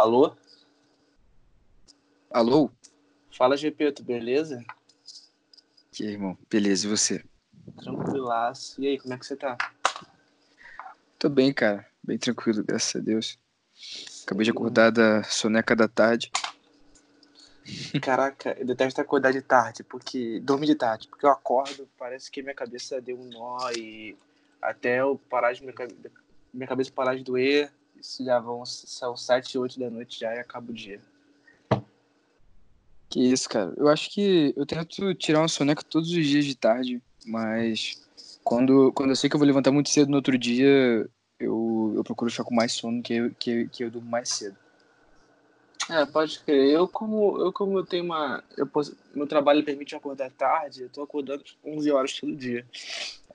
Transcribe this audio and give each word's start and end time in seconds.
Alô? 0.00 0.34
Alô? 2.30 2.70
Fala, 3.36 3.54
GP, 3.54 3.92
beleza? 4.00 4.64
Que 5.92 6.04
irmão, 6.04 6.38
beleza, 6.48 6.86
e 6.86 6.88
você? 6.88 7.22
Tranquilaço. 7.76 8.80
E 8.80 8.86
aí, 8.86 8.98
como 8.98 9.12
é 9.12 9.18
que 9.18 9.26
você 9.26 9.36
tá? 9.36 9.58
Tô 11.18 11.28
bem, 11.28 11.52
cara. 11.52 11.86
Bem 12.02 12.16
tranquilo, 12.16 12.64
graças 12.64 12.96
a 12.96 13.04
Deus. 13.04 13.38
Acabei 14.24 14.44
de 14.44 14.50
acordar 14.50 14.90
da 14.90 15.22
soneca 15.22 15.76
da 15.76 15.86
tarde. 15.86 16.32
Caraca, 18.00 18.56
eu 18.58 18.64
detesto 18.64 19.02
acordar 19.02 19.34
de 19.34 19.42
tarde, 19.42 19.84
porque. 19.84 20.40
dormir 20.40 20.68
de 20.68 20.76
tarde, 20.76 21.08
porque 21.08 21.26
eu 21.26 21.30
acordo, 21.30 21.86
parece 21.98 22.30
que 22.30 22.40
minha 22.40 22.54
cabeça 22.54 23.02
deu 23.02 23.20
um 23.20 23.28
nó 23.28 23.70
e 23.72 24.16
até 24.62 25.02
eu 25.02 25.20
parar 25.28 25.52
de. 25.52 25.60
minha, 25.60 25.74
minha 26.54 26.66
cabeça 26.66 26.90
parar 26.90 27.14
de 27.14 27.22
doer, 27.22 27.70
isso 28.00 28.24
já 28.24 28.38
vão. 28.38 28.64
São 28.64 29.16
sete, 29.16 29.58
oito 29.58 29.78
da 29.78 29.90
noite 29.90 30.20
já 30.20 30.34
e 30.34 30.38
acaba 30.38 30.70
o 30.70 30.74
dia. 30.74 31.00
Que 33.08 33.20
isso, 33.20 33.48
cara. 33.48 33.74
Eu 33.76 33.88
acho 33.88 34.10
que 34.10 34.54
eu 34.56 34.64
tento 34.64 35.14
tirar 35.14 35.40
uma 35.40 35.48
soneca 35.48 35.82
todos 35.82 36.08
os 36.10 36.26
dias 36.26 36.44
de 36.44 36.54
tarde, 36.54 37.02
mas 37.26 38.00
quando, 38.44 38.92
quando 38.92 39.10
eu 39.10 39.16
sei 39.16 39.28
que 39.28 39.34
eu 39.34 39.38
vou 39.38 39.46
levantar 39.46 39.72
muito 39.72 39.90
cedo 39.90 40.08
no 40.08 40.16
outro 40.16 40.38
dia, 40.38 41.08
eu, 41.38 41.92
eu 41.96 42.04
procuro 42.04 42.30
ficar 42.30 42.44
com 42.44 42.54
mais 42.54 42.72
sono 42.72 43.02
que 43.02 43.14
eu, 43.14 43.34
que, 43.36 43.68
que 43.68 43.84
eu 43.84 43.90
durmo 43.90 44.08
mais 44.08 44.28
cedo. 44.28 44.56
É, 45.90 46.06
pode 46.06 46.38
crer. 46.40 46.70
Eu 46.70 46.86
como 46.86 47.36
eu, 47.38 47.52
como 47.52 47.78
eu 47.78 47.84
tenho 47.84 48.04
uma... 48.04 48.44
Eu 48.56 48.66
posso, 48.66 48.96
meu 49.12 49.26
trabalho 49.26 49.64
permite 49.64 49.96
acordar 49.96 50.30
tarde, 50.30 50.82
eu 50.82 50.88
tô 50.88 51.02
acordando 51.02 51.42
11 51.64 51.90
horas 51.90 52.12
todo 52.12 52.36
dia. 52.36 52.64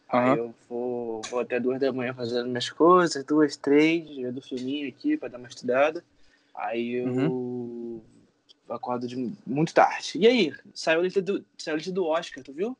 Aí 0.07 0.37
eu 0.37 0.53
vou, 0.69 1.21
vou 1.29 1.39
até 1.39 1.59
duas 1.59 1.79
da 1.79 1.91
manhã 1.91 2.13
fazendo 2.13 2.47
minhas 2.47 2.69
coisas, 2.69 3.23
duas, 3.23 3.55
três, 3.55 4.07
vendo 4.07 4.41
filminho 4.41 4.87
aqui 4.87 5.17
pra 5.17 5.27
dar 5.27 5.37
uma 5.37 5.47
estudada. 5.47 6.03
Aí 6.53 6.95
eu 6.95 7.07
uhum. 7.07 8.01
acordo 8.69 9.07
de 9.07 9.33
muito 9.45 9.73
tarde. 9.73 10.11
E 10.15 10.27
aí, 10.27 10.53
saiu 10.73 10.99
a 10.99 11.03
lista 11.03 11.21
do, 11.21 11.43
saiu 11.57 11.75
a 11.75 11.77
lista 11.77 11.91
do 11.91 12.05
Oscar, 12.05 12.43
tu 12.43 12.53
viu? 12.53 12.77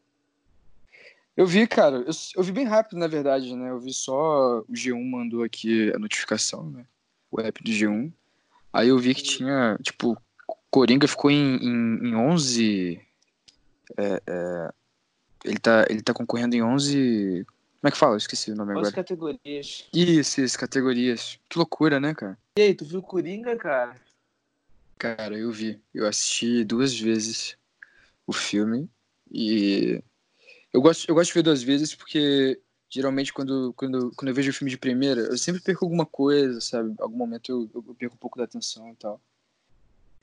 Eu 1.35 1.45
vi, 1.45 1.67
cara. 1.67 1.97
Eu, 1.97 2.11
eu 2.37 2.43
vi 2.43 2.51
bem 2.51 2.65
rápido, 2.65 2.97
na 2.97 3.07
verdade, 3.07 3.55
né? 3.55 3.69
Eu 3.69 3.79
vi 3.79 3.93
só 3.93 4.59
o 4.59 4.71
G1 4.71 5.03
mandou 5.03 5.43
aqui 5.43 5.91
a 5.93 5.99
notificação, 5.99 6.69
né? 6.69 6.85
O 7.29 7.41
app 7.41 7.61
do 7.61 7.71
G1. 7.71 8.11
Aí 8.71 8.89
eu 8.89 8.97
vi 8.97 9.13
que 9.13 9.23
tinha, 9.23 9.77
tipo, 9.81 10.17
Coringa 10.69 11.07
ficou 11.07 11.31
em, 11.31 11.57
em, 11.57 12.09
em 12.09 12.15
11. 12.15 13.01
É, 13.97 14.21
é, 14.27 14.73
ele, 15.45 15.59
tá, 15.59 15.85
ele 15.89 16.01
tá 16.01 16.13
concorrendo 16.13 16.55
em 16.55 16.63
11. 16.63 17.45
Como 17.79 17.87
é 17.87 17.91
que 17.91 17.97
fala? 17.97 18.13
Eu 18.13 18.17
esqueci 18.17 18.51
o 18.51 18.55
nome 18.55 18.71
11 18.71 18.79
agora. 18.79 18.95
categorias. 18.95 19.87
Isso, 19.93 20.41
isso, 20.41 20.57
categorias. 20.57 21.39
Que 21.47 21.57
loucura, 21.57 21.99
né, 21.99 22.13
cara? 22.13 22.37
E 22.57 22.61
aí, 22.61 22.73
tu 22.73 22.83
viu 22.83 23.01
Coringa, 23.01 23.55
cara? 23.55 23.95
Cara, 24.97 25.37
eu 25.37 25.51
vi. 25.51 25.79
Eu 25.93 26.07
assisti 26.07 26.63
duas 26.63 26.97
vezes 26.99 27.57
o 28.25 28.33
filme 28.33 28.89
e 29.31 30.01
eu 30.73 30.81
gosto, 30.81 31.07
eu 31.07 31.13
gosto 31.13 31.29
de 31.29 31.35
ver 31.35 31.43
duas 31.43 31.61
vezes 31.61 31.93
porque 31.93 32.59
geralmente 32.89 33.33
quando, 33.33 33.73
quando, 33.75 34.11
quando 34.15 34.29
eu 34.29 34.33
vejo 34.33 34.49
o 34.49 34.53
filme 34.53 34.71
de 34.71 34.77
primeira, 34.77 35.21
eu 35.21 35.37
sempre 35.37 35.61
perco 35.61 35.85
alguma 35.85 36.05
coisa, 36.05 36.59
sabe? 36.61 36.95
Algum 36.97 37.17
momento 37.17 37.51
eu, 37.51 37.69
eu 37.73 37.95
perco 37.95 38.15
um 38.15 38.19
pouco 38.19 38.37
da 38.37 38.45
atenção 38.45 38.89
e 38.89 38.95
tal. 38.95 39.21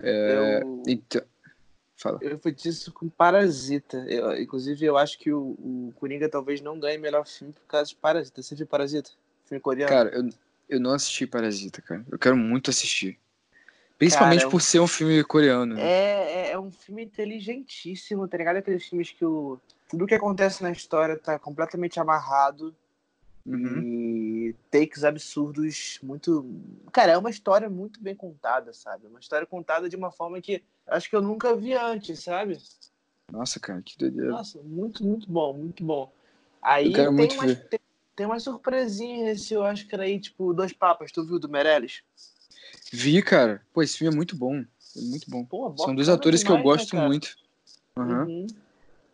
É, 0.01 0.61
eu... 0.63 0.83
Então, 0.87 1.23
fala. 2.03 2.19
Eu 2.21 2.39
fui 2.39 2.53
disso 2.53 2.93
com 2.93 3.09
Parasita. 3.09 3.99
Eu, 4.09 4.37
inclusive, 4.41 4.85
eu 4.85 4.97
acho 4.97 5.19
que 5.19 5.33
o, 5.33 5.57
o 5.59 5.93
Coringa 5.97 6.29
talvez 6.29 6.61
não 6.61 6.79
ganhe 6.79 6.99
melhor 6.99 7.27
filme 7.27 7.53
por 7.53 7.67
causa 7.67 7.89
de 7.89 7.97
Parasita. 7.97 8.43
Você 8.43 8.55
viu 8.55 8.67
Parasita? 8.67 9.11
Filme 9.47 9.61
coreano? 9.61 9.93
Cara, 9.93 10.11
eu, 10.11 10.29
eu 10.69 10.81
não 10.81 10.93
assisti 10.93 11.27
Parasita, 11.27 11.81
cara. 11.81 12.05
Eu 12.11 12.19
quero 12.19 12.37
muito 12.37 12.71
assistir. 12.71 13.19
Principalmente 13.99 14.41
cara, 14.41 14.47
é 14.47 14.49
um... 14.49 14.51
por 14.51 14.61
ser 14.61 14.81
um 14.81 14.87
filme 14.87 15.23
coreano. 15.23 15.75
Né? 15.75 15.83
É, 15.83 16.33
é, 16.33 16.51
é 16.53 16.59
um 16.59 16.71
filme 16.71 17.05
inteligentíssimo, 17.05 18.27
tá 18.27 18.37
ligado? 18.37 18.57
Aqueles 18.57 18.85
filmes 18.85 19.11
que 19.11 19.25
o 19.25 19.59
tudo 19.89 20.07
que 20.07 20.15
acontece 20.15 20.63
na 20.63 20.73
história 20.73 21.19
tá 21.19 21.39
completamente 21.39 22.01
amarrado 22.01 22.75
uhum. 23.47 23.81
e 23.81 24.57
takes 24.71 25.05
absurdos 25.05 25.99
muito 26.03 26.45
cara 26.93 27.13
é 27.13 27.19
uma 27.19 27.31
história 27.31 27.69
muito 27.69 28.01
bem 28.01 28.15
contada 28.15 28.73
sabe? 28.73 29.07
Uma 29.07 29.21
história 29.21 29.47
contada 29.47 29.89
de 29.89 29.97
uma 29.97 30.11
forma 30.11 30.41
que 30.41 30.63
acho 30.87 31.09
que 31.09 31.17
eu 31.17 31.23
nunca 31.23 31.55
vi 31.57 31.75
antes 31.75 32.21
sabe? 32.21 32.59
Nossa 33.31 33.59
cara 33.59 33.81
que 33.83 33.97
doideira. 33.99 34.31
Nossa 34.31 34.61
muito 34.63 35.05
muito 35.05 35.31
bom 35.31 35.53
muito 35.53 35.85
bom. 35.85 36.13
Aí 36.61 36.93
tem 36.93 37.09
umas, 37.09 37.59
tem, 37.69 37.81
tem 38.15 38.27
uma 38.27 38.39
surpresinha 38.39 39.25
nesse 39.25 39.57
Oscar 39.57 40.01
aí 40.01 40.21
tipo 40.21 40.53
dois 40.53 40.73
papas 40.73 41.11
tu 41.11 41.25
viu 41.25 41.39
do 41.39 41.49
Meirelles? 41.49 42.03
Vi 42.93 43.23
cara. 43.23 43.63
Pô 43.73 43.83
esse 43.83 43.99
filme 43.99 44.13
é 44.13 44.17
muito 44.17 44.37
bom. 44.37 44.65
É 44.97 45.01
muito 45.01 45.31
bom. 45.31 45.45
Pô, 45.45 45.75
são 45.79 45.95
dois 45.95 46.09
atores 46.09 46.41
demais, 46.41 46.61
que 46.61 46.61
eu 46.61 46.71
gosto 46.71 46.97
né, 46.97 47.07
muito. 47.07 47.37
Uhum. 47.97 48.25
Uhum. 48.25 48.47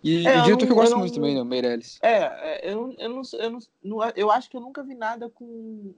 E 0.03 0.27
é, 0.27 0.41
o 0.41 0.43
diretor 0.45 0.67
que 0.67 0.73
eu 0.73 0.77
gosto 0.77 0.93
eu 0.93 0.99
muito 0.99 1.15
também, 1.15 1.35
né? 1.35 1.43
Meirelles. 1.43 1.99
É, 2.01 2.19
é, 2.19 2.73
eu, 2.73 2.95
eu, 2.99 3.09
não, 3.09 3.23
eu, 3.33 3.51
não, 3.51 3.59
não, 3.83 4.11
eu 4.15 4.31
acho 4.31 4.49
que 4.49 4.57
eu 4.57 4.61
nunca 4.61 4.83
vi 4.83 4.95
nada 4.95 5.29
com 5.29 5.45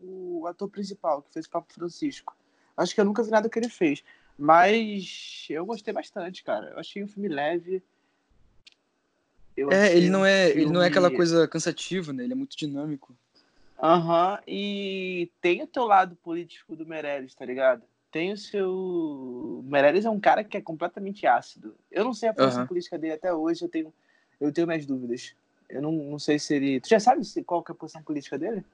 o 0.00 0.46
ator 0.46 0.68
principal, 0.68 1.22
que 1.22 1.32
fez 1.32 1.46
o 1.46 1.50
Papa 1.50 1.72
Francisco. 1.72 2.34
Acho 2.76 2.94
que 2.94 3.00
eu 3.00 3.04
nunca 3.04 3.22
vi 3.22 3.30
nada 3.30 3.48
que 3.48 3.58
ele 3.58 3.68
fez. 3.68 4.02
Mas 4.38 5.46
eu 5.50 5.66
gostei 5.66 5.92
bastante, 5.92 6.42
cara. 6.42 6.70
Eu 6.70 6.78
achei 6.78 7.04
um 7.04 7.08
filme 7.08 7.28
leve. 7.28 7.82
Eu 9.54 9.70
é, 9.70 9.94
ele 9.94 10.08
não 10.08 10.24
é, 10.24 10.46
filme... 10.46 10.62
ele 10.62 10.72
não 10.72 10.82
é 10.82 10.86
aquela 10.86 11.10
coisa 11.10 11.46
cansativa, 11.46 12.10
né? 12.12 12.24
Ele 12.24 12.32
é 12.32 12.36
muito 12.36 12.56
dinâmico. 12.56 13.14
Aham, 13.82 14.32
uhum, 14.32 14.38
e 14.46 15.30
tem 15.40 15.62
o 15.62 15.66
teu 15.66 15.84
lado 15.84 16.16
político 16.16 16.74
do 16.74 16.86
Meirelles, 16.86 17.34
tá 17.34 17.44
ligado? 17.44 17.82
Tem 18.10 18.32
o 18.32 18.36
seu. 18.36 19.64
Meirelles 19.66 20.04
é 20.04 20.10
um 20.10 20.20
cara 20.20 20.42
que 20.44 20.56
é 20.56 20.60
completamente 20.60 21.26
ácido. 21.26 21.74
Eu 21.90 22.04
não 22.04 22.12
sei 22.12 22.28
a 22.28 22.34
posição 22.34 22.62
uhum. 22.62 22.68
política 22.68 22.98
dele 22.98 23.14
até 23.14 23.32
hoje, 23.32 23.64
eu 23.64 23.68
tenho, 23.68 23.92
eu 24.40 24.52
tenho 24.52 24.66
minhas 24.66 24.86
dúvidas. 24.86 25.34
Eu 25.68 25.80
não, 25.80 25.92
não 25.92 26.18
sei 26.18 26.38
se 26.38 26.54
ele. 26.54 26.80
Tu 26.80 26.88
já 26.88 26.98
sabe 26.98 27.22
qual 27.44 27.62
que 27.62 27.70
é 27.70 27.74
a 27.74 27.76
posição 27.76 28.02
política 28.02 28.38
dele? 28.38 28.64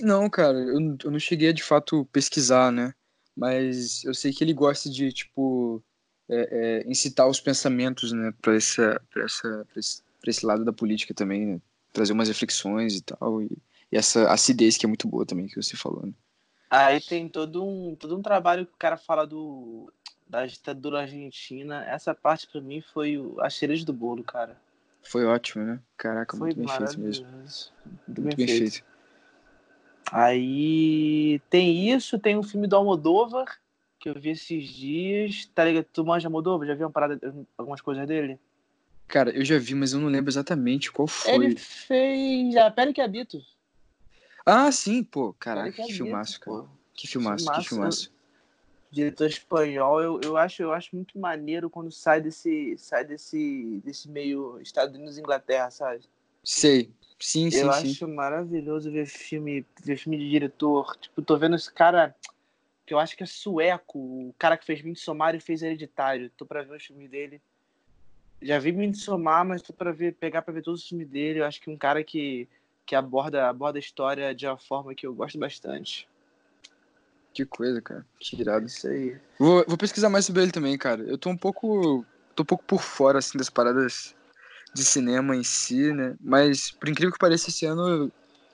Não, 0.00 0.28
cara, 0.28 0.58
eu, 0.58 0.96
eu 1.04 1.10
não 1.10 1.18
cheguei 1.18 1.48
a 1.48 1.52
de 1.52 1.62
fato 1.62 2.04
pesquisar, 2.12 2.70
né? 2.70 2.92
Mas 3.34 4.04
eu 4.04 4.14
sei 4.14 4.32
que 4.32 4.44
ele 4.44 4.52
gosta 4.52 4.90
de, 4.90 5.12
tipo, 5.12 5.82
é, 6.28 6.82
é, 6.84 6.90
incitar 6.90 7.28
os 7.28 7.40
pensamentos, 7.40 8.12
né, 8.12 8.32
pra, 8.40 8.54
essa, 8.54 9.00
pra, 9.10 9.24
essa, 9.24 9.66
pra, 9.70 9.80
esse, 9.80 10.02
pra 10.20 10.30
esse 10.30 10.44
lado 10.44 10.64
da 10.64 10.72
política 10.72 11.14
também, 11.14 11.46
né? 11.46 11.60
Trazer 11.92 12.12
umas 12.12 12.28
reflexões 12.28 12.96
e 12.96 13.02
tal. 13.02 13.42
E, 13.42 13.48
e 13.90 13.96
essa 13.96 14.30
acidez 14.30 14.76
que 14.76 14.84
é 14.84 14.88
muito 14.88 15.08
boa 15.08 15.24
também, 15.24 15.46
que 15.46 15.56
você 15.56 15.76
falou, 15.76 16.04
né? 16.04 16.12
Aí 16.70 17.00
tem 17.00 17.28
todo 17.28 17.64
um, 17.64 17.94
todo 17.94 18.16
um 18.16 18.22
trabalho 18.22 18.66
que 18.66 18.72
o 18.72 18.78
cara 18.78 18.96
fala 18.96 19.26
do, 19.26 19.92
da 20.26 20.44
ditadura 20.44 21.00
argentina. 21.00 21.84
Essa 21.86 22.14
parte 22.14 22.46
para 22.46 22.60
mim 22.60 22.80
foi 22.80 23.18
a 23.40 23.48
cereja 23.48 23.84
do 23.84 23.92
bolo, 23.92 24.24
cara. 24.24 24.56
Foi 25.02 25.24
ótimo, 25.24 25.64
né? 25.64 25.80
Caraca, 25.96 26.36
foi 26.36 26.46
muito 26.46 26.58
bem 26.58 26.68
feito 26.68 27.00
mesmo. 27.00 27.26
Muito, 27.26 27.72
muito 28.08 28.22
bem, 28.22 28.36
bem 28.36 28.46
feito. 28.46 28.72
feito. 28.72 28.84
Aí 30.10 31.40
tem 31.50 31.90
isso, 31.90 32.18
tem 32.18 32.36
um 32.36 32.42
filme 32.42 32.66
do 32.66 32.76
Almodóvar 32.76 33.58
que 33.98 34.08
eu 34.08 34.14
vi 34.14 34.30
esses 34.30 34.68
dias. 34.68 35.46
Tá 35.54 35.64
ligado? 35.64 35.86
Tu 35.92 36.04
manja 36.04 36.28
Almodóvar? 36.28 36.66
Já 36.66 36.74
viu 36.74 36.86
uma 36.86 36.92
parada, 36.92 37.18
algumas 37.56 37.80
coisas 37.80 38.06
dele? 38.06 38.38
Cara, 39.06 39.30
eu 39.30 39.44
já 39.44 39.56
vi, 39.58 39.74
mas 39.74 39.92
eu 39.92 40.00
não 40.00 40.08
lembro 40.08 40.30
exatamente 40.30 40.90
qual 40.90 41.06
foi. 41.06 41.32
Ele 41.32 41.56
fez 41.56 42.56
a 42.56 42.70
Pele 42.70 42.92
que 42.92 43.00
Habito. 43.00 43.40
Ah, 44.46 44.70
sim, 44.70 45.02
pô. 45.02 45.34
Caraca, 45.34 45.72
que, 45.72 45.82
que 45.82 45.92
filmaço, 45.94 46.40
cara. 46.40 46.64
Que 46.94 47.08
filmaço, 47.08 47.44
filmaço, 47.44 47.60
que 47.60 47.68
filmaço. 47.68 48.12
Diretor 48.88 49.26
espanhol, 49.26 50.00
eu, 50.00 50.20
eu, 50.22 50.36
acho, 50.36 50.62
eu 50.62 50.72
acho 50.72 50.94
muito 50.94 51.18
maneiro 51.18 51.68
quando 51.68 51.90
sai 51.90 52.20
desse, 52.20 52.76
sai 52.78 53.04
desse, 53.04 53.82
desse 53.84 54.08
meio 54.08 54.60
Estados 54.60 54.94
Unidos 54.94 55.18
e 55.18 55.20
Inglaterra, 55.20 55.68
sabe? 55.70 56.04
Sei. 56.44 56.92
Sim, 57.18 57.50
sim, 57.50 57.58
eu 57.58 57.72
sim. 57.72 57.90
acho 57.90 58.08
maravilhoso 58.08 58.90
ver 58.92 59.06
filme, 59.06 59.66
ver 59.82 59.96
filme 59.96 60.16
de 60.16 60.30
diretor. 60.30 60.96
Tipo, 60.98 61.20
tô 61.20 61.36
vendo 61.36 61.56
esse 61.56 61.72
cara 61.72 62.14
que 62.86 62.94
eu 62.94 63.00
acho 63.00 63.16
que 63.16 63.24
é 63.24 63.26
sueco, 63.26 63.98
o 63.98 64.34
cara 64.38 64.56
que 64.56 64.64
fez 64.64 64.80
Midsommar 64.80 65.34
e 65.34 65.40
fez 65.40 65.62
Hereditário. 65.62 66.30
Tô 66.36 66.46
pra 66.46 66.62
ver 66.62 66.76
os 66.76 66.84
filmes 66.84 67.10
dele. 67.10 67.42
Já 68.40 68.60
vi 68.60 68.70
Midsommar, 68.70 69.44
mas 69.44 69.62
tô 69.62 69.72
pra 69.72 69.90
ver, 69.90 70.14
pegar 70.14 70.42
pra 70.42 70.54
ver 70.54 70.62
todos 70.62 70.82
os 70.82 70.88
filmes 70.88 71.08
dele. 71.08 71.40
Eu 71.40 71.44
acho 71.44 71.60
que 71.60 71.68
um 71.68 71.76
cara 71.76 72.04
que 72.04 72.48
que 72.86 72.94
aborda, 72.94 73.48
aborda 73.48 73.78
a 73.78 73.80
história 73.80 74.34
de 74.34 74.46
uma 74.46 74.56
forma 74.56 74.94
que 74.94 75.06
eu 75.06 75.12
gosto 75.12 75.38
bastante. 75.38 76.08
Que 77.34 77.44
coisa, 77.44 77.82
cara. 77.82 78.06
Que 78.18 78.40
irado. 78.40 78.64
Isso 78.64 78.86
aí. 78.88 79.18
Vou, 79.38 79.64
vou 79.66 79.76
pesquisar 79.76 80.08
mais 80.08 80.24
sobre 80.24 80.42
ele 80.42 80.52
também, 80.52 80.78
cara. 80.78 81.02
Eu 81.02 81.18
tô 81.18 81.28
um 81.28 81.36
pouco. 81.36 82.06
tô 82.34 82.44
um 82.44 82.46
pouco 82.46 82.64
por 82.64 82.80
fora, 82.80 83.18
assim, 83.18 83.36
das 83.36 83.50
paradas 83.50 84.14
de 84.72 84.84
cinema 84.84 85.36
em 85.36 85.42
si, 85.42 85.92
né? 85.92 86.16
Mas, 86.20 86.70
por 86.70 86.88
incrível 86.88 87.12
que 87.12 87.18
pareça, 87.18 87.50
esse 87.50 87.66
ano 87.66 88.10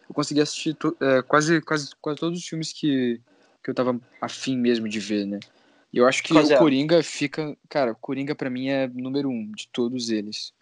eu, 0.08 0.14
consegui 0.14 0.40
assistir 0.40 0.74
to, 0.74 0.96
é, 1.00 1.22
quase, 1.22 1.60
quase, 1.60 1.90
quase 2.00 2.18
todos 2.18 2.38
os 2.38 2.46
filmes 2.46 2.72
que, 2.72 3.20
que 3.62 3.70
eu 3.70 3.74
tava 3.74 4.00
afim 4.20 4.56
mesmo 4.56 4.88
de 4.88 4.98
ver, 4.98 5.26
né? 5.26 5.38
E 5.92 5.98
eu 5.98 6.06
acho 6.06 6.22
que 6.22 6.32
o 6.32 6.58
Coringa 6.58 7.02
fica. 7.02 7.56
Cara, 7.68 7.92
o 7.92 7.96
Coringa 7.96 8.34
pra 8.34 8.50
mim 8.50 8.68
é 8.68 8.88
número 8.88 9.28
um 9.28 9.52
de 9.52 9.68
todos 9.68 10.10
eles. 10.10 10.52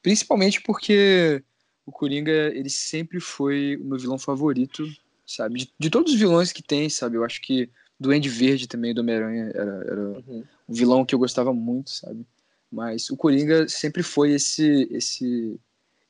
Principalmente 0.00 0.60
porque 0.62 1.42
o 1.86 1.92
Coringa, 1.92 2.52
ele 2.52 2.68
sempre 2.68 3.20
foi 3.20 3.76
o 3.76 3.84
meu 3.84 3.98
vilão 3.98 4.18
favorito, 4.18 4.84
sabe? 5.24 5.60
De, 5.60 5.72
de, 5.78 5.88
todos 5.88 6.12
os 6.12 6.18
vilões 6.18 6.50
que 6.50 6.62
tem, 6.62 6.90
sabe? 6.90 7.16
Eu 7.16 7.24
acho 7.24 7.40
que 7.40 7.70
Duende 7.98 8.28
Verde 8.28 8.66
também 8.66 8.92
do 8.92 9.00
Homem-Aranha 9.00 9.52
era, 9.54 9.84
era 9.86 10.00
uhum. 10.00 10.44
um 10.68 10.74
vilão 10.74 11.04
que 11.04 11.14
eu 11.14 11.18
gostava 11.18 11.54
muito, 11.54 11.90
sabe? 11.90 12.26
Mas 12.70 13.08
o 13.08 13.16
Coringa 13.16 13.68
sempre 13.68 14.02
foi 14.02 14.32
esse 14.32 14.88
esse 14.90 15.58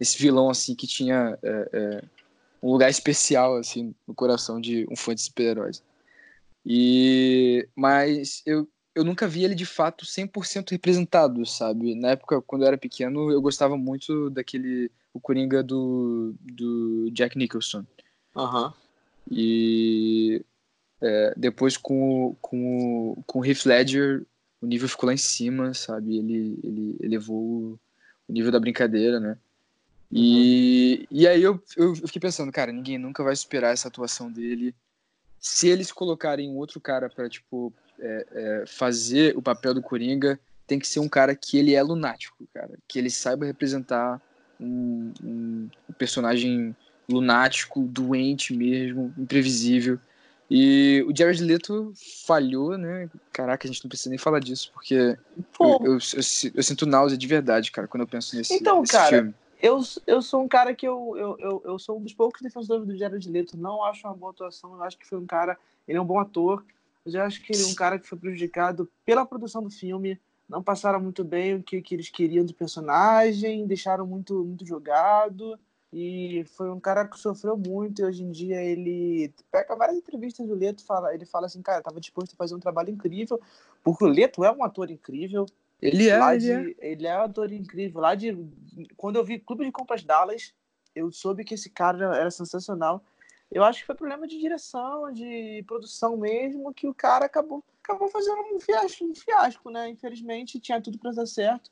esse 0.01 0.19
vilão 0.19 0.49
assim 0.49 0.75
que 0.75 0.87
tinha 0.87 1.39
é, 1.43 1.71
é, 1.73 2.05
um 2.63 2.73
lugar 2.73 2.91
especial 2.91 3.57
assim 3.57 3.95
no 4.07 4.15
coração 4.15 4.59
de 4.59 4.87
um 4.91 4.97
fã 4.97 5.15
de 5.15 5.21
super-heróis. 5.21 5.83
E 6.65 7.69
mas 7.77 8.43
eu 8.47 8.67
eu 8.95 9.05
nunca 9.05 9.29
vi 9.29 9.45
ele 9.45 9.55
de 9.55 9.67
fato 9.67 10.07
100% 10.07 10.71
representado, 10.71 11.45
sabe? 11.45 11.95
Na 11.95 12.13
época 12.13 12.41
quando 12.41 12.63
eu 12.63 12.69
era 12.69 12.79
pequeno, 12.79 13.31
eu 13.31 13.43
gostava 13.43 13.77
muito 13.77 14.31
daquele 14.31 14.91
o 15.17 15.21
Coringa 15.21 15.63
do 15.63 16.35
do 16.41 17.11
Jack 17.13 17.37
Nicholson. 17.37 17.85
Uhum. 18.35 18.73
E 19.31 20.45
é, 21.01 21.35
depois 21.37 21.77
com, 21.77 22.37
com, 22.41 23.23
com 23.27 23.41
o 23.41 23.45
Heath 23.45 23.65
Ledger, 23.65 24.25
o 24.61 24.67
nível 24.67 24.89
ficou 24.89 25.07
lá 25.09 25.15
em 25.15 25.19
cima, 25.19 25.75
sabe? 25.75 26.19
Ele, 26.19 26.59
ele 26.63 26.97
elevou 27.01 27.79
o 28.29 28.33
nível 28.33 28.51
da 28.51 28.61
brincadeira, 28.61 29.21
né? 29.21 29.39
E, 30.11 31.07
uhum. 31.11 31.19
e 31.19 31.27
aí 31.27 31.43
eu, 31.43 31.63
eu 31.77 31.95
fiquei 31.97 32.21
pensando, 32.21 32.53
cara, 32.53 32.73
ninguém 32.73 32.99
nunca 32.99 33.25
vai 33.25 33.35
superar 33.35 33.73
essa 33.73 33.89
atuação 33.89 34.31
dele. 34.31 34.75
Se 35.39 35.69
eles 35.69 35.93
colocarem 35.93 36.57
outro 36.57 36.81
cara 36.81 37.09
para 37.09 37.29
tipo, 37.29 37.73
é, 37.99 38.27
é, 38.31 38.65
fazer 38.67 39.37
o 39.37 39.43
papel 39.43 39.75
do 39.75 39.83
Coringa, 39.83 40.39
tem 40.67 40.79
que 40.79 40.89
ser 40.89 41.01
um 41.01 41.09
cara 41.09 41.35
que 41.35 41.59
ele 41.59 41.75
é 41.75 41.83
lunático, 41.83 42.47
cara. 42.53 42.79
Que 42.89 42.99
ele 42.99 43.11
saiba 43.11 43.47
representar 43.47 44.21
um, 44.61 45.13
um, 45.23 45.69
personagem 45.99 46.75
lunático, 47.09 47.83
doente 47.83 48.55
mesmo, 48.55 49.13
imprevisível. 49.17 49.99
E 50.51 51.05
o 51.09 51.17
Jared 51.17 51.43
Leto 51.43 51.93
falhou, 52.25 52.79
né? 52.79 53.11
Caraca, 53.33 53.67
a 53.67 53.71
gente 53.71 53.85
não 53.85 53.89
precisa 53.89 54.11
nem 54.11 54.19
falar 54.19 54.39
disso, 54.39 54.71
porque 54.73 54.95
eu, 54.95 55.17
eu, 55.61 55.81
eu, 55.85 55.99
eu, 56.55 56.63
sinto 56.63 56.87
náusea 56.87 57.19
de 57.19 57.27
verdade, 57.27 57.73
cara, 57.73 57.89
quando 57.89 58.03
eu 58.03 58.07
penso 58.07 58.37
nesse, 58.37 58.55
então, 58.55 58.81
nesse 58.81 58.93
cara, 58.93 59.17
filme. 59.17 59.35
Eu, 59.61 59.81
eu 60.07 60.21
sou 60.23 60.43
um 60.43 60.49
cara 60.49 60.75
que 60.75 60.87
eu, 60.87 61.15
eu, 61.17 61.37
eu, 61.39 61.63
eu 61.65 61.79
sou 61.79 61.99
um 61.99 62.03
dos 62.03 62.13
poucos 62.13 62.43
defensores 62.43 62.87
do 62.87 62.97
Jared 62.97 63.29
Leto. 63.29 63.57
Não 63.57 63.83
acho 63.85 64.07
uma 64.07 64.15
boa 64.15 64.31
atuação, 64.31 64.75
eu 64.75 64.83
acho 64.85 64.99
que 64.99 65.07
foi 65.07 65.19
um 65.19 65.27
cara. 65.27 65.59
Ele 65.89 65.99
é 65.99 66.01
um 66.01 66.05
bom 66.07 66.19
ator, 66.19 66.65
mas 67.05 67.15
eu 67.15 67.23
acho 67.23 67.43
que 67.43 67.53
ele 67.53 67.63
é 67.63 67.67
um 67.67 67.75
cara 67.75 67.99
que 67.99 68.07
foi 68.07 68.19
prejudicado 68.19 68.89
pela 69.05 69.25
produção 69.25 69.63
do 69.63 69.71
filme. 69.71 70.21
Não 70.49 70.63
passaram 70.63 71.01
muito 71.01 71.25
bem 71.25 71.55
o 71.55 71.63
que, 71.63 71.83
que 71.83 71.95
eles 71.95 72.09
queriam 72.09 72.45
do 72.45 72.55
personagem, 72.55 73.67
deixaram 73.67 74.07
muito, 74.07 74.45
muito 74.45 74.65
jogado. 74.65 75.59
E 75.93 76.45
foi 76.57 76.71
um 76.71 76.81
cara 76.81 77.07
que 77.07 77.19
sofreu 77.19 77.57
muito 77.57 78.03
e 78.03 78.05
hoje 78.05 78.23
em 78.23 78.31
dia 78.31 78.63
ele 78.63 79.33
pega 79.51 79.75
várias 79.75 79.97
entrevistas 79.97 80.47
do 80.47 80.55
Leto, 80.55 80.85
fala, 80.85 81.15
ele 81.15 81.25
fala 81.25 81.47
assim, 81.47 81.63
cara, 81.63 81.83
tava 81.83 82.01
disposto 82.01 82.35
a 82.35 82.37
fazer 82.37 82.55
um 82.55 82.61
trabalho 82.61 82.91
incrível, 82.91 83.41
porque 83.83 84.05
o 84.05 84.09
Leto 84.09 84.45
é 84.45 84.53
um 84.53 84.63
ator 84.63 84.91
incrível. 84.91 85.47
Ele 85.81 86.09
é, 86.09 86.31
ele, 86.33 86.39
de, 86.39 86.53
é. 86.53 86.91
ele 86.93 87.07
é 87.07 87.19
um 87.19 87.23
ator 87.23 87.53
incrível. 87.53 88.01
Lá 88.01 88.15
de 88.15 88.37
quando 88.97 89.17
eu 89.17 89.25
vi 89.25 89.39
Clube 89.39 89.65
de 89.65 89.73
Compras 89.73 90.03
Dallas, 90.03 90.53
eu 90.95 91.13
soube 91.13 91.45
que 91.45 91.55
esse 91.55 91.71
cara 91.71 92.17
era 92.17 92.31
sensacional. 92.31 93.03
Eu 93.51 93.63
acho 93.63 93.81
que 93.81 93.87
foi 93.87 93.95
problema 93.95 94.27
de 94.27 94.39
direção, 94.39 95.13
de 95.13 95.63
produção 95.67 96.17
mesmo, 96.17 96.75
que 96.75 96.89
o 96.89 96.95
cara 96.95 97.27
acabou, 97.27 97.63
acabou 97.87 98.09
fazendo 98.09 98.41
um 98.53 98.59
fiasco, 98.59 99.05
um 99.05 99.15
fiasco, 99.15 99.71
né? 99.71 99.89
Infelizmente 99.89 100.59
tinha 100.59 100.81
tudo 100.81 100.99
para 100.99 101.13
dar 101.13 101.27
certo. 101.27 101.71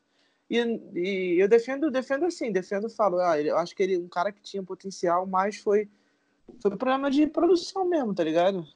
E, 0.48 0.58
e, 0.94 1.40
eu 1.40 1.48
defendo, 1.48 1.90
defendo 1.90 2.24
assim, 2.26 2.52
defendo, 2.52 2.88
falo, 2.88 3.18
ah, 3.18 3.40
eu 3.40 3.58
acho 3.58 3.74
que 3.74 3.82
ele 3.82 3.98
um 3.98 4.08
cara 4.08 4.30
que 4.30 4.40
tinha 4.40 4.62
potencial, 4.62 5.26
mas 5.26 5.56
foi 5.56 5.88
foi 6.60 6.76
problema 6.76 7.10
de 7.10 7.26
produção 7.26 7.88
mesmo, 7.88 8.14
tá 8.14 8.22
ligado? 8.22 8.66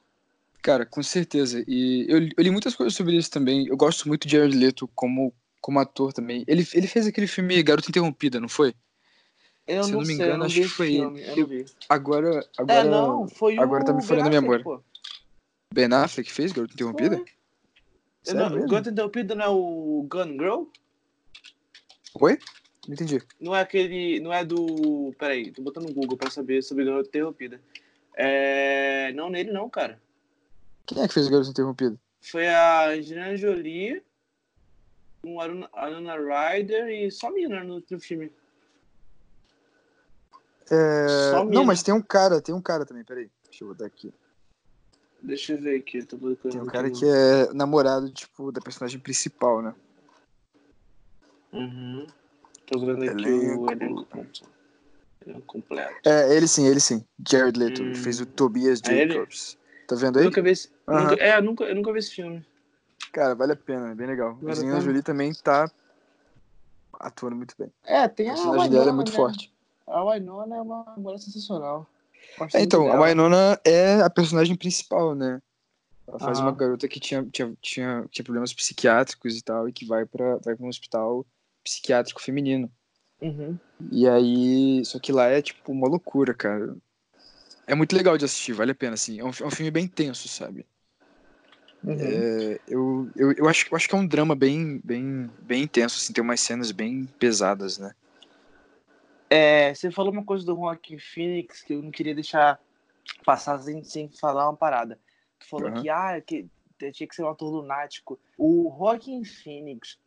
Cara, 0.61 0.85
com 0.85 1.01
certeza. 1.03 1.63
E 1.67 2.05
eu, 2.09 2.17
eu, 2.35 2.43
li 2.43 2.51
muitas 2.51 2.75
coisas 2.75 2.95
sobre 2.95 3.15
isso 3.15 3.29
também. 3.29 3.67
Eu 3.67 3.77
gosto 3.77 4.07
muito 4.07 4.27
de 4.27 4.35
Jared 4.35 4.57
Leto 4.57 4.89
como, 4.95 5.31
como 5.61 5.79
ator 5.79 6.11
também. 6.11 6.43
Ele, 6.47 6.67
ele 6.73 6.87
fez 6.87 7.07
aquele 7.07 7.27
filme 7.27 7.61
Garota 7.61 7.89
Interrompida, 7.89 8.39
não 8.39 8.49
foi? 8.49 8.73
Eu 9.67 9.83
Se 9.83 9.91
não, 9.91 9.99
não 9.99 10.07
me 10.07 10.15
engano, 10.15 10.43
acho 10.43 10.55
que 10.55 10.67
foi 10.67 10.95
ele. 10.95 11.65
Agora, 11.87 12.43
agora, 12.57 12.79
é, 12.79 12.83
não, 12.83 13.27
foi 13.27 13.57
agora 13.59 13.85
tá 13.85 13.93
me 13.93 14.03
falando 14.03 14.25
a 14.25 14.29
memória. 14.29 14.63
Pô. 14.63 14.81
Ben 15.71 15.93
Affleck 15.93 16.31
fez 16.31 16.51
Garota 16.51 16.73
Interrompida? 16.73 17.23
Não, 18.33 18.65
Garota 18.67 18.89
Interrompida 18.89 19.35
não 19.35 19.45
é 19.45 19.49
o 19.49 20.07
Gun 20.09 20.31
Girl? 20.31 20.63
Oi? 22.19 22.39
Não 22.87 22.93
entendi. 22.95 23.21
Não 23.39 23.55
é 23.55 23.61
aquele. 23.61 24.19
Não 24.19 24.33
é 24.33 24.43
do. 24.43 25.13
Peraí, 25.19 25.51
tô 25.51 25.61
botando 25.61 25.87
no 25.87 25.93
Google 25.93 26.17
pra 26.17 26.31
saber 26.31 26.63
sobre 26.63 26.85
Garota 26.85 27.07
Interrompida. 27.07 27.61
É... 28.15 29.13
Não 29.13 29.29
nele, 29.29 29.51
não, 29.51 29.69
cara. 29.69 30.01
Quem 30.87 31.03
é 31.03 31.07
que 31.07 31.13
fez 31.13 31.29
Garota 31.29 31.51
Interrompida? 31.51 31.99
Foi 32.19 32.47
a 32.47 32.89
Angelina 32.89 33.37
Jolie, 33.37 34.03
um 35.23 35.39
Aruna, 35.39 35.69
Aruna 35.71 36.15
Ryder 36.15 36.89
e 36.89 37.11
só 37.11 37.29
mina 37.29 37.63
no, 37.63 37.83
no 37.89 37.99
filme. 37.99 38.31
É... 40.71 41.31
Não, 41.51 41.63
mas 41.63 41.83
tem 41.83 41.93
um 41.93 42.01
cara, 42.01 42.41
tem 42.41 42.55
um 42.55 42.61
cara 42.61 42.87
também, 42.87 43.03
peraí. 43.03 43.29
Deixa 43.43 43.63
eu 43.63 43.67
botar 43.67 43.85
aqui. 43.85 44.11
Deixa 45.21 45.53
eu 45.53 45.61
ver 45.61 45.77
aqui, 45.77 46.03
tô 46.03 46.17
Tem 46.17 46.61
um 46.61 46.65
cara 46.65 46.89
que 46.89 47.05
é 47.05 47.53
namorado, 47.53 48.09
tipo, 48.09 48.51
da 48.51 48.61
personagem 48.61 48.99
principal, 48.99 49.61
né? 49.61 49.75
Uhum. 51.51 52.07
Tô 52.65 52.79
vendo 52.79 53.03
aqui 53.03 53.25
elenco. 53.25 53.65
o 53.65 53.71
elenco, 53.71 54.07
completo. 55.45 55.95
É, 56.05 56.35
ele 56.35 56.47
sim, 56.47 56.67
ele 56.67 56.79
sim. 56.79 57.03
Jared 57.27 57.59
Leto. 57.59 57.83
Hum. 57.83 57.95
Fez 57.95 58.21
o 58.21 58.25
Tobias 58.25 58.81
é 58.87 59.07
Jacobs. 59.07 59.57
É 59.83 59.87
tá 59.87 59.95
vendo 59.95 60.19
aí? 60.19 60.25
Nunca 60.25 60.41
vi 60.41 60.51
esse, 60.51 60.69
uhum. 60.87 61.01
nunca, 61.01 61.15
é, 61.15 61.41
nunca, 61.41 61.63
eu 61.65 61.75
nunca 61.75 61.91
vi 61.91 61.99
esse 61.99 62.11
filme. 62.11 62.45
Cara, 63.11 63.35
vale 63.35 63.53
a 63.53 63.55
pena, 63.55 63.91
é 63.91 63.95
bem 63.95 64.07
legal. 64.07 64.35
Vale 64.35 64.49
a 64.49 64.51
Angelina 64.53 64.81
Jolie 64.81 65.01
também 65.01 65.33
tá 65.33 65.69
atuando 66.93 67.35
muito 67.35 67.55
bem. 67.57 67.71
É, 67.83 68.07
tem 68.07 68.29
a, 68.29 68.33
a 68.33 68.35
personagem 68.35 68.71
dela 68.71 68.89
é 68.89 68.93
muito 68.93 69.11
né? 69.11 69.17
forte. 69.17 69.51
A 69.87 70.03
Winona 70.03 70.57
é 70.57 70.61
uma 70.61 70.93
mulher 70.97 71.17
sensacional. 71.17 71.87
É, 72.53 72.61
então, 72.61 72.91
a 72.91 73.05
Winona 73.05 73.59
é 73.65 74.01
a 74.01 74.09
personagem 74.09 74.55
principal, 74.55 75.13
né? 75.15 75.41
Ela 76.07 76.19
faz 76.19 76.39
uma 76.39 76.51
garota 76.51 76.87
que 76.87 76.99
tinha, 76.99 77.23
tinha, 77.31 77.53
tinha, 77.61 78.05
tinha 78.09 78.23
problemas 78.23 78.53
psiquiátricos 78.53 79.37
e 79.37 79.43
tal, 79.43 79.69
e 79.69 79.71
que 79.71 79.85
vai 79.85 80.05
para 80.05 80.37
vai 80.37 80.55
pra 80.55 80.65
um 80.65 80.69
hospital 80.69 81.25
psiquiátrico 81.63 82.21
feminino. 82.21 82.71
Uhum. 83.21 83.57
E 83.91 84.07
aí, 84.07 84.83
só 84.85 84.97
que 84.97 85.11
lá 85.11 85.27
é 85.27 85.41
tipo 85.41 85.71
uma 85.71 85.87
loucura, 85.87 86.33
cara. 86.33 86.75
É 87.67 87.75
muito 87.75 87.95
legal 87.95 88.17
de 88.17 88.25
assistir, 88.25 88.53
vale 88.53 88.71
a 88.71 88.75
pena, 88.75 88.95
assim. 88.95 89.19
É 89.19 89.23
um, 89.23 89.29
é 89.29 89.45
um 89.45 89.51
filme 89.51 89.69
bem 89.69 89.87
tenso, 89.87 90.27
sabe? 90.27 90.65
Uhum. 91.83 91.97
É, 91.99 92.59
eu, 92.67 93.09
eu, 93.15 93.31
eu, 93.33 93.47
acho, 93.47 93.67
eu 93.71 93.75
acho 93.75 93.87
que 93.87 93.95
é 93.95 93.97
um 93.97 94.07
drama 94.07 94.35
bem, 94.35 94.81
bem, 94.83 95.29
bem 95.41 95.63
intenso, 95.63 95.97
assim, 95.97 96.11
tem 96.11 96.23
umas 96.23 96.41
cenas 96.41 96.71
bem 96.71 97.05
pesadas, 97.19 97.77
né? 97.77 97.93
É, 99.29 99.73
você 99.73 99.91
falou 99.91 100.11
uma 100.11 100.23
coisa 100.23 100.45
do 100.45 100.55
Joaquin 100.55 100.97
Phoenix 100.97 101.61
que 101.61 101.73
eu 101.73 101.83
não 101.83 101.91
queria 101.91 102.15
deixar 102.15 102.59
passar 103.23 103.59
sem, 103.59 103.83
sem 103.83 104.09
falar 104.09 104.49
uma 104.49 104.55
parada. 104.55 104.99
Tu 105.39 105.47
falou 105.47 105.69
uhum. 105.69 105.81
que, 105.81 105.89
ah, 105.89 106.19
que 106.21 106.47
tinha 106.91 107.07
que 107.07 107.15
ser 107.15 107.23
um 107.23 107.29
ator 107.29 107.49
lunático. 107.51 108.19
O 108.37 108.75
Joaquin 108.77 109.23
Phoenix, 109.23 109.97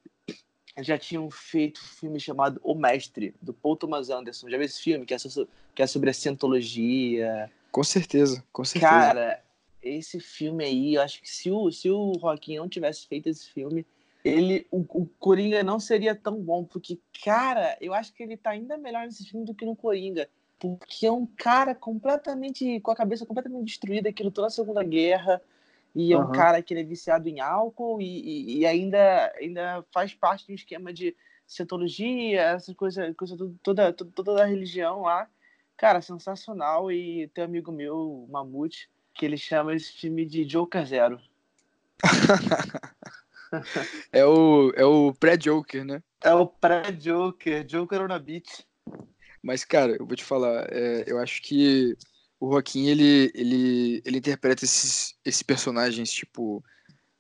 já 0.79 0.97
tinham 0.97 1.31
feito 1.31 1.81
um 1.81 1.97
filme 1.97 2.21
chamado 2.21 2.61
O 2.65 2.75
Mestre, 2.75 3.35
do 3.43 3.53
Paul 3.53 3.77
Thomas 3.77 4.09
Anderson. 4.09 4.49
Já 4.49 4.57
viu 4.57 4.65
esse 4.65 4.81
filme? 4.81 5.05
Que 5.05 5.15
é, 5.15 5.19
sobre, 5.19 5.49
que 5.75 5.83
é 5.83 5.87
sobre 5.87 6.11
a 6.11 6.15
cientologia. 6.15 7.51
Com 7.71 7.85
certeza, 7.85 8.43
com 8.53 8.65
certeza. 8.65 8.91
Cara, 8.91 9.45
esse 9.83 10.19
filme 10.21 10.65
aí, 10.65 10.95
eu 10.95 11.03
acho 11.03 11.21
que 11.21 11.29
se 11.29 11.51
o, 11.51 11.71
se 11.71 11.91
o 11.91 12.15
Joaquim 12.19 12.57
não 12.57 12.69
tivesse 12.69 13.07
feito 13.07 13.29
esse 13.29 13.49
filme, 13.51 13.87
ele, 14.25 14.67
o, 14.71 14.79
o 15.03 15.07
Coringa 15.19 15.63
não 15.63 15.81
seria 15.81 16.15
tão 16.15 16.41
bom. 16.41 16.65
Porque, 16.65 16.99
cara, 17.25 17.77
eu 17.81 17.93
acho 17.95 18.13
que 18.13 18.23
ele 18.23 18.37
tá 18.37 18.51
ainda 18.51 18.77
melhor 18.77 19.05
nesse 19.05 19.25
filme 19.25 19.45
do 19.45 19.55
que 19.55 19.65
no 19.65 19.77
Coringa. 19.77 20.29
Porque 20.59 21.07
é 21.07 21.13
um 21.13 21.27
cara 21.27 21.75
completamente, 21.75 22.79
com 22.81 22.91
a 22.91 22.97
cabeça 22.97 23.27
completamente 23.27 23.67
destruída, 23.67 24.13
que 24.13 24.23
lutou 24.23 24.45
na 24.45 24.51
Segunda 24.51 24.83
Guerra 24.85 25.43
e 25.95 26.13
é 26.13 26.19
um 26.19 26.33
cara 26.33 26.63
que 26.63 26.73
ele 26.73 26.81
é 26.81 26.85
viciado 26.85 27.29
em 27.29 27.41
álcool 27.41 28.01
e, 28.01 28.05
e, 28.07 28.59
e, 28.59 28.67
ainda, 28.67 29.33
ainda 29.39 29.85
faz 29.93 30.15
parte 30.15 30.47
de 30.47 30.53
um 30.53 30.55
esquema 30.55 30.93
de 30.93 31.15
cientologia, 31.47 32.41
essa 32.41 32.75
coisa, 32.75 33.13
coisa 33.15 33.37
toda, 33.63 33.93
toda, 33.93 34.11
toda 34.11 34.43
a 34.43 34.47
religião 34.47 35.03
lá. 35.03 35.29
Cara, 35.77 36.01
sensacional. 36.01 36.91
E 36.91 37.29
tem 37.29 37.45
um 37.45 37.47
amigo 37.47 37.71
meu, 37.71 38.27
Mamute, 38.31 38.89
que 39.13 39.27
ele 39.27 39.37
chama 39.37 39.75
esse 39.75 39.93
filme 39.93 40.25
de 40.25 40.45
Joker 40.45 40.87
Zero. 40.87 41.21
é 44.13 44.25
o, 44.25 44.73
é 44.77 44.85
o 44.85 45.13
pré-Joker, 45.15 45.85
né? 45.85 46.03
É 46.23 46.33
o 46.33 46.47
pré-Joker, 46.47 47.65
Joker 47.65 48.03
on 48.03 48.13
a 48.13 48.19
Beach. 48.19 48.67
Mas, 49.43 49.65
cara, 49.65 49.97
eu 49.99 50.07
vou 50.07 50.17
te 50.17 50.25
falar, 50.25 50.67
é, 50.71 51.05
eu 51.07 51.19
acho 51.19 51.43
que 51.43 51.97
o 52.39 52.51
Joaquim 52.53 52.87
ele, 52.87 53.31
ele, 53.35 54.03
ele 54.05 54.19
interpreta 54.19 54.65
esses, 54.65 55.15
esses 55.25 55.43
personagens 55.43 56.13
tipo 56.13 56.63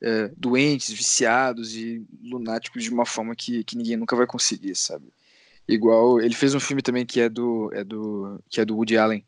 é, 0.01 0.29
doentes, 0.37 0.91
viciados 0.91 1.77
e 1.77 2.05
lunáticos 2.23 2.83
de 2.83 2.91
uma 2.91 3.07
forma 3.07 3.35
que, 3.37 3.62
que 3.65 3.77
ninguém 3.77 3.97
nunca 3.97 4.17
vai 4.17 4.27
conseguir, 4.27 4.75
sabe? 4.75 5.07
Igual 5.67 6.21
ele 6.21 6.35
fez 6.35 6.55
um 6.55 6.61
filme 6.61 6.83
também 6.83 7.07
que 7.07 7.21
é 7.21 7.29
do 7.29 7.71
é 7.73 7.85
do 7.85 8.41
que 8.51 8.61
é 8.61 8.65
do 8.65 8.75
Woody 8.75 8.99
Allen, 8.99 9.25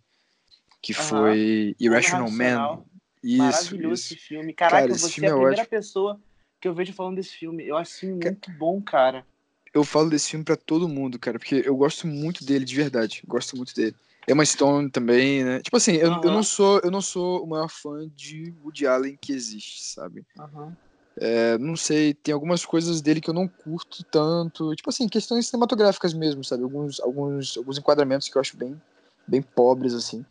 que 0.83 0.93
foi 0.93 1.77
Irrational 1.79 2.29
Man. 2.29 2.83
Isso, 3.23 3.39
Maravilhoso 3.39 4.03
isso. 4.03 4.15
esse 4.15 4.23
filme. 4.23 4.53
Caraca, 4.53 4.83
Cara, 4.83 4.93
esse 4.93 5.01
você 5.01 5.13
filme 5.13 5.29
é 5.29 5.31
a 5.31 5.33
é 5.33 5.37
primeira 5.37 5.63
ótimo. 5.63 5.71
pessoa 5.71 6.21
que 6.64 6.68
eu 6.68 6.75
vejo 6.75 6.94
falando 6.94 7.16
desse 7.16 7.35
filme. 7.35 7.66
Eu 7.68 7.76
acho 7.76 8.00
filme 8.00 8.25
muito 8.25 8.50
bom, 8.52 8.80
cara. 8.80 9.26
Eu 9.75 9.85
falo 9.85 10.09
desse 10.09 10.30
filme 10.30 10.42
pra 10.42 10.56
todo 10.56 10.88
mundo, 10.88 11.18
cara, 11.18 11.38
porque 11.38 11.62
eu 11.62 11.76
gosto 11.76 12.06
muito 12.06 12.42
dele 12.42 12.64
de 12.64 12.75
verdade. 12.75 13.23
Gosto 13.26 13.54
muito 13.54 13.75
dele. 13.75 13.94
Emma 14.26 14.42
Stone 14.47 14.90
também, 14.90 15.44
né? 15.44 15.61
Tipo 15.61 15.76
assim, 15.76 15.92
eu, 15.92 16.06
eu 16.06 16.12
Aham. 16.12 16.33
não 16.33 16.42
sou 16.42 16.80
eu 16.83 16.90
não 16.90 17.02
sou 17.02 17.44
o 17.44 17.47
maior 17.47 17.68
fã 17.68 18.09
de 18.14 18.54
Woody 18.62 18.87
Allen 18.87 19.18
que 19.21 19.33
existe, 19.35 19.92
sabe? 19.92 20.25
Aham. 20.38 20.75
É, 21.21 21.59
não 21.59 21.76
sei, 21.76 22.14
tem 22.14 22.33
algumas 22.33 22.64
coisas 22.64 23.02
dele 23.02 23.21
que 23.21 23.28
eu 23.28 23.35
não 23.35 23.47
curto 23.47 24.02
tanto. 24.11 24.75
Tipo 24.75 24.88
assim, 24.88 25.06
questões 25.06 25.47
cinematográficas 25.47 26.14
mesmo, 26.14 26.42
sabe? 26.42 26.62
Alguns, 26.62 26.99
alguns, 26.99 27.59
alguns 27.59 27.76
enquadramentos 27.76 28.28
que 28.30 28.38
eu 28.38 28.40
acho 28.40 28.56
bem, 28.56 28.80
bem 29.28 29.42
pobres, 29.42 29.92
assim. 29.92 30.25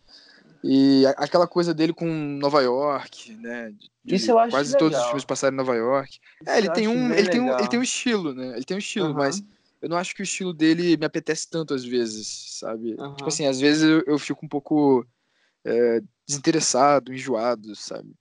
E 0.64 1.06
aquela 1.18 1.48
coisa 1.48 1.74
dele 1.74 1.94
com 1.94 2.06
Nova 2.08 2.62
York, 2.62 3.36
né? 3.38 3.72
de- 3.72 3.92
de 4.04 4.16
Isso 4.16 4.32
eu 4.32 4.40
acho 4.40 4.52
Quase 4.52 4.76
todos 4.76 4.98
os 5.00 5.04
legal. 5.04 5.10
filmes 5.10 5.26
passaram 5.26 5.54
em 5.54 5.58
Nova 5.58 5.76
York. 5.76 6.20
É, 6.46 6.58
Isso 6.58 6.58
ele 6.58 6.70
eu 6.70 6.72
tem 6.72 6.88
um, 6.88 7.14
ele 7.14 7.28
tem 7.28 7.42
um, 7.42 7.54
ele 7.58 7.68
legal. 7.68 7.68
tem 7.68 7.80
um 7.80 7.84
estilo, 7.84 8.34
né? 8.34 8.56
Ele 8.56 8.66
tem 8.66 8.76
um 8.76 8.80
estilo, 8.80 9.14
Aham. 9.14 9.16
mas 9.16 9.44
eu 9.82 9.90
não 9.90 9.98
acho 9.98 10.16
que 10.16 10.22
o 10.22 10.24
estilo 10.24 10.54
dele 10.54 10.96
me 10.98 11.06
apetece 11.06 11.50
tanto 11.50 11.74
às 11.74 11.84
vezes, 11.84 12.58
sabe? 12.60 12.98
Aham. 12.98 13.16
Tipo 13.16 13.30
assim, 13.30 13.46
às 13.46 13.60
vezes 13.60 13.84
eu, 13.84 14.04
eu 14.08 14.20
fico 14.20 14.46
um 14.46 14.50
pouco 14.50 15.06
é, 15.66 16.02
desinteressado, 16.28 17.14
enjoado, 17.14 17.76
sabe? 17.76 18.14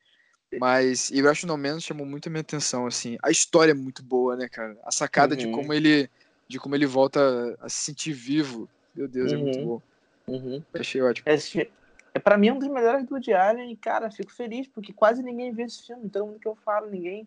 Mas 0.54 1.10
Irrational 1.10 1.58
Man 1.58 1.80
chamou 1.80 2.06
muito 2.06 2.28
a 2.28 2.30
minha 2.30 2.42
atenção, 2.42 2.86
assim. 2.86 3.16
A 3.22 3.30
história 3.30 3.72
é 3.72 3.74
muito 3.74 4.02
boa, 4.04 4.36
né, 4.36 4.48
cara? 4.48 4.76
A 4.84 4.92
sacada 4.92 5.36
de 5.36 5.46
Uhum. 5.46 5.52
como 5.52 5.72
ele 5.74 6.10
de 6.48 6.58
como 6.58 6.74
ele 6.74 6.86
volta 6.86 7.20
a 7.60 7.68
se 7.68 7.78
sentir 7.86 8.12
vivo. 8.12 8.70
Meu 8.94 9.08
Deus, 9.08 9.32
é 9.32 9.38
muito 9.38 9.60
Uhum. 9.60 9.62
bom. 9.62 9.82
Uhum. 10.28 10.64
Achei 10.74 11.00
ótimo. 11.02 11.26
Esse 11.26 11.50
fi- 11.50 11.72
é 12.14 12.18
para 12.18 12.36
mim 12.36 12.50
um 12.50 12.58
dos 12.58 12.68
melhores 12.68 13.04
do 13.06 13.14
Woody 13.14 13.32
Allen 13.32 13.72
e, 13.72 13.76
cara, 13.76 14.10
fico 14.10 14.32
feliz 14.32 14.68
porque 14.68 14.92
quase 14.92 15.22
ninguém 15.22 15.52
vê 15.52 15.64
esse 15.64 15.86
filme. 15.86 16.08
Todo 16.08 16.26
mundo 16.26 16.38
que 16.38 16.48
eu 16.48 16.54
falo, 16.56 16.90
ninguém, 16.90 17.26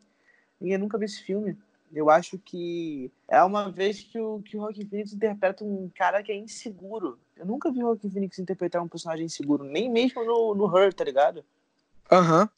ninguém 0.60 0.78
nunca 0.78 0.98
viu 0.98 1.06
esse 1.06 1.24
filme. 1.24 1.58
Eu 1.94 2.10
acho 2.10 2.38
que 2.38 3.12
é 3.28 3.42
uma 3.44 3.72
vez 3.72 4.02
que 4.02 4.20
o, 4.20 4.42
que 4.42 4.58
o 4.58 4.62
Joaquin 4.62 4.86
Phoenix 4.86 5.14
interpreta 5.14 5.64
um 5.64 5.90
cara 5.96 6.22
que 6.22 6.32
é 6.32 6.36
inseguro. 6.36 7.20
Eu 7.36 7.46
nunca 7.46 7.72
vi 7.72 7.80
o 7.80 7.88
Joaquin 7.88 8.10
Phoenix 8.10 8.40
interpretar 8.40 8.82
um 8.82 8.88
personagem 8.88 9.26
inseguro, 9.26 9.64
nem 9.64 9.90
mesmo 9.90 10.24
no, 10.24 10.54
no 10.54 10.78
Her, 10.78 10.94
tá 10.94 11.04
ligado? 11.04 11.44
Aham. 12.12 12.50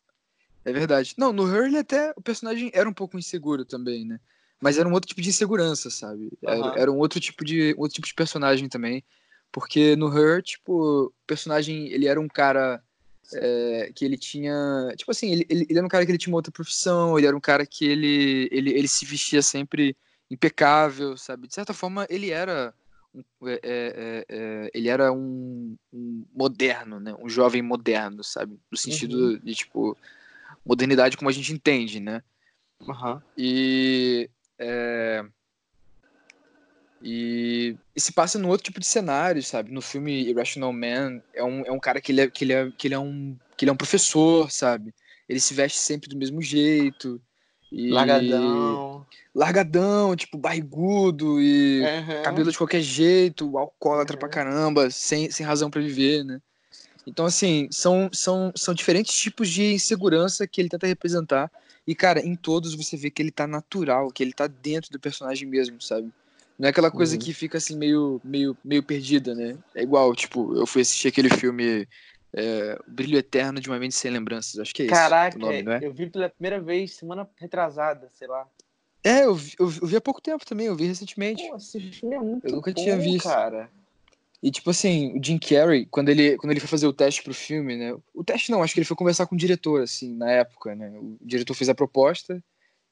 É 0.66 0.74
verdade. 0.74 1.14
Não, 1.18 1.32
no 1.32 1.48
Her 1.48 1.68
ele 1.68 1.78
até 1.78 2.14
o 2.18 2.22
personagem 2.22 2.70
era 2.74 2.90
um 2.90 2.94
pouco 2.94 3.18
inseguro 3.18 3.64
também, 3.64 4.06
né? 4.06 4.20
Mas 4.60 4.78
era 4.78 4.90
um 4.90 4.92
outro 4.92 5.08
tipo 5.08 5.22
de 5.22 5.30
insegurança, 5.30 5.90
sabe? 5.90 6.30
Era, 6.42 6.60
Aham. 6.60 6.74
era 6.76 6.92
um 6.92 6.98
outro 6.98 7.20
tipo 7.20 7.46
de 7.46 7.74
outro 7.78 7.96
tipo 7.96 8.08
de 8.08 8.14
personagem 8.14 8.68
também, 8.68 9.04
porque 9.52 9.96
no 9.96 10.08
Her, 10.16 10.42
tipo, 10.42 11.06
o 11.08 11.14
personagem 11.26 11.88
ele 11.88 12.08
era 12.08 12.20
um 12.20 12.28
cara 12.28 12.82
é, 13.34 13.92
que 13.94 14.06
ele 14.06 14.18
tinha, 14.18 14.94
tipo 14.96 15.12
assim, 15.12 15.32
ele, 15.32 15.46
ele, 15.50 15.66
ele 15.70 15.78
era 15.78 15.86
um 15.86 15.90
cara 15.90 16.06
que 16.06 16.12
ele 16.12 16.18
tinha 16.18 16.32
uma 16.32 16.38
outra 16.38 16.52
profissão, 16.52 17.18
ele 17.18 17.28
era 17.28 17.36
um 17.36 17.42
cara 17.42 17.66
que 17.66 17.86
ele 17.86 18.48
ele, 18.52 18.72
ele 18.74 18.88
se 18.88 19.06
vestia 19.06 19.42
sempre 19.42 19.96
impecável, 20.30 21.18
sabe? 21.18 21.48
De 21.48 21.54
certa 21.54 21.74
forma 21.74 22.06
ele 22.10 22.30
era 22.32 22.74
um- 23.14 23.24
é, 23.48 23.60
é, 23.64 24.26
é, 24.30 24.72
ele 24.74 24.90
era 24.90 25.12
um, 25.12 25.76
um 25.92 26.26
moderno, 26.34 27.00
né? 27.00 27.16
Um 27.20 27.30
jovem 27.30 27.62
moderno, 27.62 28.24
sabe? 28.24 28.60
No 28.72 28.78
sentido 28.78 29.40
de 29.40 29.56
tipo 29.56 29.98
modernidade 30.66 31.18
como 31.18 31.30
a 31.30 31.34
gente 31.34 31.52
entende, 31.54 32.00
né? 32.00 32.22
Aham. 32.88 33.22
E, 33.38 34.30
é, 34.60 35.26
e, 37.02 37.76
e 37.96 38.02
se 38.02 38.12
passa 38.12 38.40
num 38.40 38.50
outro 38.50 38.66
tipo 38.66 38.80
de 38.80 38.86
cenário, 38.86 39.42
sabe? 39.44 39.72
No 39.72 39.82
filme 39.82 40.30
Irrational 40.30 40.74
Man, 40.74 41.22
é 41.34 41.44
um, 41.44 41.66
é 41.66 41.72
um 41.72 41.80
cara 41.80 42.02
que 42.02 42.12
ele 42.12 42.22
é, 42.22 42.30
que, 42.30 42.44
ele 42.44 42.54
é, 42.54 42.72
que, 42.72 42.88
ele 42.88 42.96
é 42.96 43.00
um, 43.00 43.38
que 43.56 43.66
ele 43.66 43.70
é 43.70 43.74
um 43.74 43.78
professor, 43.78 44.52
sabe? 44.52 44.94
Ele 45.30 45.40
se 45.40 45.54
veste 45.54 45.78
sempre 45.78 46.10
do 46.10 46.18
mesmo 46.18 46.42
jeito. 46.42 47.22
E... 47.72 47.92
Largadão. 47.92 49.06
Largadão, 49.36 50.16
tipo, 50.16 50.38
barrigudo 50.38 51.40
e 51.40 51.84
Aham. 51.84 52.22
cabelo 52.24 52.52
de 52.52 52.58
qualquer 52.58 52.82
jeito, 52.82 53.58
alcoólatra 53.58 54.16
Uhum. 54.16 54.20
pra 54.20 54.30
caramba, 54.30 54.90
sem, 54.90 55.30
sem 55.30 55.46
razão 55.46 55.70
pra 55.70 55.82
viver, 55.82 56.24
né? 56.24 56.42
Então, 57.06 57.26
assim, 57.26 57.68
são, 57.72 58.10
são, 58.12 58.52
são 58.56 58.74
diferentes 58.74 59.16
tipos 59.16 59.50
de 59.50 59.74
insegurança 59.74 60.48
que 60.48 60.60
ele 60.60 60.70
tenta 60.70 60.88
representar. 60.88 61.50
E, 61.86 61.96
cara, 61.96 62.20
em 62.20 62.36
todos 62.36 62.76
você 62.76 62.98
vê 62.98 63.10
que 63.10 63.22
ele 63.22 63.32
tá 63.32 63.48
natural, 63.48 64.12
que 64.12 64.22
ele 64.22 64.34
tá 64.34 64.48
dentro 64.48 64.92
do 64.92 65.00
personagem 65.00 65.48
mesmo, 65.48 65.82
sabe? 65.82 66.12
Não 66.58 66.68
é 66.68 66.72
aquela 66.72 66.90
coisa 66.90 67.14
Uhum. 67.16 67.20
que 67.20 67.34
fica 67.34 67.58
assim 67.58 67.78
meio, 67.78 68.20
meio, 68.24 68.58
meio 68.64 68.82
perdida, 68.82 69.36
né? 69.36 69.58
É 69.76 69.84
igual, 69.84 70.16
tipo, 70.16 70.56
eu 70.56 70.66
fui 70.66 70.82
assistir 70.82 71.08
aquele 71.10 71.30
filme 71.30 71.88
é, 72.36 72.80
Brilho 72.88 73.18
Eterno 73.18 73.60
de 73.60 73.70
uma 73.70 73.78
Mente 73.80 73.96
Sem 73.96 74.12
Lembranças. 74.12 74.60
Acho 74.60 74.74
que 74.74 74.82
é 74.84 74.86
esse 74.86 74.94
Caraca, 74.96 75.38
o 75.38 75.40
nome, 75.40 75.62
não 75.64 75.74
é? 75.74 75.80
eu 75.84 75.94
vi 75.94 76.10
pela 76.10 76.30
primeira 76.30 76.60
vez 76.60 76.96
semana 76.96 77.30
retrasada, 77.38 78.10
sei 78.14 78.28
lá. 78.28 78.48
É, 79.04 79.24
eu 79.26 79.36
vi, 79.36 79.54
eu 79.60 79.68
vi- 79.68 79.80
eu 79.82 79.88
vi 79.88 79.96
há 79.96 80.02
pouco 80.02 80.20
tempo 80.22 80.46
também, 80.46 80.66
eu 80.66 80.76
vi 80.76 80.86
recentemente. 80.86 81.48
Pô, 81.48 81.56
esse 81.58 81.80
filme 81.80 82.16
é 82.16 82.20
muito 82.20 82.48
Eu 82.48 82.54
nunca 82.54 82.74
bom, 82.74 82.82
tinha 82.82 82.98
visto. 82.98 83.24
cara. 83.28 83.70
E, 84.42 84.52
tipo 84.52 84.70
assim, 84.70 85.18
o 85.18 85.24
Jim 85.24 85.38
Carrey, 85.40 85.86
quando 85.86 86.10
ele, 86.10 86.38
quando 86.38 86.52
ele 86.52 86.60
foi 86.60 86.70
fazer 86.70 86.86
o 86.88 86.94
teste 86.94 87.24
pro 87.24 87.34
filme, 87.34 87.76
né? 87.76 87.96
O 88.14 88.24
teste 88.24 88.52
não, 88.52 88.62
acho 88.62 88.74
que 88.74 88.80
ele 88.80 88.86
foi 88.86 88.98
conversar 88.98 89.26
com 89.26 89.36
o 89.36 89.38
diretor, 89.38 89.82
assim, 89.82 90.14
na 90.16 90.30
época, 90.32 90.76
né? 90.76 90.90
O 91.00 91.18
diretor 91.22 91.54
fez 91.56 91.70
a 91.70 91.76
proposta, 91.76 92.44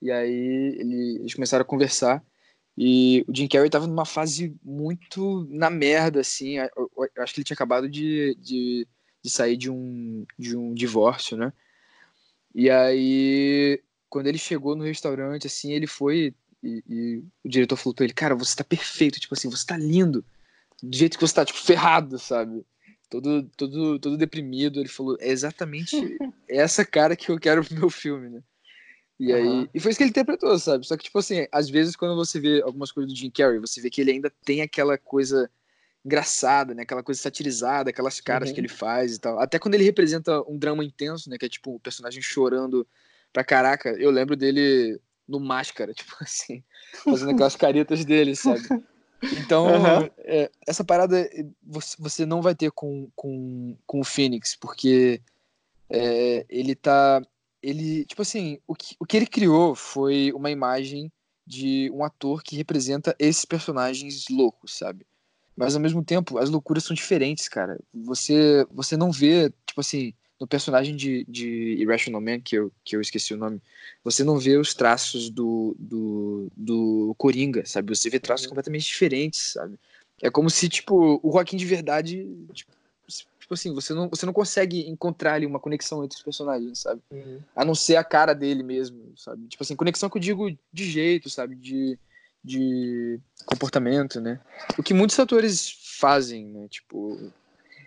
e 0.02 0.12
aí 0.12 0.76
ele, 0.80 1.18
eles 1.20 1.34
começaram 1.34 1.62
a 1.62 1.66
conversar. 1.68 2.24
E 2.78 3.24
o 3.28 3.36
Jim 3.36 3.48
Carrey 3.48 3.70
tava 3.70 3.88
numa 3.88 4.06
fase 4.06 4.56
muito 4.64 5.48
na 5.50 5.70
merda, 5.70 6.20
assim. 6.22 6.58
Eu, 6.58 6.70
eu- 6.98 7.10
acho 7.24 7.34
que 7.34 7.40
ele 7.40 7.46
tinha 7.46 7.56
acabado 7.56 7.88
de, 7.90 8.36
de, 8.36 8.88
de 9.24 9.30
sair 9.30 9.56
de 9.58 9.72
um, 9.72 10.26
de 10.38 10.58
um 10.58 10.74
divórcio, 10.74 11.38
né? 11.38 11.54
E 12.54 12.70
aí, 12.70 13.82
quando 14.10 14.28
ele 14.28 14.38
chegou 14.38 14.76
no 14.76 14.84
restaurante, 14.84 15.48
assim, 15.48 15.72
ele 15.74 15.88
foi. 15.88 16.34
E, 16.64 16.84
e 16.90 17.24
o 17.44 17.50
diretor 17.50 17.76
falou 17.78 17.94
pra 17.94 18.06
ele: 18.06 18.14
Cara, 18.14 18.36
você 18.36 18.56
tá 18.56 18.64
perfeito, 18.64 19.20
tipo 19.20 19.34
assim, 19.34 19.50
você 19.50 19.66
tá 19.66 19.78
lindo 19.78 20.24
do 20.82 20.96
jeito 20.96 21.18
que 21.18 21.26
você 21.28 21.34
tá, 21.34 21.46
tipo, 21.46 21.60
ferrado, 21.60 22.20
sabe? 22.20 22.66
Todo, 23.10 23.44
todo, 23.58 24.00
todo 24.00 24.18
deprimido. 24.18 24.80
Ele 24.80 24.90
falou, 24.90 25.18
é 25.20 25.30
exatamente 25.30 25.96
essa 26.50 26.86
cara 26.86 27.16
que 27.16 27.30
eu 27.32 27.40
quero 27.40 27.64
pro 27.64 27.76
meu 27.76 27.90
filme, 27.90 28.30
né? 28.30 28.44
E 29.20 29.32
aí, 29.32 29.46
Aham. 29.46 29.70
e 29.74 29.80
foi 29.80 29.92
isso 29.92 29.98
que 29.98 30.04
ele 30.04 30.10
interpretou, 30.10 30.58
sabe? 30.60 30.86
Só 30.86 30.98
que, 30.98 31.06
tipo 31.06 31.18
assim, 31.20 31.48
às 31.52 31.70
vezes 31.70 31.96
quando 31.96 32.16
você 32.16 32.40
vê 32.40 32.62
algumas 32.62 32.92
coisas 32.92 33.12
do 33.14 33.18
Jim 33.18 33.30
Carrey, 33.30 33.60
você 33.60 33.80
vê 33.80 33.90
que 33.90 34.02
ele 34.02 34.12
ainda 34.12 34.30
tem 34.44 34.62
aquela 34.62 34.98
coisa 34.98 35.50
engraçada, 36.04 36.74
né? 36.74 36.84
Aquela 36.84 37.02
coisa 37.02 37.22
satirizada, 37.22 37.90
aquelas 37.90 38.20
caras 38.20 38.50
Uhum. 38.50 38.56
que 38.56 38.62
ele 38.62 38.68
faz 38.68 39.16
e 39.16 39.20
tal. 39.20 39.40
Até 39.40 39.58
quando 39.58 39.76
ele 39.76 39.84
representa 39.86 40.42
um 40.50 40.58
drama 40.58 40.84
intenso, 40.84 41.30
né? 41.30 41.38
Que 41.38 41.46
é 41.46 41.50
tipo 41.50 41.76
o 41.76 41.80
personagem 41.80 42.22
chorando 42.22 42.86
pra 43.34 43.44
caraca. 43.44 43.90
Eu 43.92 44.12
lembro 44.12 44.36
dele 44.36 45.00
no 45.28 45.40
Máscara, 45.40 45.94
tipo 45.96 46.16
assim, 46.22 46.64
fazendo 46.92 47.32
aquelas 47.32 47.56
caretas 47.56 48.06
dele, 48.06 48.36
sabe? 48.36 48.68
Então, 49.32 49.68
Aham. 49.68 50.10
é, 50.20 50.52
essa 50.68 50.84
parada 50.84 51.20
é, 51.20 51.46
você, 51.64 51.96
você 51.98 52.26
não 52.26 52.42
vai 52.42 52.54
ter 52.54 52.72
com, 52.72 53.10
com, 53.16 53.76
com 53.88 54.00
o 54.02 54.04
Phoenix, 54.04 54.56
porque 54.56 55.22
é, 55.90 56.46
ele 56.50 56.76
tá. 56.76 57.22
Ele, 57.66 58.06
tipo 58.06 58.22
assim, 58.22 58.60
o 58.68 58.76
que, 58.76 58.96
o 59.00 59.06
que 59.06 59.18
ele 59.18 59.28
criou 59.28 59.76
foi 59.76 60.32
uma 60.34 60.52
imagem 60.52 61.12
de 61.46 61.90
um 61.92 62.04
ator 62.04 62.44
que 62.44 62.56
representa 62.56 63.16
esses 63.20 63.46
personagens 63.46 64.26
loucos, 64.30 64.78
sabe? 64.78 65.06
Mas 65.56 65.76
ao 65.76 65.82
mesmo 65.82 66.04
tempo, 66.04 66.38
as 66.38 66.50
loucuras 66.50 66.84
são 66.84 66.94
diferentes, 66.94 67.48
cara. 67.48 67.80
Você, 67.94 68.66
você 68.72 68.98
não 68.98 69.12
vê, 69.12 69.50
tipo 69.66 69.80
assim, 69.82 70.14
no 70.40 70.48
personagem 70.48 70.96
de, 70.96 71.26
de 71.30 71.48
Irrational 71.82 72.22
Man, 72.22 72.42
que 72.42 72.56
eu, 72.58 72.72
que 72.84 72.96
eu 72.96 73.02
esqueci 73.02 73.34
o 73.34 73.38
nome, 73.38 73.62
você 74.04 74.24
não 74.24 74.38
vê 74.38 74.58
os 74.58 74.74
traços 74.74 75.30
do, 75.30 75.76
do, 75.80 76.52
do 76.56 77.16
Coringa, 77.18 77.66
sabe? 77.66 77.96
Você 77.96 78.10
vê 78.10 78.20
traços 78.20 78.46
Uhum. 78.46 78.50
completamente 78.50 78.86
diferentes, 78.86 79.54
sabe? 79.54 79.80
É 80.22 80.30
como 80.30 80.50
se, 80.50 80.68
tipo, 80.70 81.20
o 81.24 81.32
Joaquim 81.32 81.58
de 81.58 81.66
verdade, 81.66 82.26
tipo, 82.54 82.72
tipo 83.46 83.54
assim, 83.54 83.72
você 83.76 83.94
não, 83.94 84.10
você 84.10 84.26
não 84.26 84.34
consegue 84.34 84.90
encontrar 84.90 85.36
ali 85.36 85.46
uma 85.46 85.60
conexão 85.60 86.04
entre 86.04 86.18
os 86.18 86.24
personagens, 86.24 86.80
sabe? 86.80 87.00
Uhum. 87.12 87.40
A 87.56 87.64
não 87.64 87.76
ser 87.76 87.96
a 87.96 88.04
cara 88.04 88.34
dele 88.34 88.64
mesmo, 88.64 89.14
sabe? 89.16 89.48
Tipo 89.48 89.62
assim, 89.62 89.76
conexão 89.76 90.10
que 90.10 90.18
eu 90.18 90.22
digo 90.22 90.50
de 90.74 90.84
jeito, 90.84 91.30
sabe? 91.30 91.56
De, 91.56 91.98
de 92.44 93.20
comportamento, 93.46 94.20
né? 94.20 94.42
O 94.80 94.82
que 94.82 94.96
muitos 94.96 95.20
atores 95.20 95.78
fazem, 96.00 96.48
né? 96.48 96.68
Tipo, 96.68 97.32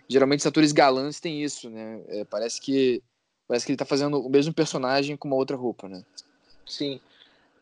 geralmente 0.07 0.39
os 0.39 0.47
atores 0.47 0.71
galãs 0.71 1.19
têm 1.19 1.43
isso, 1.43 1.69
né? 1.69 2.01
É, 2.07 2.23
parece 2.23 2.61
que 2.61 3.03
parece 3.45 3.65
que 3.65 3.73
ele 3.73 3.77
tá 3.77 3.85
fazendo 3.85 4.17
o 4.17 4.29
mesmo 4.29 4.53
personagem 4.53 5.17
com 5.17 5.27
uma 5.27 5.35
outra 5.35 5.57
roupa, 5.57 5.89
né? 5.89 6.05
Sim. 6.65 7.01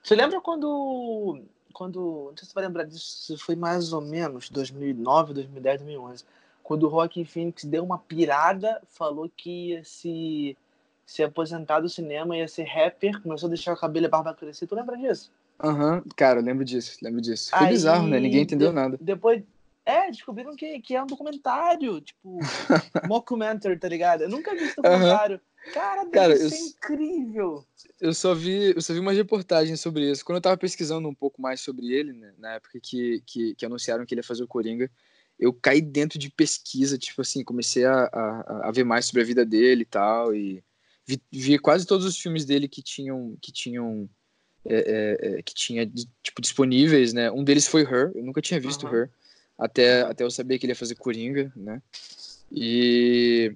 Você 0.03 0.13
lembra 0.13 0.39
quando. 0.39 1.41
quando 1.73 2.27
não 2.29 2.37
sei 2.37 2.45
se 2.45 2.51
você 2.51 2.53
vai 2.53 2.65
lembrar 2.65 2.83
disso, 2.83 3.35
foi 3.39 3.55
mais 3.55 3.91
ou 3.91 4.01
menos 4.01 4.51
2009, 4.51 5.33
2010, 5.33 5.79
2011. 5.79 6.25
Quando 6.67 6.85
o 6.85 6.89
Joaquin 6.89 7.23
Phoenix 7.23 7.63
deu 7.63 7.81
uma 7.81 7.97
pirada, 7.97 8.81
falou 8.89 9.31
que 9.37 9.69
ia 9.69 9.85
se, 9.85 10.57
se 11.05 11.23
aposentar 11.23 11.79
do 11.79 11.87
cinema, 11.87 12.35
ia 12.35 12.45
ser 12.45 12.65
rapper, 12.65 13.21
começou 13.21 13.47
a 13.47 13.51
deixar 13.51 13.71
o 13.71 13.77
cabelo 13.77 14.05
e 14.05 14.07
a 14.07 14.09
barba 14.09 14.33
crescer. 14.33 14.67
Tu 14.67 14.75
lembra 14.75 14.97
disso? 14.97 15.31
Aham, 15.63 16.03
cara, 16.13 16.41
eu 16.41 16.43
lembro 16.43 16.65
disso, 16.65 16.97
lembro 17.01 17.21
disso. 17.21 17.51
Foi 17.51 17.67
Aí, 17.67 17.73
bizarro, 17.73 18.05
né? 18.05 18.19
Ninguém 18.19 18.41
entendeu 18.41 18.67
de- 18.67 18.75
nada. 18.75 18.97
Depois, 18.99 19.41
É, 19.85 20.11
descobriram 20.11 20.53
que, 20.57 20.81
que 20.81 20.93
é 20.93 21.01
um 21.01 21.07
documentário, 21.07 22.01
tipo, 22.01 22.39
mockumentary, 23.07 23.79
tá 23.79 23.87
ligado? 23.87 24.23
Eu 24.23 24.29
nunca 24.29 24.53
vi 24.53 24.65
esse 24.65 24.75
documentário. 24.75 25.37
Uhum. 25.37 25.71
Cara, 25.73 26.03
deve 26.03 26.11
Cara, 26.11 26.35
ser 26.35 26.59
eu, 26.59 26.67
incrível. 26.67 27.65
Eu 28.01 28.13
só, 28.13 28.35
vi, 28.35 28.73
eu 28.75 28.81
só 28.81 28.93
vi 28.93 28.99
umas 28.99 29.15
reportagens 29.15 29.79
sobre 29.79 30.11
isso. 30.11 30.25
Quando 30.25 30.39
eu 30.39 30.41
tava 30.41 30.57
pesquisando 30.57 31.07
um 31.07 31.15
pouco 31.15 31.41
mais 31.41 31.61
sobre 31.61 31.93
ele, 31.93 32.11
né, 32.11 32.33
na 32.37 32.55
época 32.55 32.77
que, 32.83 33.23
que, 33.25 33.55
que 33.55 33.65
anunciaram 33.65 34.05
que 34.05 34.13
ele 34.13 34.19
ia 34.19 34.23
fazer 34.27 34.43
o 34.43 34.47
Coringa, 34.47 34.91
eu 35.39 35.53
caí 35.53 35.81
dentro 35.81 36.17
de 36.17 36.29
pesquisa, 36.29 36.97
tipo 36.97 37.21
assim, 37.21 37.43
comecei 37.43 37.85
a, 37.85 38.09
a, 38.11 38.67
a 38.69 38.71
ver 38.71 38.83
mais 38.83 39.05
sobre 39.05 39.21
a 39.21 39.25
vida 39.25 39.45
dele 39.45 39.83
e 39.83 39.85
tal, 39.85 40.35
e 40.35 40.63
vi, 41.05 41.21
vi 41.31 41.59
quase 41.59 41.85
todos 41.85 42.05
os 42.05 42.17
filmes 42.17 42.43
dele 42.45 42.67
que 42.67 42.81
tinham, 42.81 43.37
que 43.41 43.51
tinham, 43.51 44.09
é, 44.65 44.75
é, 44.75 45.39
é 45.39 45.41
que 45.41 45.53
tinha, 45.53 45.89
tipo, 46.23 46.41
disponíveis, 46.41 47.13
né, 47.13 47.31
um 47.31 47.43
deles 47.43 47.67
foi 47.67 47.83
Her, 47.83 48.11
eu 48.15 48.23
nunca 48.23 48.41
tinha 48.41 48.59
visto 48.59 48.87
uhum. 48.87 48.95
Her, 48.95 49.09
até, 49.57 50.01
até 50.01 50.23
eu 50.23 50.31
saber 50.31 50.57
que 50.57 50.65
ele 50.65 50.71
ia 50.71 50.75
fazer 50.75 50.95
Coringa, 50.95 51.51
né, 51.55 51.81
e, 52.51 53.55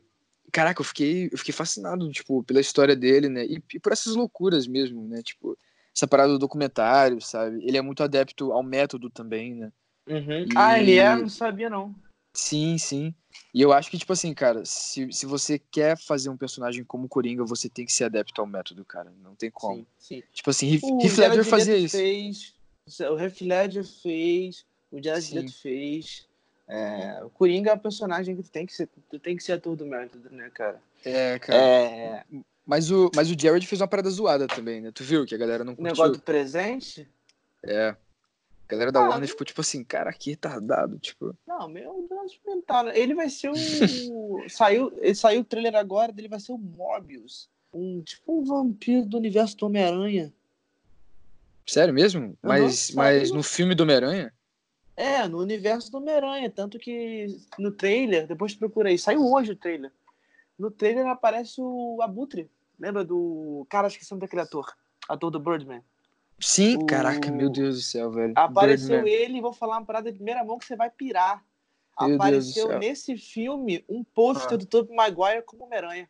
caraca, 0.52 0.82
eu 0.82 0.86
fiquei, 0.86 1.30
eu 1.32 1.38
fiquei 1.38 1.54
fascinado, 1.54 2.10
tipo, 2.12 2.44
pela 2.44 2.62
história 2.62 2.96
dele, 2.96 3.28
né, 3.28 3.46
e, 3.46 3.62
e 3.74 3.80
por 3.80 3.92
essas 3.92 4.16
loucuras 4.16 4.68
mesmo, 4.68 5.08
né, 5.08 5.24
tipo, 5.24 5.58
essa 5.96 6.08
parada 6.08 6.32
do 6.32 6.40
documentário, 6.40 7.20
sabe, 7.20 7.60
ele 7.66 7.78
é 7.78 7.82
muito 7.82 8.04
adepto 8.04 8.52
ao 8.52 8.62
método 8.62 9.10
também, 9.10 9.56
né, 9.56 9.72
Uhum. 10.12 10.44
E... 10.44 10.50
Ah, 10.56 10.80
ele 10.80 10.98
é? 10.98 11.16
Não 11.16 11.30
sabia, 11.30 11.70
não. 11.70 11.96
Sim, 12.34 12.78
sim. 12.78 13.14
E 13.54 13.62
eu 13.62 13.74
acho 13.74 13.90
que, 13.90 13.98
tipo 13.98 14.14
assim, 14.14 14.34
cara, 14.34 14.64
se, 14.66 15.12
se 15.12 15.26
você 15.26 15.60
quer 15.60 15.98
fazer 15.98 16.30
um 16.30 16.38
personagem 16.38 16.84
como 16.84 17.08
Coringa, 17.08 17.44
você 17.44 17.70
tem 17.70 17.86
que 17.86 17.94
ser 17.94 18.06
adepto 18.06 18.40
ao 18.40 18.48
método, 18.48 18.84
cara. 18.86 19.12
Não 19.22 19.36
tem 19.36 19.50
como. 19.50 19.86
Sim, 19.98 20.18
sim. 20.22 20.24
Tipo 20.34 20.50
assim, 20.50 20.74
Heath 20.74 21.18
Ledger 21.18 21.46
fazia 21.46 21.78
isso. 21.78 21.98
Fez, 21.98 22.56
o 23.00 23.20
Heath 23.20 23.42
Ledger 23.42 23.84
fez, 23.84 24.66
o 24.92 25.02
Jared 25.02 25.34
Leto 25.34 25.54
fez. 25.54 26.28
É, 26.68 27.22
o 27.24 27.30
Coringa 27.30 27.72
é 27.72 27.74
um 27.74 27.80
personagem 27.80 28.36
que 28.36 28.44
tu 28.44 28.50
tem 28.50 28.66
que 28.66 28.74
ser, 28.74 28.88
tu 29.10 29.20
tem 29.20 29.36
que 29.36 29.44
ser 29.44 29.54
ator 29.54 29.76
do 29.76 29.86
método, 29.86 30.30
né, 30.30 30.50
cara? 30.54 30.82
É, 31.04 31.38
cara. 31.40 31.58
É... 31.58 32.24
Mas, 32.66 32.90
o, 32.92 33.12
mas 33.14 33.30
o 33.30 33.36
Jared 33.38 33.66
fez 33.68 33.82
uma 33.82 33.88
parada 33.88 34.10
zoada 34.10 34.48
também, 34.48 34.80
né? 34.80 34.92
Tu 34.94 35.04
viu 35.04 35.26
que 35.26 35.36
a 35.36 35.38
galera 35.38 35.66
não 35.66 35.76
curtiu? 35.76 35.92
O 35.92 35.94
negócio 35.94 36.14
do 36.14 36.22
presente? 36.22 37.10
É. 37.66 37.96
A 38.72 38.74
galera 38.74 38.92
da 38.92 39.02
ah, 39.02 39.10
Warner 39.10 39.28
ficou 39.28 39.46
tipo 39.46 39.60
assim, 39.60 39.84
cara, 39.84 40.14
que 40.14 40.30
retardado, 40.30 40.98
tipo. 40.98 41.36
Não, 41.46 41.68
meu 41.68 42.08
Deus, 42.10 42.40
mental. 42.48 42.88
Ele 42.88 43.14
vai 43.14 43.30
ser 43.30 43.50
o. 43.50 43.54
saiu, 44.48 44.94
ele 45.02 45.14
saiu 45.14 45.42
o 45.42 45.44
trailer 45.44 45.76
agora, 45.76 46.14
ele 46.18 46.30
vai 46.30 46.40
ser 46.40 46.54
o 46.54 46.58
Morbius. 46.58 47.50
Um, 47.74 48.02
tipo 48.02 48.40
um 48.40 48.46
vampiro 48.46 49.06
do 49.06 49.18
universo 49.18 49.58
do 49.58 49.66
Homem-Aranha. 49.66 50.34
Sério 51.68 51.94
mesmo? 51.94 52.38
Mas, 52.42 52.92
mas 52.92 53.30
no 53.32 53.44
filme 53.44 53.76
do 53.76 53.84
Homem-Aranha? 53.84 54.34
É, 54.96 55.28
no 55.28 55.40
universo 55.40 55.92
do 55.92 55.98
Homem-Aranha. 55.98 56.50
Tanto 56.50 56.80
que 56.80 57.28
no 57.60 57.72
trailer, 57.72 58.26
depois 58.26 58.56
procura 58.56 58.88
aí, 58.88 58.98
saiu 58.98 59.30
hoje 59.30 59.52
o 59.52 59.56
trailer. 59.56 59.92
No 60.58 60.72
trailer 60.72 61.08
aparece 61.08 61.60
o 61.60 62.02
Abutre. 62.02 62.50
Lembra 62.80 63.04
do. 63.04 63.68
Cara, 63.70 63.90
esqueci 63.90 64.16
daquele 64.16 64.44
ator. 64.44 64.74
Ator 65.10 65.30
do 65.30 65.40
Birdman. 65.42 65.84
Sim, 66.42 66.78
o... 66.78 66.86
caraca, 66.86 67.32
meu 67.32 67.50
Deus 67.50 67.76
do 67.76 67.82
céu, 67.82 68.12
velho. 68.12 68.34
Apareceu 68.36 69.04
Birdman. 69.04 69.14
ele, 69.14 69.42
vou 69.42 69.54
falar 69.54 69.78
uma 69.78 69.86
parada 69.86 70.12
de 70.12 70.18
primeira 70.18 70.44
mão 70.44 70.58
que 70.58 70.66
você 70.66 70.76
vai 70.76 70.90
pirar. 70.90 71.44
Meu 72.00 72.16
Apareceu 72.16 72.80
nesse 72.80 73.16
filme 73.16 73.86
um 73.88 74.04
pôster 74.04 74.54
ah. 74.54 74.58
do 74.58 74.66
Tobey 74.66 74.96
Maguire 74.96 75.44
como 75.44 75.66
Homem-Aranha. 75.66 76.10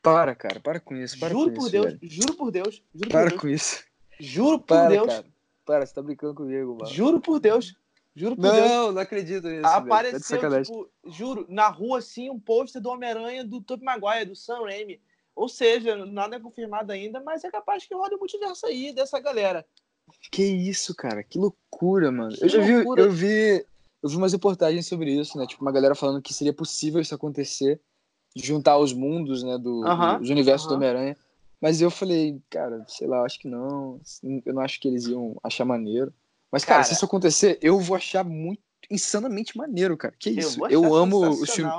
Para, 0.00 0.34
cara, 0.34 0.60
para 0.60 0.78
com 0.78 0.94
isso. 0.94 1.18
Para 1.18 1.30
juro 1.30 1.50
com 1.50 1.56
por 1.56 1.62
isso, 1.62 1.70
Deus, 1.70 1.98
juro 2.02 2.34
por 2.34 2.50
Deus, 2.50 2.82
juro 2.94 3.10
para 3.10 3.22
por 3.22 3.30
Deus. 3.30 3.40
com 3.40 3.48
isso. 3.48 3.84
Juro 4.20 4.58
por 4.58 4.66
para, 4.66 4.88
Deus. 4.88 5.06
Cara. 5.06 5.24
Para, 5.64 5.86
você 5.86 5.94
tá 5.94 6.02
brincando 6.02 6.34
comigo, 6.34 6.76
mano. 6.80 6.92
Juro 6.92 7.20
por 7.20 7.40
Deus. 7.40 7.74
Juro 8.14 8.36
por 8.36 8.42
não, 8.42 8.52
Deus. 8.52 8.68
Não, 8.68 8.92
não 8.92 9.02
acredito 9.02 9.48
nisso. 9.48 9.66
Apareceu, 9.66 10.40
tá 10.40 10.62
tipo, 10.62 10.88
juro, 11.06 11.46
na 11.48 11.68
rua, 11.68 11.98
assim, 11.98 12.30
um 12.30 12.38
pôster 12.38 12.80
do 12.80 12.90
Homem-Aranha 12.90 13.44
do 13.44 13.60
Tobey 13.60 13.84
Maguire, 13.84 14.26
do 14.26 14.36
Sam 14.36 14.60
Raimi. 14.64 15.00
Ou 15.34 15.48
seja, 15.48 15.96
nada 16.06 16.36
é 16.36 16.40
confirmado 16.40 16.92
ainda, 16.92 17.20
mas 17.20 17.44
é 17.44 17.50
capaz 17.50 17.86
que 17.86 17.94
roda 17.94 18.16
o 18.16 18.18
multiverso 18.18 18.66
aí 18.66 18.92
dessa 18.92 19.18
galera. 19.18 19.64
Que 20.30 20.44
isso, 20.44 20.94
cara? 20.94 21.22
Que 21.22 21.38
loucura, 21.38 22.10
mano. 22.10 22.36
Que 22.36 22.44
eu 22.44 22.48
já 22.48 22.58
loucura. 22.58 23.02
vi, 23.02 23.08
eu 23.08 23.12
vi, 23.12 23.66
eu 24.02 24.08
vi 24.08 24.16
umas 24.16 24.32
reportagens 24.32 24.86
sobre 24.86 25.12
isso, 25.12 25.38
né? 25.38 25.46
Tipo, 25.46 25.62
uma 25.62 25.72
galera 25.72 25.94
falando 25.94 26.20
que 26.20 26.34
seria 26.34 26.52
possível 26.52 27.00
isso 27.00 27.14
acontecer, 27.14 27.80
juntar 28.36 28.78
os 28.78 28.92
mundos, 28.92 29.42
né, 29.42 29.58
do, 29.58 29.80
uh 29.80 29.84
-huh, 29.84 30.18
dos 30.18 30.30
universos 30.30 30.66
uh 30.66 30.68
-huh. 30.68 30.70
do 30.70 30.76
Homem-Aranha. 30.76 31.16
Mas 31.60 31.80
eu 31.80 31.90
falei, 31.90 32.40
cara, 32.50 32.84
sei 32.88 33.06
lá, 33.06 33.24
acho 33.24 33.38
que 33.38 33.46
não. 33.46 34.00
Eu 34.44 34.52
não 34.52 34.62
acho 34.62 34.80
que 34.80 34.88
eles 34.88 35.06
iam 35.06 35.36
achar 35.44 35.64
maneiro. 35.64 36.12
Mas, 36.50 36.64
cara, 36.64 36.78
cara 36.78 36.84
se 36.84 36.94
isso 36.94 37.04
acontecer, 37.04 37.58
eu 37.62 37.78
vou 37.78 37.96
achar 37.96 38.24
muito 38.24 38.60
insanamente 38.90 39.56
maneiro, 39.56 39.96
cara. 39.96 40.12
Que 40.18 40.30
isso? 40.30 40.60
Eu, 40.66 40.84
eu 40.84 40.94
amo 40.94 41.20
os 41.28 41.50
filmes. 41.50 41.72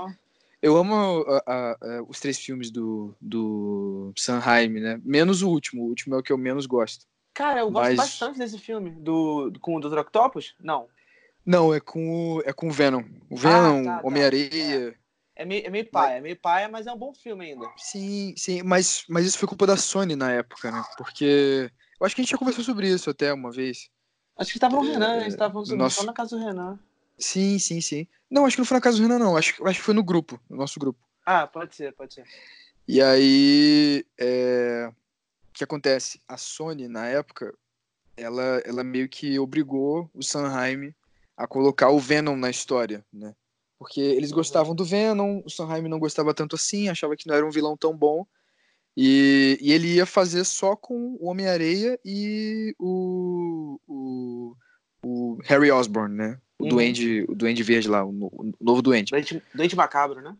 Eu 0.63 0.77
amo 0.77 1.25
os 2.07 2.21
três 2.21 2.39
filmes 2.39 2.71
do, 2.71 3.13
do 3.19 4.13
Sanheim, 4.15 4.69
né? 4.69 4.97
Menos 5.03 5.41
o 5.41 5.49
último. 5.49 5.83
O 5.83 5.87
último 5.89 6.15
é 6.15 6.19
o 6.19 6.23
que 6.23 6.31
eu 6.31 6.37
menos 6.37 6.65
gosto. 6.65 7.05
Cara, 7.33 7.59
eu 7.59 7.69
gosto 7.69 7.87
Mas... 7.89 7.97
bastante 7.97 8.39
desse 8.39 8.57
filme. 8.57 8.91
Do, 8.91 9.51
com 9.59 9.75
o 9.75 9.79
Dr. 9.81 9.97
Octopus? 9.97 10.55
Não. 10.61 10.87
Não, 11.45 11.73
é 11.73 11.81
com, 11.81 12.41
é 12.45 12.53
com 12.53 12.69
o 12.69 12.71
Venom. 12.71 13.03
O 13.29 13.35
Venom, 13.35 13.81
ah, 13.81 13.83
tá, 13.83 13.97
tá. 13.99 14.07
Homem-Areia. 14.07 14.97
É. 15.35 15.43
é. 15.43 15.45
meio, 15.45 15.67
é 15.67 15.69
meio 15.69 15.85
paia, 15.91 16.17
é 16.19 16.21
meio 16.21 16.39
paia, 16.39 16.69
mas 16.69 16.87
é 16.87 16.93
um 16.93 16.97
bom 16.97 17.13
filme 17.13 17.51
ainda. 17.51 17.69
Sim, 17.75 18.33
sim, 18.37 18.63
mas, 18.63 19.03
mas 19.09 19.25
isso 19.25 19.37
foi 19.37 19.49
culpa 19.49 19.67
da 19.67 19.75
Sony 19.75 20.15
na 20.15 20.31
época, 20.31 20.71
né? 20.71 20.81
Porque. 20.97 21.69
Eu 21.99 22.05
acho 22.05 22.15
que 22.15 22.21
a 22.21 22.23
gente 22.23 22.31
já 22.31 22.37
conversou 22.37 22.63
sobre 22.63 22.87
isso 22.87 23.09
até 23.09 23.33
uma 23.33 23.51
vez. 23.51 23.89
Acho 24.37 24.51
que 24.51 24.57
estava 24.57 24.77
no 24.77 24.87
é, 24.87 24.93
Renan, 24.93 25.17
a 25.17 25.19
gente 25.19 25.37
sobre 25.37 25.75
nosso... 25.75 25.97
só 25.97 26.03
na 26.05 26.13
casa 26.13 26.37
do 26.37 26.43
Renan. 26.43 26.79
Sim, 27.17 27.59
sim, 27.59 27.81
sim. 27.81 28.07
Não, 28.29 28.45
acho 28.45 28.55
que 28.55 28.61
não 28.61 28.65
foi 28.65 28.77
na 28.77 28.81
casa 28.81 28.97
do 28.97 29.03
Renan, 29.03 29.19
não. 29.19 29.37
Acho, 29.37 29.65
acho 29.65 29.79
que 29.79 29.85
foi 29.85 29.93
no 29.93 30.03
grupo, 30.03 30.39
no 30.49 30.57
nosso 30.57 30.79
grupo. 30.79 30.99
Ah, 31.25 31.47
pode 31.47 31.75
ser, 31.75 31.93
pode 31.93 32.13
ser. 32.13 32.25
E 32.87 33.01
aí. 33.01 34.05
É 34.17 34.91
o 35.53 35.55
que 35.55 35.63
acontece? 35.63 36.19
A 36.27 36.35
Sony, 36.35 36.87
na 36.87 37.05
época, 37.05 37.53
ela, 38.17 38.59
ela 38.65 38.83
meio 38.83 39.07
que 39.07 39.37
obrigou 39.37 40.09
o 40.11 40.23
Sanheim 40.23 40.93
a 41.37 41.45
colocar 41.45 41.91
o 41.91 41.99
Venom 41.99 42.35
na 42.35 42.49
história, 42.49 43.05
né? 43.13 43.35
Porque 43.77 44.01
eles 44.01 44.31
uhum. 44.31 44.37
gostavam 44.37 44.73
do 44.73 44.83
Venom, 44.83 45.43
o 45.45 45.49
Sanheim 45.51 45.87
não 45.87 45.99
gostava 45.99 46.33
tanto 46.33 46.55
assim, 46.55 46.89
achava 46.89 47.15
que 47.15 47.27
não 47.27 47.35
era 47.35 47.45
um 47.45 47.51
vilão 47.51 47.77
tão 47.77 47.95
bom. 47.95 48.25
E, 48.97 49.59
e 49.61 49.71
ele 49.71 49.93
ia 49.93 50.07
fazer 50.07 50.43
só 50.43 50.75
com 50.75 51.17
o 51.19 51.27
Homem-Areia 51.27 51.99
e 52.03 52.75
o, 52.79 53.79
o, 53.87 54.55
o, 55.05 55.37
Harry 55.43 55.69
Osborn, 55.69 56.15
né? 56.15 56.41
O, 56.63 56.65
uhum. 56.65 56.69
duende, 56.69 57.25
o 57.27 57.35
Duende 57.35 57.61
Verde 57.61 57.89
lá, 57.89 58.05
o, 58.05 58.09
o 58.09 58.53
novo 58.61 58.81
Duende. 58.81 59.11
Duende, 59.11 59.43
duende 59.53 59.75
Macabro, 59.75 60.21
né? 60.21 60.35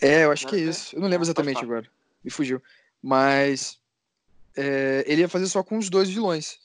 É, 0.00 0.24
eu 0.24 0.32
acho 0.32 0.46
que 0.46 0.56
é 0.56 0.58
isso. 0.58 0.94
Eu 0.94 1.00
não 1.00 1.08
lembro 1.08 1.24
exatamente 1.24 1.62
agora. 1.62 1.86
Me 2.22 2.30
fugiu. 2.30 2.62
Mas 3.00 3.78
é, 4.56 5.04
ele 5.06 5.22
ia 5.22 5.28
fazer 5.28 5.46
só 5.46 5.62
com 5.62 5.78
os 5.78 5.88
dois 5.88 6.10
vilões. 6.10 6.58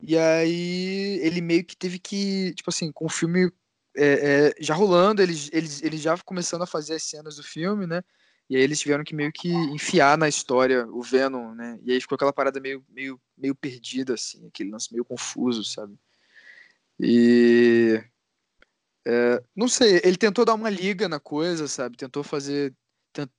E 0.00 0.16
aí 0.16 1.18
ele 1.22 1.40
meio 1.40 1.64
que 1.64 1.76
teve 1.76 1.98
que, 1.98 2.52
tipo 2.54 2.70
assim, 2.70 2.92
com 2.92 3.06
o 3.06 3.10
filme 3.10 3.50
é, 3.96 4.04
é, 4.04 4.54
já 4.60 4.74
rolando, 4.74 5.22
eles, 5.22 5.50
eles, 5.52 5.82
eles 5.82 6.00
já 6.00 6.16
começando 6.18 6.62
a 6.62 6.66
fazer 6.66 6.94
as 6.94 7.02
cenas 7.02 7.36
do 7.36 7.42
filme, 7.42 7.86
né? 7.86 8.02
E 8.48 8.56
aí 8.56 8.62
eles 8.62 8.78
tiveram 8.78 9.02
que 9.02 9.14
meio 9.14 9.32
que 9.32 9.48
enfiar 9.48 10.16
na 10.16 10.28
história 10.28 10.86
o 10.86 11.02
Venom, 11.02 11.54
né? 11.54 11.80
E 11.82 11.92
aí 11.92 12.00
ficou 12.00 12.14
aquela 12.14 12.32
parada 12.32 12.60
meio, 12.60 12.84
meio, 12.88 13.20
meio 13.36 13.54
perdida, 13.54 14.14
assim, 14.14 14.46
aquele 14.46 14.70
lance 14.70 14.92
meio 14.92 15.04
confuso, 15.04 15.64
sabe? 15.64 15.96
E. 17.00 18.02
É, 19.08 19.40
não 19.54 19.68
sei, 19.68 20.00
ele 20.02 20.16
tentou 20.16 20.44
dar 20.44 20.54
uma 20.54 20.68
liga 20.68 21.08
na 21.08 21.20
coisa, 21.20 21.68
sabe? 21.68 21.96
Tentou 21.96 22.24
fazer. 22.24 22.74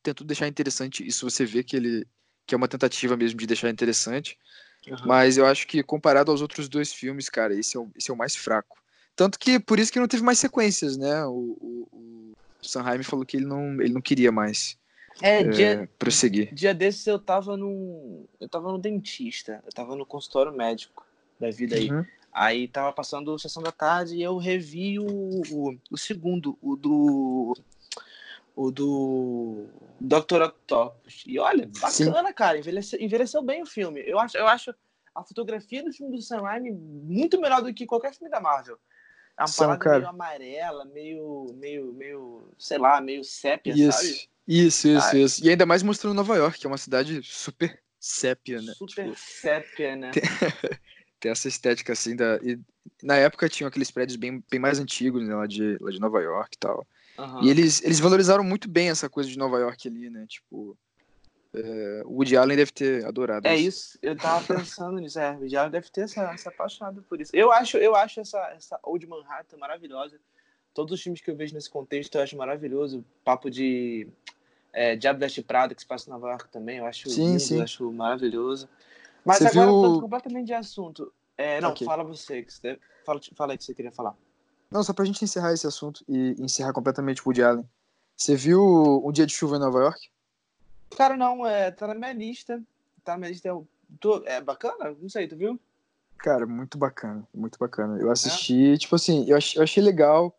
Tentou 0.02 0.26
deixar 0.26 0.48
interessante. 0.48 1.06
Isso 1.06 1.30
você 1.30 1.46
vê 1.46 1.62
que 1.62 1.76
ele, 1.76 2.08
que 2.48 2.56
é 2.56 2.58
uma 2.58 2.70
tentativa 2.70 3.18
mesmo 3.18 3.38
de 3.38 3.46
deixar 3.46 3.70
interessante. 3.70 4.38
Uhum. 4.88 4.96
Mas 5.06 5.38
eu 5.38 5.46
acho 5.46 5.68
que 5.68 5.84
comparado 5.84 6.32
aos 6.32 6.42
outros 6.42 6.70
dois 6.70 6.94
filmes, 6.94 7.30
cara, 7.30 7.54
esse 7.54 7.76
é 7.76 7.80
o, 7.80 7.92
esse 7.98 8.10
é 8.10 8.14
o 8.14 8.18
mais 8.18 8.34
fraco. 8.36 8.78
Tanto 9.14 9.38
que 9.38 9.60
por 9.60 9.78
isso 9.78 9.92
que 9.92 10.00
não 10.00 10.08
teve 10.08 10.24
mais 10.24 10.40
sequências, 10.40 10.96
né? 10.96 11.26
O, 11.26 11.58
o, 11.60 12.34
o 12.64 12.66
Sanheim 12.66 13.04
falou 13.04 13.26
que 13.26 13.36
ele 13.36 13.46
não, 13.46 13.82
ele 13.82 13.94
não 13.94 14.02
queria 14.02 14.32
mais 14.32 14.78
é, 15.22 15.42
é, 15.42 15.44
dia, 15.44 15.90
prosseguir. 16.00 16.54
Dia 16.54 16.74
desses 16.74 17.06
eu 17.06 17.20
tava 17.20 17.58
no. 17.58 18.26
Eu 18.40 18.48
tava 18.48 18.72
no 18.72 18.78
dentista, 18.78 19.62
eu 19.66 19.74
tava 19.74 19.96
no 19.98 20.06
consultório 20.06 20.54
médico 20.54 21.06
da 21.40 21.52
vida 21.52 21.76
aí. 21.76 21.92
Uhum. 21.92 22.06
Aí 22.38 22.68
tava 22.68 22.94
passando 22.94 23.38
sessão 23.40 23.64
da 23.64 23.72
tarde 23.72 24.16
e 24.16 24.22
eu 24.22 24.38
revi 24.38 25.00
o, 25.00 25.08
o, 25.08 25.76
o 25.90 25.98
segundo, 25.98 26.56
o 26.62 26.76
do 26.76 27.58
o 28.56 28.70
do 28.70 29.66
Dr. 30.00 30.44
Octopus. 30.44 31.24
E 31.26 31.40
olha, 31.40 31.68
bacana, 31.80 32.28
Sim. 32.28 32.34
cara. 32.36 32.60
Envelheceu, 32.60 33.02
envelheceu 33.02 33.42
bem 33.42 33.64
o 33.64 33.66
filme. 33.66 34.04
Eu 34.06 34.20
acho, 34.20 34.38
eu 34.38 34.48
acho 34.48 34.72
a 35.16 35.24
fotografia 35.24 35.84
do 35.84 35.92
filme 35.92 36.16
do 36.16 36.22
Sam 36.22 36.42
Raimi 36.42 36.72
muito 36.72 37.42
melhor 37.42 37.64
do 37.64 37.74
que 37.74 37.88
qualquer 37.88 38.14
filme 38.14 38.30
da 38.30 38.40
Marvel. 38.40 38.78
É 39.36 39.42
uma 39.42 39.48
São, 39.48 39.66
parada 39.66 39.84
cara. 39.84 39.98
meio 39.98 40.10
amarela, 40.10 40.86
meio, 40.86 41.46
meio, 41.56 41.94
meio, 41.94 42.54
sei 42.56 42.78
lá, 42.78 43.02
meio 43.02 43.24
sépia, 43.24 43.74
isso, 43.74 43.92
sabe? 43.92 44.30
Isso, 44.48 44.88
isso, 44.88 45.16
ah, 45.16 45.18
isso. 45.18 45.44
E 45.44 45.50
ainda 45.50 45.66
mais 45.66 45.82
mostrando 45.82 46.14
Nova 46.14 46.36
York, 46.36 46.60
que 46.60 46.68
é 46.68 46.70
uma 46.70 46.78
cidade 46.78 47.20
super 47.24 47.82
sépia, 48.00 48.62
né? 48.62 48.74
Super 48.76 49.06
tipo... 49.06 49.18
sépia, 49.18 49.96
né? 49.96 50.12
Tem 51.20 51.32
essa 51.32 51.48
estética 51.48 51.94
assim 51.94 52.16
da. 52.16 52.38
E 52.44 52.60
na 53.02 53.16
época 53.16 53.50
tinham 53.50 53.68
aqueles 53.68 53.92
prédios 53.92 54.16
bem, 54.16 54.44
bem 54.50 54.60
mais 54.60 54.80
antigos, 54.80 55.28
né? 55.28 55.36
Lá 55.36 55.48
de, 55.48 55.78
lá 55.82 55.92
de 55.92 56.00
Nova 56.00 56.22
York 56.22 56.56
e 56.56 56.60
tal. 56.60 56.88
Uhum. 57.18 57.44
E 57.44 57.50
eles, 57.50 57.84
eles 57.84 58.00
valorizaram 58.00 58.44
muito 58.44 58.70
bem 58.70 58.90
essa 58.90 59.10
coisa 59.10 59.30
de 59.30 59.38
Nova 59.38 59.58
York 59.60 59.88
ali, 59.88 60.10
né? 60.10 60.26
Tipo. 60.28 60.78
É, 61.54 62.04
o 62.06 62.18
Woody 62.18 62.38
Allen 62.38 62.58
deve 62.58 62.72
ter 62.72 63.06
adorado 63.06 63.48
é 63.48 63.56
isso. 63.56 63.96
Isso, 63.96 64.00
eu 64.02 64.16
tava 64.16 64.46
pensando 64.56 65.00
nisso. 65.00 65.18
É, 65.18 65.32
o 65.32 65.40
Woody 65.40 65.58
Allen 65.58 65.72
deve 65.72 65.90
ter 65.90 66.02
essa, 66.02 66.38
se 66.38 66.48
apaixonado 66.48 67.02
por 67.10 67.20
isso. 67.20 67.32
Eu 67.34 67.52
acho, 67.52 67.78
eu 67.78 67.96
acho 67.96 68.20
essa, 68.20 68.40
essa 68.56 68.80
Old 68.84 69.08
Manhattan 69.08 69.58
maravilhosa. 69.58 70.20
Todos 70.74 70.94
os 70.94 71.02
filmes 71.02 71.22
que 71.22 71.32
eu 71.32 71.36
vejo 71.36 71.56
nesse 71.56 71.70
contexto 71.70 72.16
eu 72.16 72.22
acho 72.22 72.38
maravilhoso. 72.38 73.04
Papo 73.24 73.50
de 73.50 74.08
é, 74.72 74.96
Diabo 74.96 75.20
Veste 75.20 75.42
Prada, 75.42 75.74
que 75.74 75.82
se 75.82 75.88
passa 75.88 76.08
em 76.08 76.14
Nova 76.14 76.28
York 76.30 76.50
também, 76.50 76.78
eu 76.78 76.86
acho 76.86 77.10
sim, 77.10 77.30
lindo, 77.30 77.40
sim. 77.40 77.58
Eu 77.58 77.64
acho 77.64 77.92
maravilhoso. 77.92 78.70
Mas 79.28 79.40
você 79.40 79.60
agora, 79.60 79.72
viu... 79.72 80.02
completamente 80.02 80.48
de 80.48 80.54
assunto. 80.54 81.14
É, 81.38 81.60
não, 81.60 81.72
okay. 81.72 81.86
fala 81.86 82.04
você, 82.04 82.42
que 82.42 82.54
você 82.54 82.80
fala, 83.06 83.20
fala 83.36 83.52
aí 83.52 83.58
que 83.58 83.64
você 83.64 83.74
queria 83.74 83.92
falar. 83.92 84.16
Não, 84.72 84.84
só 84.84 84.94
pra 84.94 85.06
gente 85.06 85.24
encerrar 85.24 85.54
esse 85.54 85.68
assunto 85.68 86.04
e 86.08 86.36
encerrar 86.40 86.74
completamente 86.74 87.22
o 87.22 87.26
Woody 87.26 87.44
Allen. 87.44 87.70
Você 88.16 88.36
viu 88.36 88.62
Um 89.06 89.12
Dia 89.12 89.26
de 89.26 89.34
Chuva 89.34 89.58
em 89.58 89.60
Nova 89.60 89.80
York? 89.80 90.10
Cara, 90.96 91.16
não, 91.16 91.46
é, 91.46 91.72
tá 91.72 91.88
na 91.88 91.96
minha 91.96 92.14
lista. 92.14 92.62
Tá 93.04 93.14
na 93.14 93.20
minha 93.20 93.32
lista. 93.32 93.50
É, 93.50 94.36
é 94.36 94.42
bacana? 94.42 94.96
Não 95.00 95.10
sei, 95.10 95.28
tu 95.28 95.38
viu? 95.38 95.60
Cara, 96.18 96.48
muito 96.48 96.78
bacana, 96.78 97.28
muito 97.34 97.60
bacana. 97.60 98.00
Eu 98.00 98.10
assisti, 98.10 98.74
é? 98.74 98.78
tipo 98.78 98.96
assim, 98.96 99.30
eu 99.30 99.38
achei, 99.38 99.60
eu 99.60 99.64
achei 99.64 99.84
legal. 99.84 100.36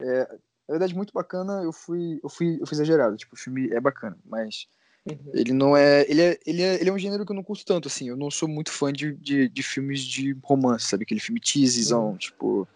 É, 0.00 0.20
na 0.66 0.72
verdade, 0.72 0.94
muito 0.94 1.12
bacana, 1.12 1.62
eu 1.62 1.72
fui, 1.72 2.18
eu 2.22 2.28
fui, 2.28 2.58
eu 2.60 2.66
fui 2.66 2.74
exagerado. 2.74 3.16
Tipo, 3.16 3.34
o 3.34 3.38
filme 3.38 3.68
é 3.70 3.80
bacana, 3.80 4.16
mas 4.24 4.66
uhum. 5.06 5.30
ele 5.34 5.52
não 5.52 5.76
é 5.76 6.04
ele, 6.08 6.22
é. 6.22 6.38
ele 6.46 6.62
é. 6.62 6.80
Ele 6.80 6.90
é 6.90 6.92
um 6.92 6.98
gênero 6.98 7.24
que 7.24 7.32
eu 7.32 7.36
não 7.36 7.42
curto 7.42 7.64
tanto, 7.64 7.88
assim. 7.88 8.08
Eu 8.08 8.16
não 8.16 8.30
sou 8.30 8.48
muito 8.48 8.70
fã 8.70 8.92
de, 8.92 9.12
de, 9.14 9.48
de 9.48 9.62
filmes 9.62 10.02
de 10.02 10.36
romance, 10.42 10.86
sabe? 10.86 11.04
Aquele 11.04 11.20
filme 11.20 11.40
teaserzão, 11.40 12.10
uhum. 12.10 12.16
tipo. 12.16 12.68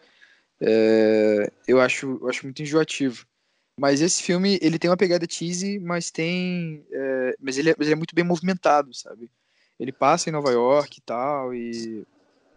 É, 0.61 1.50
eu, 1.66 1.80
acho, 1.80 2.18
eu 2.20 2.28
acho 2.28 2.44
muito 2.44 2.62
enjoativo. 2.62 3.26
Mas 3.76 4.00
esse 4.00 4.22
filme, 4.22 4.58
ele 4.62 4.78
tem 4.78 4.90
uma 4.90 4.96
pegada 4.96 5.26
cheesy, 5.28 5.78
mas 5.78 6.11
tem. 6.11 6.85
É, 6.90 7.37
mas, 7.40 7.58
ele 7.58 7.70
é, 7.70 7.74
mas 7.76 7.87
ele 7.88 7.94
é 7.94 7.96
muito 7.96 8.14
bem 8.14 8.24
movimentado, 8.24 8.94
sabe? 8.94 9.30
Ele 9.78 9.92
passa 9.92 10.28
em 10.28 10.32
Nova 10.32 10.50
York 10.50 10.98
e 10.98 11.02
tal, 11.02 11.54
e 11.54 12.06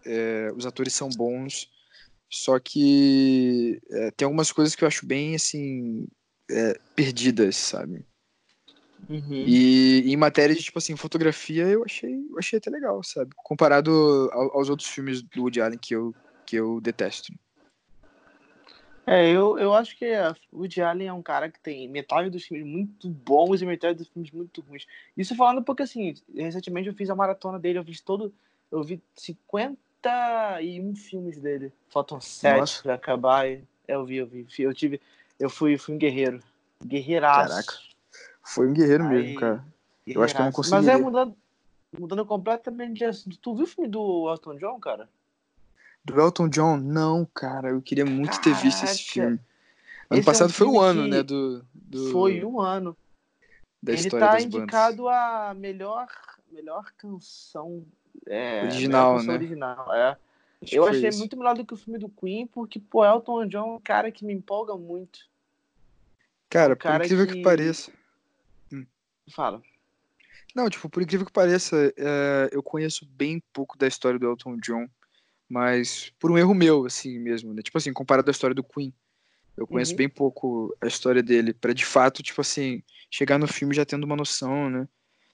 é, 0.06 0.52
os 0.56 0.66
atores 0.66 0.94
são 0.94 1.10
bons. 1.10 1.70
Só 2.30 2.60
que 2.60 3.82
é, 3.90 4.12
tem 4.12 4.26
algumas 4.26 4.52
coisas 4.52 4.76
que 4.76 4.84
eu 4.84 4.88
acho 4.88 5.06
bem, 5.06 5.36
assim, 5.36 6.08
é, 6.52 6.78
perdidas, 6.96 7.56
sabe? 7.56 8.06
Uhum. 9.10 9.44
E 9.46 10.12
em 10.12 10.18
matéria 10.18 10.56
de, 10.56 10.64
tipo 10.64 10.80
assim, 10.80 10.96
fotografia, 10.96 11.66
eu 11.66 11.84
achei, 11.84 12.26
eu 12.30 12.38
achei 12.40 12.58
até 12.58 12.70
legal, 12.70 13.04
sabe? 13.04 13.32
Comparado 13.36 14.30
aos 14.32 14.70
outros 14.70 14.90
filmes 14.90 15.22
do 15.22 15.42
Woody 15.42 15.62
Allen 15.62 15.78
que 15.78 15.96
eu, 15.96 16.14
que 16.46 16.56
eu 16.56 16.82
detesto. 16.82 17.32
É, 19.08 19.30
eu, 19.30 19.60
eu 19.60 19.72
acho 19.74 19.96
que 19.96 20.12
o 20.52 20.60
Woody 20.60 20.82
Allen 20.82 21.08
é 21.08 21.14
um 21.14 21.22
cara 21.22 21.50
que 21.50 21.60
tem 21.60 21.88
metade 21.88 22.32
dos 22.32 22.44
filmes 22.44 22.66
muito 22.66 23.08
bons 23.08 23.62
e 23.62 23.66
metade 23.66 24.00
dos 24.00 24.08
filmes 24.08 24.32
muito 24.32 24.62
ruins. 24.62 24.88
Isso 25.16 25.36
falando 25.36 25.64
porque, 25.64 25.84
assim, 25.84 26.16
recentemente 26.34 26.88
eu 26.88 26.96
fiz 26.96 27.10
a 27.12 27.16
maratona 27.16 27.60
dele, 27.60 27.78
eu 27.78 27.84
vi 27.84 28.02
todo. 28.02 28.34
Eu 28.72 28.84
vi 28.84 29.00
51 29.16 30.96
filmes 30.96 31.38
dele. 31.40 31.72
Faltam 31.90 32.20
7 32.20 32.82
pra 32.82 32.96
acabar. 32.96 33.46
É, 33.46 33.62
eu 33.88 34.04
vi, 34.04 34.18
eu 34.18 34.26
vi. 34.26 34.48
Eu 34.58 34.74
tive. 34.74 35.00
Eu 35.40 35.52
fui, 35.52 35.78
fui 35.78 35.94
um 35.94 36.00
guerreiro. 36.00 36.40
Guerreiraço. 36.84 37.50
Caraca. 37.50 37.95
Foi 38.46 38.68
um 38.68 38.74
guerreiro 38.74 39.04
Aí, 39.06 39.10
mesmo, 39.10 39.40
cara. 39.40 39.66
Eu 40.06 40.22
acho 40.22 40.36
que 40.36 40.42
eu 40.42 40.46
não 40.46 40.52
consegui. 40.52 40.76
Mas 40.76 40.88
é 40.88 40.98
mudando, 40.98 41.36
mudando 42.00 42.26
completamente 42.26 43.00
de 43.00 43.06
assunto. 43.06 43.38
Tu 43.38 43.56
viu 43.56 43.64
o 43.64 43.68
filme 43.68 43.90
do 43.90 44.30
Elton 44.30 44.56
John, 44.58 44.80
cara? 44.80 45.10
Do 46.04 46.22
Elton 46.22 46.48
John? 46.48 46.78
Não, 46.78 47.26
cara, 47.34 47.70
eu 47.70 47.82
queria 47.82 48.06
muito 48.06 48.40
Caraca. 48.40 48.44
ter 48.44 48.54
visto 48.54 48.84
esse 48.84 49.02
filme. 49.02 49.40
Ano 50.10 50.20
esse 50.20 50.24
passado 50.24 50.50
é 50.50 50.52
um 50.52 50.54
foi 50.54 50.68
o 50.68 50.80
ano, 50.80 51.08
né? 51.08 51.24
Do, 51.24 51.66
do, 51.74 52.12
Foi 52.12 52.46
um 52.46 52.62
ano. 52.62 52.96
Da 53.82 53.94
Ele 53.94 54.02
história 54.02 54.28
tá 54.28 54.40
indicado 54.40 55.10
a 55.10 55.56
melhor, 55.58 56.08
melhor 56.52 56.92
canção 56.98 57.84
é, 58.28 58.62
original, 58.64 59.16
canção 59.16 59.28
né? 59.28 59.34
Original, 59.34 59.94
é. 59.94 60.18
eu 60.72 60.88
achei 60.88 61.10
isso. 61.10 61.20
muito 61.20 61.36
melhor 61.36 61.56
do 61.56 61.66
que 61.66 61.74
o 61.74 61.78
filme 61.78 62.00
do 62.00 62.10
Queen, 62.10 62.48
porque, 62.48 62.80
pô, 62.80 63.04
Elton 63.04 63.48
John 63.48 63.74
é 63.74 63.76
um 63.76 63.80
cara 63.80 64.12
que 64.12 64.24
me 64.24 64.34
empolga 64.34 64.76
muito. 64.76 65.20
Cara, 66.50 66.74
um 66.74 66.78
cara 66.78 67.00
por 67.00 67.06
incrível 67.06 67.28
que... 67.28 67.34
que 67.34 67.42
pareça. 67.42 67.92
Fala. 69.32 69.62
Não, 70.56 70.70
tipo, 70.70 70.90
por 70.90 71.02
incrível 71.02 71.26
que 71.26 71.32
pareça, 71.32 71.94
é, 71.98 72.50
eu 72.52 72.64
conheço 72.64 73.06
bem 73.06 73.42
pouco 73.52 73.78
da 73.78 73.88
história 73.88 74.18
do 74.18 74.26
Elton 74.26 74.58
John 74.58 74.88
mas 75.50 76.12
por 76.20 76.32
um 76.32 76.38
erro 76.38 76.54
meu, 76.54 76.86
assim 76.86 77.20
mesmo, 77.20 77.54
né? 77.54 77.62
Tipo 77.62 77.78
assim, 77.78 77.94
comparado 77.94 78.30
à 78.30 78.32
história 78.32 78.54
do 78.54 78.64
Queen. 78.64 78.94
Eu 79.56 79.66
conheço 79.66 79.92
uhum. 79.92 79.98
bem 79.98 80.10
pouco 80.10 80.76
a 80.82 80.88
história 80.88 81.24
dele, 81.24 81.54
para 81.54 81.74
de 81.74 81.86
fato, 81.86 82.22
tipo 82.22 82.42
assim, 82.42 82.84
chegar 83.10 83.38
no 83.38 83.48
filme 83.48 83.74
já 83.74 83.86
tendo 83.86 84.04
uma 84.04 84.16
noção, 84.16 84.70
né? 84.70 84.88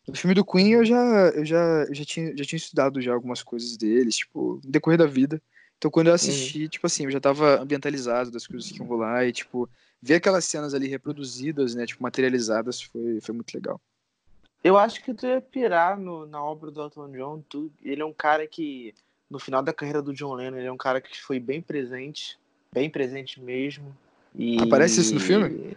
No 0.07 0.15
filme 0.15 0.35
do 0.35 0.45
Queen 0.45 0.73
eu 0.73 0.85
já, 0.85 1.29
eu 1.29 1.45
já, 1.45 1.85
eu 1.87 1.95
já, 1.95 2.05
tinha, 2.05 2.35
já 2.37 2.43
tinha 2.43 2.57
estudado 2.57 3.01
já 3.01 3.13
algumas 3.13 3.41
coisas 3.41 3.77
deles, 3.77 4.17
tipo, 4.17 4.59
no 4.63 4.71
decorrer 4.71 4.97
da 4.97 5.07
vida. 5.07 5.41
Então 5.81 5.89
quando 5.89 6.09
eu 6.09 6.13
assisti, 6.13 6.61
uhum. 6.61 6.69
tipo 6.69 6.85
assim, 6.85 7.05
eu 7.05 7.11
já 7.11 7.19
tava 7.19 7.59
ambientalizado 7.59 8.29
das 8.29 8.45
coisas 8.45 8.71
que 8.71 8.77
iam 8.77 8.85
rolar 8.85 9.25
e, 9.25 9.31
tipo, 9.31 9.67
ver 9.99 10.13
aquelas 10.13 10.45
cenas 10.45 10.75
ali 10.75 10.87
reproduzidas, 10.87 11.73
né, 11.73 11.87
tipo, 11.87 12.03
materializadas 12.03 12.79
foi, 12.83 13.19
foi 13.19 13.33
muito 13.33 13.51
legal. 13.51 13.81
Eu 14.63 14.77
acho 14.77 15.03
que 15.03 15.11
tu 15.11 15.25
ia 15.25 15.41
pirar 15.41 15.99
no, 15.99 16.27
na 16.27 16.39
obra 16.43 16.69
do 16.69 16.83
Elton 16.83 17.11
John, 17.13 17.43
tu, 17.49 17.71
ele 17.81 17.99
é 18.03 18.05
um 18.05 18.13
cara 18.13 18.45
que 18.45 18.93
no 19.27 19.39
final 19.39 19.63
da 19.63 19.73
carreira 19.73 20.03
do 20.03 20.13
John 20.13 20.35
Lennon, 20.35 20.57
ele 20.57 20.67
é 20.67 20.71
um 20.71 20.77
cara 20.77 21.01
que 21.01 21.19
foi 21.19 21.39
bem 21.39 21.63
presente, 21.63 22.37
bem 22.71 22.87
presente 22.87 23.41
mesmo. 23.41 23.97
E... 24.35 24.61
Aparece 24.61 25.01
isso 25.01 25.15
no 25.15 25.19
filme? 25.19 25.75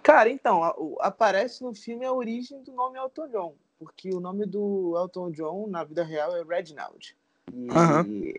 Cara, 0.00 0.30
então, 0.30 0.62
a, 0.62 0.68
a, 0.68 1.08
aparece 1.08 1.64
no 1.64 1.74
filme 1.74 2.06
a 2.06 2.12
origem 2.12 2.62
do 2.62 2.70
nome 2.70 2.98
Elton 3.00 3.26
John, 3.26 3.54
porque 3.80 4.10
o 4.10 4.20
nome 4.20 4.46
do 4.46 4.94
Elton 4.96 5.32
John 5.32 5.66
na 5.66 5.82
vida 5.82 6.04
real 6.04 6.36
é 6.36 6.44
Reginald. 6.44 7.16
E, 7.54 7.70
uhum. 7.70 8.34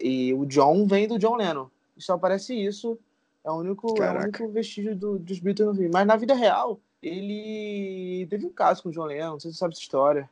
e 0.00 0.34
o 0.34 0.46
John 0.46 0.86
vem 0.86 1.06
do 1.06 1.18
John 1.18 1.36
Lennon. 1.36 1.68
Só 1.96 2.14
aparece 2.14 2.54
isso. 2.54 2.98
É 3.44 3.50
o 3.50 3.56
único, 3.56 4.02
é 4.02 4.12
o 4.12 4.22
único 4.22 4.48
vestígio 4.48 4.96
do, 4.96 5.18
dos 5.18 5.38
Beatles 5.38 5.68
no 5.68 5.74
filme. 5.74 5.90
Mas 5.92 6.06
na 6.06 6.16
vida 6.16 6.34
real, 6.34 6.80
ele 7.02 8.26
teve 8.28 8.46
um 8.46 8.52
caso 8.52 8.82
com 8.82 8.88
o 8.88 8.92
John 8.92 9.04
Lennon, 9.04 9.32
não 9.32 9.40
sei 9.40 9.50
se 9.50 9.56
você 9.56 9.60
sabe 9.60 9.72
essa 9.72 9.82
história. 9.82 10.28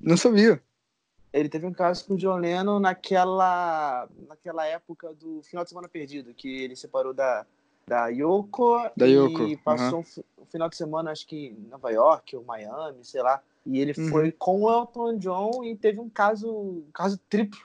Não 0.00 0.16
sabia 0.16 0.60
ele 1.34 1.48
teve 1.48 1.66
um 1.66 1.72
caso 1.72 2.06
com 2.06 2.14
o 2.14 2.16
John 2.16 2.36
Lennon 2.36 2.78
naquela, 2.78 4.08
naquela 4.28 4.64
época 4.66 5.12
do 5.14 5.42
Final 5.42 5.64
de 5.64 5.70
Semana 5.70 5.88
Perdido, 5.88 6.32
que 6.32 6.62
ele 6.62 6.76
separou 6.76 7.12
da, 7.12 7.44
da 7.86 8.08
Yoko 8.08 8.90
da 8.96 9.06
e 9.06 9.12
Yoko. 9.12 9.58
passou 9.62 10.00
uhum. 10.00 10.24
um, 10.42 10.46
final 10.46 10.68
de 10.68 10.76
semana, 10.76 11.10
acho 11.10 11.26
que 11.26 11.48
em 11.48 11.68
Nova 11.70 11.90
York 11.90 12.36
ou 12.36 12.44
Miami, 12.44 12.98
sei 13.02 13.22
lá. 13.22 13.40
E 13.66 13.78
ele 13.78 13.94
uhum. 13.98 14.08
foi 14.08 14.32
com 14.32 14.62
o 14.62 14.70
Elton 14.70 15.16
John 15.18 15.64
e 15.64 15.74
teve 15.74 16.00
um 16.00 16.08
caso, 16.08 16.50
um 16.50 16.84
caso 16.92 17.18
triplo. 17.28 17.60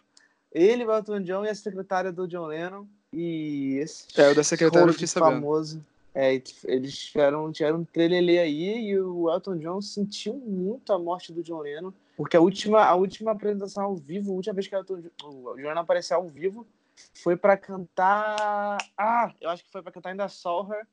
Ele, 0.52 0.86
o 0.86 0.92
Elton 0.92 1.22
John 1.22 1.46
e 1.46 1.50
a 1.50 1.56
secretária 1.56 2.12
do 2.12 2.28
John 2.28 2.48
Lennon. 2.48 2.86
E 3.12 3.78
esse 3.82 4.06
é, 4.20 4.32
o 4.32 4.36
da 4.36 4.44
secretária 4.44 4.90
eu 4.90 5.08
famoso. 5.08 5.84
É, 6.14 6.42
eles 6.66 6.98
tiveram, 6.98 7.52
tiveram 7.52 7.80
um 7.80 7.86
trelelê 7.86 8.40
aí 8.40 8.90
e 8.90 9.00
o 9.00 9.30
Elton 9.30 9.58
John 9.58 9.82
sentiu 9.82 10.34
muito 10.34 10.92
a 10.92 10.98
morte 10.98 11.32
do 11.32 11.44
John 11.44 11.62
Lennon 11.62 11.94
porque 12.20 12.36
a 12.36 12.42
última, 12.42 12.84
a 12.84 12.94
última 12.96 13.32
apresentação 13.32 13.82
ao 13.86 13.96
vivo, 13.96 14.34
a 14.34 14.36
última 14.36 14.54
vez 14.54 14.68
que 14.68 14.76
o 14.76 15.58
Jornal 15.58 15.84
apareceu 15.84 16.18
ao 16.18 16.28
vivo, 16.28 16.68
foi 17.14 17.36
para 17.36 17.58
cantar. 17.58 18.78
Ah, 18.98 19.34
eu 19.40 19.50
acho 19.50 19.64
que 19.64 19.72
foi 19.72 19.82
para 19.82 19.92
cantar 19.92 20.10
ainda 20.10 20.28
Saw 20.28 20.72
Her 20.72 20.88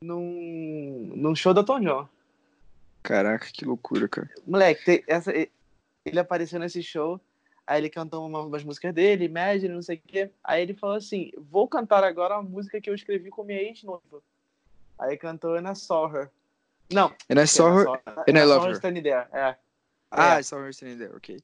num, 0.00 1.12
num 1.14 1.34
show 1.34 1.54
da 1.54 1.64
Tom 1.64 1.80
John. 1.80 2.08
Caraca, 3.02 3.46
que 3.52 3.64
loucura, 3.64 4.08
cara. 4.08 4.28
Moleque, 4.46 5.04
essa, 5.06 5.32
ele 6.04 6.18
apareceu 6.18 6.58
nesse 6.58 6.82
show, 6.82 7.20
aí 7.66 7.80
ele 7.80 7.90
cantou 7.90 8.26
uma, 8.26 8.42
umas 8.42 8.64
músicas 8.64 8.92
dele, 8.92 9.24
Imagine, 9.24 9.74
não 9.74 9.82
sei 9.82 9.96
o 9.96 10.00
quê. 10.04 10.30
Aí 10.42 10.62
ele 10.62 10.74
falou 10.74 10.96
assim: 10.96 11.30
Vou 11.36 11.68
cantar 11.68 12.04
agora 12.04 12.34
uma 12.34 12.42
música 12.42 12.80
que 12.80 12.90
eu 12.90 12.94
escrevi 12.94 13.30
com 13.30 13.44
minha 13.44 13.60
ex-noiva. 13.60 14.22
Aí 14.98 15.16
cantou 15.16 15.56
And 15.56 15.70
I 15.70 15.76
Saw 15.76 16.14
Her. 16.14 16.30
Não. 16.92 17.12
And 17.30 17.42
I 17.42 17.46
Saw 17.46 17.78
Her. 17.78 17.86
And 18.28 18.38
I 18.38 18.44
Love 18.44 18.68
Her. 18.68 19.06
É. 19.32 19.56
Ah, 20.10 20.38
é. 20.38 20.42
só 20.42 20.56
o 20.56 20.68
Standing 20.68 20.98
There, 20.98 21.16
ok. 21.16 21.38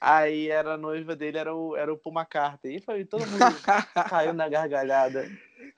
Aí 0.00 0.48
era 0.48 0.74
a 0.74 0.78
noiva 0.78 1.14
dele, 1.14 1.36
era 1.36 1.54
o, 1.54 1.76
era 1.76 1.92
o 1.92 1.98
Paul 1.98 2.16
McCartney. 2.16 2.76
E 2.76 2.80
foi, 2.80 3.04
todo 3.04 3.26
mundo 3.26 3.38
caiu 4.08 4.32
na 4.32 4.48
gargalhada. 4.48 5.30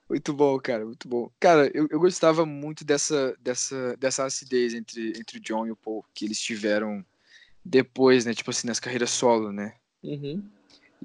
Muito 0.09 0.31
bom, 0.31 0.57
cara, 0.59 0.85
muito 0.85 1.07
bom. 1.07 1.29
Cara, 1.39 1.69
eu, 1.73 1.87
eu 1.89 1.99
gostava 1.99 2.45
muito 2.45 2.85
dessa, 2.85 3.35
dessa, 3.39 3.97
dessa 3.97 4.25
acidez 4.25 4.73
entre, 4.73 5.09
entre 5.09 5.39
o 5.39 5.41
John 5.41 5.67
e 5.67 5.71
o 5.71 5.75
Paul, 5.75 6.05
que 6.13 6.23
eles 6.23 6.39
tiveram 6.39 7.03
depois, 7.65 8.25
né? 8.25 8.33
Tipo 8.33 8.51
assim, 8.51 8.67
nas 8.67 8.79
carreiras 8.79 9.09
solo, 9.09 9.51
né? 9.51 9.73
Uhum. 10.01 10.41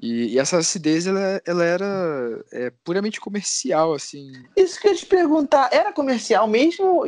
E, 0.01 0.33
e, 0.33 0.39
essa 0.39 0.57
acidez, 0.57 1.05
ela, 1.05 1.41
ela 1.45 1.65
era 1.65 2.45
é, 2.53 2.69
puramente 2.83 3.19
comercial, 3.19 3.93
assim. 3.93 4.31
Isso 4.55 4.79
que 4.79 4.87
eu 4.87 4.91
ia 4.91 4.97
te 4.97 5.05
perguntar, 5.05 5.69
era 5.73 5.91
comercial 5.91 6.47
mesmo? 6.47 7.03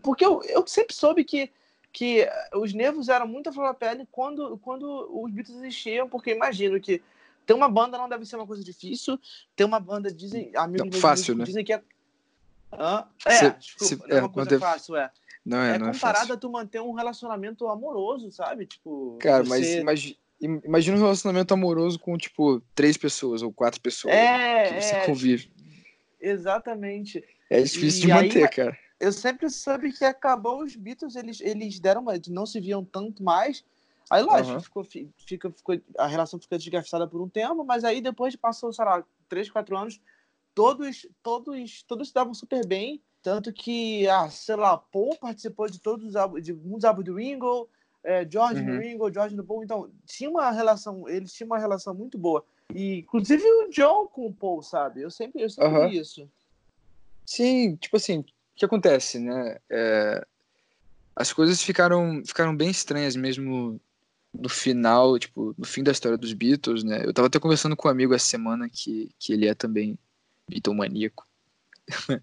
Porque 0.00 0.24
eu, 0.24 0.40
eu 0.44 0.64
sempre 0.66 0.94
soube 0.94 1.24
que 1.24 1.50
que 1.96 2.28
os 2.54 2.74
nervos 2.74 3.08
eram 3.08 3.26
muito 3.26 3.48
a 3.48 3.52
flor 3.54 3.68
da 3.68 3.72
pele 3.72 4.06
quando, 4.12 4.58
quando 4.58 5.08
os 5.18 5.32
Beatles 5.32 5.56
existiam, 5.56 6.06
porque 6.06 6.30
imagino 6.30 6.78
que 6.78 7.00
ter 7.46 7.54
uma 7.54 7.70
banda 7.70 7.96
não 7.96 8.06
deve 8.06 8.26
ser 8.26 8.36
uma 8.36 8.46
coisa 8.46 8.62
difícil, 8.62 9.18
ter 9.56 9.64
uma 9.64 9.80
banda, 9.80 10.12
dizem, 10.12 10.52
amigos 10.54 10.90
não, 10.90 11.00
fácil, 11.00 11.34
né? 11.34 11.44
dizem 11.44 11.64
que 11.64 11.72
é... 11.72 11.82
Ah, 12.70 13.08
é, 13.24 13.30
se, 13.30 13.50
desculpa, 13.50 13.84
se, 13.86 14.08
não 14.10 14.16
é 14.18 14.20
uma 14.20 14.28
coisa 14.28 14.60
fácil, 14.60 14.94
é. 14.94 15.10
Não 15.42 15.58
é, 15.58 15.76
é 15.76 15.78
não 15.78 15.90
comparado 15.90 16.32
é 16.32 16.34
a 16.34 16.38
tu 16.38 16.50
manter 16.50 16.82
um 16.82 16.92
relacionamento 16.92 17.66
amoroso, 17.66 18.30
sabe? 18.30 18.66
Tipo, 18.66 19.16
Cara, 19.18 19.42
você... 19.42 19.48
mas 19.48 19.66
imagina, 19.66 20.16
imagina 20.66 20.96
um 20.98 21.00
relacionamento 21.00 21.54
amoroso 21.54 21.98
com, 21.98 22.18
tipo, 22.18 22.60
três 22.74 22.98
pessoas 22.98 23.40
ou 23.40 23.50
quatro 23.50 23.80
pessoas 23.80 24.12
é, 24.12 24.68
que 24.68 24.82
você 24.82 24.94
é, 24.96 25.06
convive. 25.06 25.50
Exatamente. 26.20 27.24
É 27.48 27.62
difícil 27.62 28.00
e 28.00 28.02
de 28.02 28.08
manter, 28.08 28.42
aí, 28.42 28.50
cara. 28.50 28.85
Eu 28.98 29.12
sempre 29.12 29.50
soube 29.50 29.92
que 29.92 30.04
acabou 30.04 30.62
os 30.62 30.74
Beatles, 30.74 31.16
eles, 31.16 31.40
eles 31.40 31.78
deram 31.78 32.04
não 32.28 32.46
se 32.46 32.60
viam 32.60 32.84
tanto 32.84 33.22
mais. 33.22 33.64
Aí, 34.08 34.22
lógico, 34.22 34.54
uhum. 34.54 34.60
ficou, 34.60 34.84
fica, 35.16 35.50
ficou, 35.50 35.80
a 35.98 36.06
relação 36.06 36.38
fica 36.38 36.56
desgastada 36.56 37.06
por 37.06 37.20
um 37.20 37.28
tempo, 37.28 37.64
mas 37.64 37.84
aí 37.84 38.00
depois 38.00 38.36
passou, 38.36 38.72
sei 38.72 38.84
lá, 38.84 39.04
três, 39.28 39.50
quatro 39.50 39.76
anos, 39.76 40.00
todos, 40.54 41.06
todos, 41.22 41.82
todos 41.82 42.08
se 42.08 42.14
davam 42.14 42.32
super 42.32 42.64
bem. 42.66 43.02
Tanto 43.22 43.52
que, 43.52 44.08
ah, 44.08 44.30
sei 44.30 44.54
lá, 44.54 44.78
Paul 44.78 45.16
participou 45.18 45.68
de 45.68 45.80
todos 45.80 46.14
os 46.14 46.42
de 46.42 46.54
muitos 46.54 46.84
álbuns 46.84 47.04
do 47.04 47.14
Ringo, 47.16 47.68
é, 48.04 48.24
George 48.30 48.60
uhum. 48.60 48.74
no 48.74 48.80
Ringo, 48.80 49.12
George 49.12 49.34
no 49.34 49.42
Paul. 49.42 49.64
Então, 49.64 49.90
tinha 50.06 50.30
uma 50.30 50.52
relação, 50.52 51.08
eles 51.08 51.32
tinham 51.32 51.48
uma 51.48 51.58
relação 51.58 51.92
muito 51.92 52.16
boa. 52.16 52.44
E, 52.72 52.98
inclusive, 52.98 53.44
o 53.44 53.68
John 53.70 54.06
com 54.06 54.26
o 54.26 54.32
Paul, 54.32 54.62
sabe? 54.62 55.02
Eu 55.02 55.10
sempre, 55.10 55.42
eu 55.42 55.50
sempre 55.50 55.76
uhum. 55.76 55.88
vi 55.88 55.98
isso. 55.98 56.30
Sim, 57.24 57.74
tipo 57.74 57.96
assim, 57.96 58.24
que 58.56 58.64
acontece, 58.64 59.18
né? 59.18 59.58
É, 59.70 60.26
as 61.14 61.32
coisas 61.32 61.62
ficaram, 61.62 62.22
ficaram 62.26 62.56
bem 62.56 62.70
estranhas 62.70 63.16
mesmo 63.16 63.80
no 64.32 64.48
final, 64.48 65.18
tipo, 65.18 65.54
no 65.56 65.64
fim 65.64 65.82
da 65.82 65.92
história 65.92 66.18
dos 66.18 66.32
Beatles, 66.32 66.84
né? 66.84 67.04
Eu 67.04 67.12
tava 67.12 67.28
até 67.28 67.38
conversando 67.38 67.76
com 67.76 67.88
um 67.88 67.90
amigo 67.90 68.14
essa 68.14 68.26
semana 68.26 68.68
que, 68.68 69.10
que 69.18 69.32
ele 69.32 69.46
é 69.46 69.54
também 69.54 69.98
Beatlemaníaco. 70.48 71.26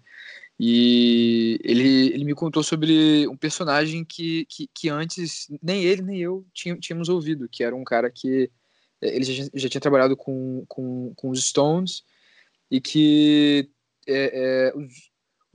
E 0.58 1.58
ele, 1.64 2.14
ele 2.14 2.24
me 2.24 2.34
contou 2.34 2.62
sobre 2.62 3.26
um 3.26 3.36
personagem 3.36 4.04
que, 4.04 4.46
que, 4.46 4.68
que 4.72 4.88
antes 4.88 5.48
nem 5.60 5.82
ele 5.82 6.00
nem 6.02 6.20
eu 6.20 6.46
tínhamos 6.52 7.08
ouvido, 7.08 7.48
que 7.48 7.64
era 7.64 7.74
um 7.74 7.82
cara 7.82 8.08
que 8.08 8.50
eh, 9.02 9.16
ele 9.16 9.24
já, 9.24 9.50
já 9.52 9.68
tinha 9.68 9.80
trabalhado 9.80 10.16
com, 10.16 10.64
com, 10.68 11.12
com 11.16 11.30
os 11.30 11.44
Stones 11.44 12.04
e 12.70 12.80
que 12.80 13.68
é, 14.06 14.70
é, 14.72 14.72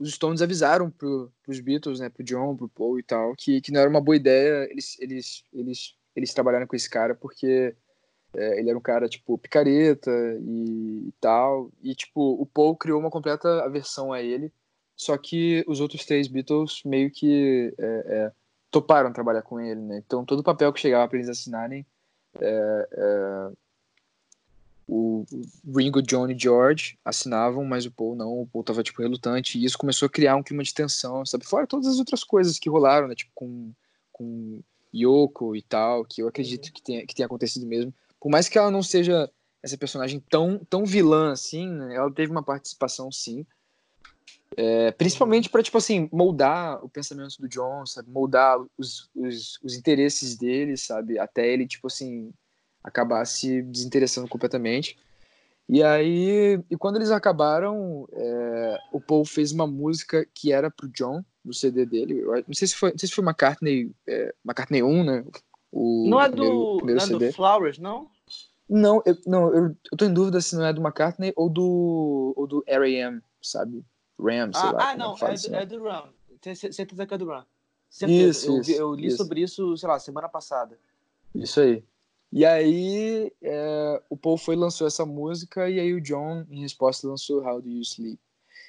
os, 0.00 0.14
Stones 0.14 0.42
avisaram 0.42 0.90
para 0.90 1.08
os 1.48 1.60
Beatles, 1.60 2.00
né, 2.00 2.10
o 2.18 2.22
John, 2.24 2.56
para 2.56 2.66
o 2.66 2.68
Paul 2.68 2.98
e 2.98 3.02
tal, 3.02 3.34
que, 3.36 3.60
que 3.60 3.70
não 3.70 3.80
era 3.80 3.90
uma 3.90 4.00
boa 4.00 4.16
ideia 4.16 4.68
eles, 4.70 4.98
eles, 4.98 5.44
eles, 5.52 5.94
eles 6.16 6.34
trabalharem 6.34 6.66
com 6.66 6.74
esse 6.74 6.88
cara 6.88 7.14
porque 7.14 7.76
é, 8.34 8.58
ele 8.58 8.70
era 8.70 8.78
um 8.78 8.82
cara, 8.82 9.08
tipo, 9.08 9.36
picareta 9.38 10.10
e, 10.40 11.08
e, 11.08 11.12
tal. 11.20 11.70
E, 11.82 11.94
tipo, 11.94 12.20
o 12.40 12.46
Paul 12.46 12.76
criou 12.76 13.00
uma 13.00 13.10
completa 13.10 13.64
aversão 13.64 14.12
a 14.12 14.22
ele 14.22 14.52
só 15.00 15.16
que 15.16 15.64
os 15.66 15.80
outros 15.80 16.04
três 16.04 16.28
Beatles 16.28 16.82
meio 16.84 17.10
que 17.10 17.74
é, 17.78 17.86
é, 17.86 18.32
toparam 18.70 19.14
trabalhar 19.14 19.40
com 19.40 19.58
ele, 19.58 19.80
né? 19.80 20.02
Então 20.04 20.26
todo 20.26 20.40
o 20.40 20.44
papel 20.44 20.70
que 20.74 20.80
chegava 20.80 21.08
para 21.08 21.16
eles 21.16 21.30
assinarem, 21.30 21.86
é, 22.38 22.88
é, 22.92 23.52
o 24.92 25.24
Ringo, 25.78 26.02
John 26.02 26.28
e 26.28 26.36
George 26.36 26.98
assinavam, 27.04 27.64
mas 27.64 27.86
o 27.86 27.92
Paul 27.92 28.16
não, 28.16 28.40
o 28.40 28.46
Paul 28.46 28.64
tava 28.64 28.82
tipo 28.82 29.00
relutante 29.00 29.56
e 29.56 29.64
isso 29.64 29.78
começou 29.78 30.06
a 30.06 30.10
criar 30.10 30.34
um 30.34 30.42
clima 30.42 30.64
de 30.64 30.74
tensão, 30.74 31.24
sabe? 31.24 31.46
Fora 31.46 31.66
todas 31.66 31.86
as 31.86 32.00
outras 32.00 32.24
coisas 32.24 32.58
que 32.58 32.68
rolaram, 32.68 33.06
né? 33.06 33.14
Tipo 33.14 33.30
com, 33.32 33.72
com 34.10 34.60
Yoko 34.92 35.54
e 35.54 35.62
tal, 35.62 36.04
que 36.04 36.20
eu 36.20 36.26
acredito 36.26 36.66
uhum. 36.66 36.72
que 36.72 36.82
tenha, 36.82 37.06
que 37.06 37.14
tenha 37.14 37.26
acontecido 37.26 37.66
mesmo. 37.66 37.94
Por 38.20 38.30
mais 38.30 38.48
que 38.48 38.58
ela 38.58 38.70
não 38.70 38.82
seja 38.82 39.30
essa 39.62 39.78
personagem 39.78 40.18
tão, 40.28 40.58
tão 40.68 40.84
vilã 40.84 41.32
assim, 41.32 41.68
né? 41.68 41.94
Ela 41.94 42.10
teve 42.10 42.32
uma 42.32 42.42
participação 42.42 43.12
sim, 43.12 43.46
é, 44.56 44.90
principalmente 44.90 45.48
para, 45.48 45.62
tipo 45.62 45.78
assim, 45.78 46.08
moldar 46.12 46.84
o 46.84 46.88
pensamento 46.88 47.36
do 47.38 47.48
John, 47.48 47.86
sabe? 47.86 48.10
Moldar 48.10 48.58
os, 48.76 49.08
os, 49.14 49.60
os, 49.62 49.76
interesses 49.76 50.36
dele, 50.36 50.76
sabe? 50.76 51.18
Até 51.18 51.48
ele, 51.48 51.66
tipo 51.68 51.86
assim, 51.86 52.32
acabar 52.82 53.24
se 53.26 53.62
desinteressando 53.62 54.28
completamente. 54.28 54.98
E 55.68 55.82
aí, 55.82 56.60
e 56.68 56.76
quando 56.76 56.96
eles 56.96 57.10
acabaram, 57.10 58.08
é, 58.12 58.78
o 58.92 59.00
Paul 59.00 59.24
fez 59.24 59.52
uma 59.52 59.66
música 59.66 60.26
que 60.34 60.52
era 60.52 60.70
pro 60.70 60.88
John, 60.88 61.24
no 61.44 61.54
CD 61.54 61.86
dele. 61.86 62.22
Não 62.24 62.54
sei 62.54 62.68
se 62.68 62.74
foi, 62.74 62.90
não 62.90 62.98
sei 62.98 63.08
se 63.08 63.14
foi 63.14 63.24
McCartney, 63.24 63.92
é, 64.06 64.34
McCartney 64.44 64.82
1, 64.82 65.04
né? 65.04 65.24
O 65.72 66.08
não 66.08 66.20
é 66.20 66.28
do, 66.28 66.76
primeiro, 66.78 67.06
não 67.06 67.16
é 67.16 67.18
do 67.18 67.32
Flowers, 67.32 67.78
não? 67.78 68.10
Não, 68.68 69.02
eu, 69.04 69.16
não 69.26 69.54
eu, 69.54 69.76
eu 69.90 69.98
tô 69.98 70.04
em 70.04 70.12
dúvida 70.12 70.40
se 70.40 70.56
não 70.56 70.64
é 70.64 70.72
do 70.72 70.80
McCartney 70.80 71.32
ou 71.36 71.48
do, 71.48 72.34
ou 72.36 72.46
do 72.46 72.64
R.A.M., 72.66 73.20
sabe? 73.40 73.84
Ram, 74.18 74.52
sei 74.52 74.68
ah, 74.68 74.72
lá. 74.72 74.90
Ah, 74.90 74.96
não, 74.96 75.16
é, 75.16 75.32
assim, 75.32 75.50
do, 75.50 75.56
é 75.56 75.66
do 75.66 75.82
Ram. 75.82 76.08
Certeza 76.42 77.06
que 77.06 77.14
é 77.14 77.18
do 77.18 77.26
Ram. 77.26 77.46
Certeza. 77.88 78.30
Isso, 78.30 78.46
eu, 78.50 78.60
isso, 78.60 78.72
eu 78.72 78.94
li 78.94 79.06
isso. 79.06 79.16
sobre 79.16 79.40
isso, 79.40 79.76
sei 79.76 79.88
lá, 79.88 79.98
semana 79.98 80.28
passada. 80.28 80.78
Isso 81.34 81.60
aí. 81.60 81.84
E 82.32 82.44
aí, 82.44 83.32
é, 83.42 84.02
o 84.08 84.16
Paul 84.16 84.38
foi 84.38 84.54
lançou 84.54 84.86
essa 84.86 85.04
música 85.04 85.68
e 85.68 85.80
aí 85.80 85.92
o 85.92 86.00
John, 86.00 86.46
em 86.50 86.62
resposta, 86.62 87.08
lançou 87.08 87.44
How 87.44 87.60
Do 87.60 87.68
You 87.68 87.82
Sleep, 87.82 88.20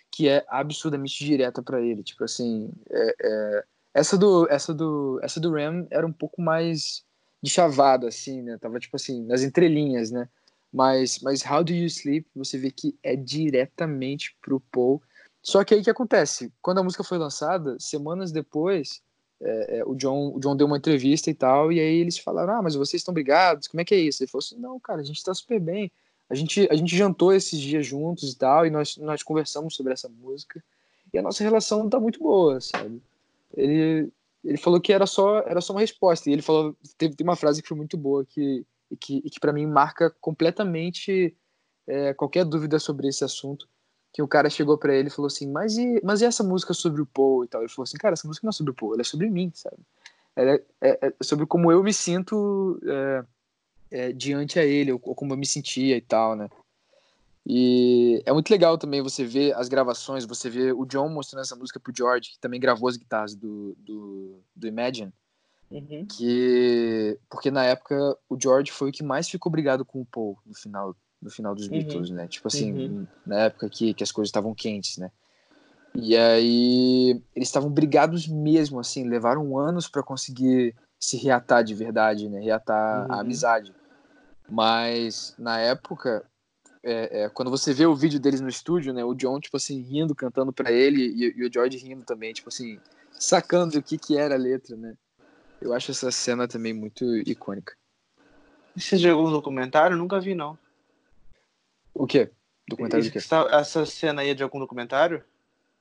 que 0.10 0.28
é 0.28 0.44
absurdamente 0.50 1.24
direta 1.24 1.62
para 1.62 1.82
ele. 1.82 2.04
Tipo 2.04 2.24
assim, 2.24 2.72
é, 2.90 3.16
é, 3.22 3.64
essa 3.94 4.18
do 4.18 4.48
essa 4.50 4.74
do 4.74 5.20
essa 5.22 5.40
do 5.40 5.52
Ram 5.54 5.88
era 5.92 6.06
um 6.06 6.14
pouco 6.14 6.42
mais 6.42 7.04
de 7.42 7.50
chavada, 7.50 8.08
assim, 8.08 8.42
né? 8.42 8.58
Tava 8.58 8.80
tipo 8.80 8.96
assim 8.96 9.26
nas 9.26 9.44
entrelinhas, 9.44 10.12
né? 10.12 10.28
Mas 10.74 11.20
mas 11.20 11.46
How 11.46 11.64
Do 11.64 11.74
You 11.74 11.86
Sleep, 11.86 12.28
você 12.36 12.58
vê 12.58 12.72
que 12.72 12.98
é 13.04 13.16
diretamente 13.16 14.36
pro 14.42 14.60
Paul 14.60 15.02
só 15.42 15.64
que 15.64 15.74
aí 15.74 15.82
o 15.82 15.84
que 15.84 15.90
acontece? 15.90 16.54
Quando 16.62 16.80
a 16.80 16.84
música 16.84 17.04
foi 17.04 17.18
lançada, 17.18 17.76
semanas 17.80 18.32
depois, 18.32 19.02
é, 19.44 19.80
é, 19.80 19.86
o, 19.86 19.96
John, 19.96 20.34
o 20.36 20.40
John 20.40 20.56
deu 20.56 20.68
uma 20.68 20.78
entrevista 20.78 21.30
e 21.30 21.34
tal, 21.34 21.72
e 21.72 21.80
aí 21.80 21.98
eles 21.98 22.18
falaram: 22.18 22.54
Ah, 22.54 22.62
mas 22.62 22.76
vocês 22.76 23.02
estão 23.02 23.14
brigados? 23.14 23.68
Como 23.68 23.82
é 23.82 23.86
que 23.86 23.96
é 23.96 24.00
isso? 24.00 24.22
Ele 24.22 24.30
falou 24.30 24.44
assim: 24.44 24.56
Não, 24.58 24.80
cara, 24.80 25.02
a 25.02 25.04
gente 25.04 25.24
tá 25.24 25.34
super 25.34 25.60
bem. 25.60 25.92
A 26.30 26.36
gente, 26.36 26.68
a 26.72 26.76
gente 26.76 26.96
jantou 26.96 27.34
esses 27.34 27.60
dias 27.60 27.86
juntos 27.86 28.32
e 28.32 28.38
tal, 28.38 28.66
e 28.66 28.70
nós, 28.70 28.96
nós 28.98 29.22
conversamos 29.22 29.76
sobre 29.76 29.92
essa 29.92 30.08
música, 30.08 30.64
e 31.14 31.18
a 31.18 31.22
nossa 31.22 31.44
relação 31.44 31.90
tá 31.90 32.00
muito 32.00 32.20
boa, 32.20 32.62
sabe? 32.62 33.02
Ele, 33.54 34.10
ele 34.46 34.58
falou 34.58 34.80
que 34.80 34.94
era 34.94 35.06
só, 35.06 35.40
era 35.40 35.60
só 35.60 35.74
uma 35.74 35.82
resposta, 35.82 36.30
e 36.30 36.34
ele 36.34 36.42
falou: 36.42 36.76
teve, 36.98 37.16
uma 37.22 37.36
frase 37.36 37.62
que 37.62 37.68
foi 37.68 37.78
muito 37.78 37.98
boa, 37.98 38.24
que, 38.24 38.66
e 38.90 38.96
que, 38.96 39.22
que 39.22 39.40
para 39.40 39.52
mim 39.52 39.66
marca 39.66 40.10
completamente 40.22 41.36
é, 41.88 42.14
qualquer 42.14 42.46
dúvida 42.46 42.80
sobre 42.80 43.08
esse 43.08 43.24
assunto 43.24 43.68
que 44.14 44.22
o 44.22 44.28
cara 44.28 44.50
chegou 44.50 44.78
para 44.78 44.94
ele 44.94 45.08
e 45.08 45.12
falou 45.12 45.28
assim, 45.28 45.50
mas 45.50 45.78
e, 45.78 46.02
mas 46.04 46.22
e 46.22 46.26
essa 46.26 46.44
música 46.44 46.74
sobre 46.74 47.02
o 47.02 47.06
Paul 47.06 47.46
e 47.46 47.48
tal? 47.48 47.62
Ele 47.62 47.70
falou 47.70 47.84
assim, 47.84 47.98
cara, 47.98 48.14
essa 48.14 48.28
música 48.28 48.46
não 48.46 48.50
é 48.50 48.54
sobre 48.54 48.72
o 48.72 48.76
Paul, 48.76 48.94
ela 48.94 49.02
é 49.02 49.06
sobre 49.06 49.30
mim, 49.30 49.52
sabe? 49.56 49.78
Ela 50.36 50.52
é, 50.52 50.64
é, 50.82 51.08
é 51.08 51.24
sobre 51.24 51.46
como 51.46 51.72
eu 51.72 51.82
me 51.84 51.94
sinto 51.94 52.80
é, 52.86 53.24
é, 53.92 54.12
diante 54.12 54.60
a 54.60 54.66
ele, 54.66 54.92
ou, 54.92 55.00
ou, 55.04 55.16
como 55.16 55.34
eu 55.34 55.38
me 55.38 55.46
sentia 55.46 55.96
e 55.96 56.02
tal, 56.02 56.36
né? 56.36 56.50
E 57.46 58.22
é 58.26 58.32
muito 58.32 58.52
legal 58.52 58.78
também 58.78 59.02
você 59.02 59.26
ver 59.26 59.56
as 59.56 59.68
gravações, 59.68 60.26
você 60.26 60.50
ver 60.50 60.74
o 60.74 60.86
John 60.86 61.10
mostrando 61.10 61.42
essa 61.42 61.56
música 61.56 61.80
pro 61.80 61.94
George, 61.96 62.32
que 62.32 62.40
também 62.40 62.60
gravou 62.60 62.88
as 62.88 62.98
guitarras 62.98 63.34
do, 63.34 63.76
do, 63.80 64.40
do 64.56 64.68
Imagine. 64.68 65.12
Uhum. 65.72 66.06
Que, 66.06 67.18
porque 67.30 67.50
na 67.50 67.64
época 67.66 68.18
o 68.30 68.38
George 68.40 68.72
foi 68.72 68.90
o 68.90 68.92
que 68.92 69.04
mais 69.04 69.30
ficou 69.30 69.52
brigado 69.52 69.86
com 69.86 70.02
o 70.02 70.06
Paul 70.06 70.38
no 70.46 70.54
final 70.54 70.96
no 71.22 71.30
final 71.30 71.54
dos 71.54 71.66
uhum. 71.66 71.72
Beatles, 71.72 72.10
né? 72.10 72.28
Tipo 72.28 72.48
assim, 72.48 72.74
uhum. 72.74 73.08
na 73.26 73.42
época 73.42 73.70
que, 73.70 73.94
que 73.94 74.04
as 74.04 74.12
coisas 74.12 74.30
estavam 74.30 74.54
quentes, 74.56 74.98
né? 74.98 75.12
E 75.94 76.16
aí 76.16 77.22
eles 77.36 77.50
estavam 77.50 77.70
brigados 77.70 78.28
mesmo, 78.28 78.80
assim, 78.80 79.08
levaram 79.08 79.58
anos 79.58 79.88
para 79.88 80.02
conseguir 80.02 80.74
se 81.00 81.18
reatar 81.18 81.64
de 81.64 81.76
verdade, 81.76 82.30
né? 82.30 82.40
Reatar 82.40 83.06
uhum. 83.06 83.14
a 83.14 83.22
amizade. 83.22 83.74
Mas 84.50 85.36
na 85.38 85.60
época, 85.60 86.26
é, 86.84 87.24
é, 87.24 87.30
quando 87.30 87.52
você 87.52 87.74
vê 87.74 87.86
o 87.86 87.96
vídeo 87.96 88.20
deles 88.20 88.42
no 88.42 88.50
estúdio, 88.50 88.94
né? 88.94 89.04
O 89.04 89.14
John, 89.14 89.40
tipo 89.40 89.58
assim, 89.58 89.82
rindo, 89.82 90.16
cantando 90.16 90.52
para 90.52 90.72
ele, 90.72 91.02
e, 91.02 91.34
e, 91.38 91.46
o 91.46 91.52
George 91.52 91.78
rindo 91.78 92.04
também, 92.04 92.34
tipo 92.34 92.50
assim, 92.50 92.80
sacando 93.12 93.78
o 93.78 93.84
que, 93.84 93.98
que 93.98 94.18
era 94.18 94.36
a 94.36 94.38
letra, 94.38 94.76
né? 94.76 94.96
Eu 95.62 95.74
acho 95.74 95.92
essa 95.92 96.10
cena 96.10 96.48
também 96.48 96.74
muito 96.74 97.06
icônica. 97.18 97.76
Você 98.76 98.98
jogou 98.98 99.28
um 99.28 99.32
documentário? 99.32 99.96
Nunca 99.96 100.20
vi, 100.20 100.34
não. 100.34 100.58
O 101.94 102.08
quê? 102.08 102.30
Documentário 102.68 103.04
de 103.04 103.12
quê? 103.12 103.20
Essa 103.52 103.86
cena 103.86 104.22
aí 104.22 104.30
é 104.30 104.34
de 104.34 104.44
algum 104.44 104.60
documentário? 104.60 105.24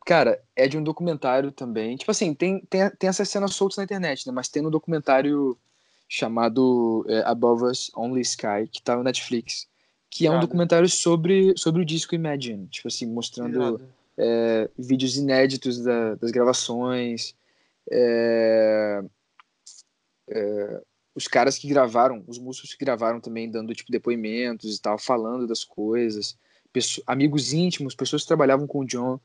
Cara, 0.04 0.42
é 0.56 0.66
de 0.66 0.78
um 0.78 0.82
documentário 0.82 1.52
também. 1.52 1.96
Tipo 1.96 2.10
assim, 2.10 2.34
tem, 2.34 2.60
tem, 2.60 2.90
tem 2.90 3.08
essas 3.08 3.28
cenas 3.28 3.54
soltas 3.54 3.76
na 3.76 3.84
internet, 3.84 4.26
né? 4.26 4.32
Mas 4.32 4.48
tem 4.48 4.66
um 4.66 4.70
documentário 4.70 5.56
chamado 6.08 7.04
é, 7.08 7.22
Above 7.24 7.64
Us 7.64 7.90
Only 7.96 8.22
Sky, 8.22 8.66
que 8.70 8.82
tá 8.82 8.96
no 8.96 9.04
Netflix. 9.04 9.68
Que 10.08 10.26
é 10.26 10.30
um 10.30 10.40
documentário 10.40 10.88
sobre, 10.88 11.54
sobre 11.56 11.82
o 11.82 11.84
disco 11.84 12.16
Imagine. 12.16 12.66
Tipo 12.66 12.88
assim, 12.88 13.06
mostrando 13.06 13.80
é, 14.18 14.68
vídeos 14.76 15.16
inéditos 15.16 15.80
da, 15.80 16.16
das 16.16 16.32
gravações. 16.32 17.34
É, 17.88 19.04
é, 20.28 20.82
os 21.14 21.26
caras 21.26 21.58
que 21.58 21.68
gravaram, 21.68 22.24
os 22.26 22.38
músicos 22.38 22.74
que 22.74 22.84
gravaram 22.84 23.20
também 23.20 23.50
dando 23.50 23.74
tipo 23.74 23.90
depoimentos 23.90 24.76
e 24.76 24.80
tal, 24.80 24.98
falando 24.98 25.46
das 25.46 25.64
coisas, 25.64 26.36
pessoas, 26.72 27.04
amigos 27.06 27.52
íntimos, 27.52 27.94
pessoas 27.94 28.22
que 28.22 28.28
trabalhavam 28.28 28.66
com 28.66 28.80
o 28.80 28.86
John. 28.86 29.18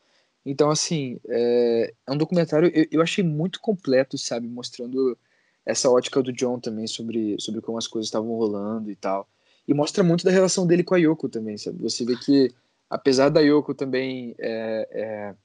Então, 0.46 0.70
assim, 0.70 1.20
é, 1.28 1.94
é 2.08 2.12
um 2.12 2.18
documentário 2.18 2.72
eu, 2.74 2.88
eu 2.92 3.02
achei 3.02 3.24
muito 3.24 3.60
completo, 3.60 4.18
sabe, 4.18 4.48
mostrando 4.48 5.18
essa 5.66 5.90
ótica 5.90 6.22
do 6.22 6.32
John 6.32 6.60
também 6.60 6.86
sobre, 6.86 7.36
sobre 7.40 7.62
como 7.62 7.78
as 7.78 7.88
coisas 7.88 8.08
estavam 8.08 8.36
rolando 8.36 8.92
e 8.92 8.96
tal. 8.96 9.28
E 9.68 9.74
mostra 9.74 10.04
muito 10.04 10.24
da 10.24 10.32
relação 10.32 10.68
dele 10.68 10.84
com 10.84 10.94
a 10.94 10.98
Yoko 10.98 11.28
também, 11.28 11.58
sabe? 11.58 11.82
Você 11.82 12.06
vê 12.06 12.16
que, 12.16 12.54
apesar 12.88 13.30
da 13.30 13.42
Yoko 13.42 13.74
também 13.74 14.36
é, 14.38 14.88
é, 14.92 15.36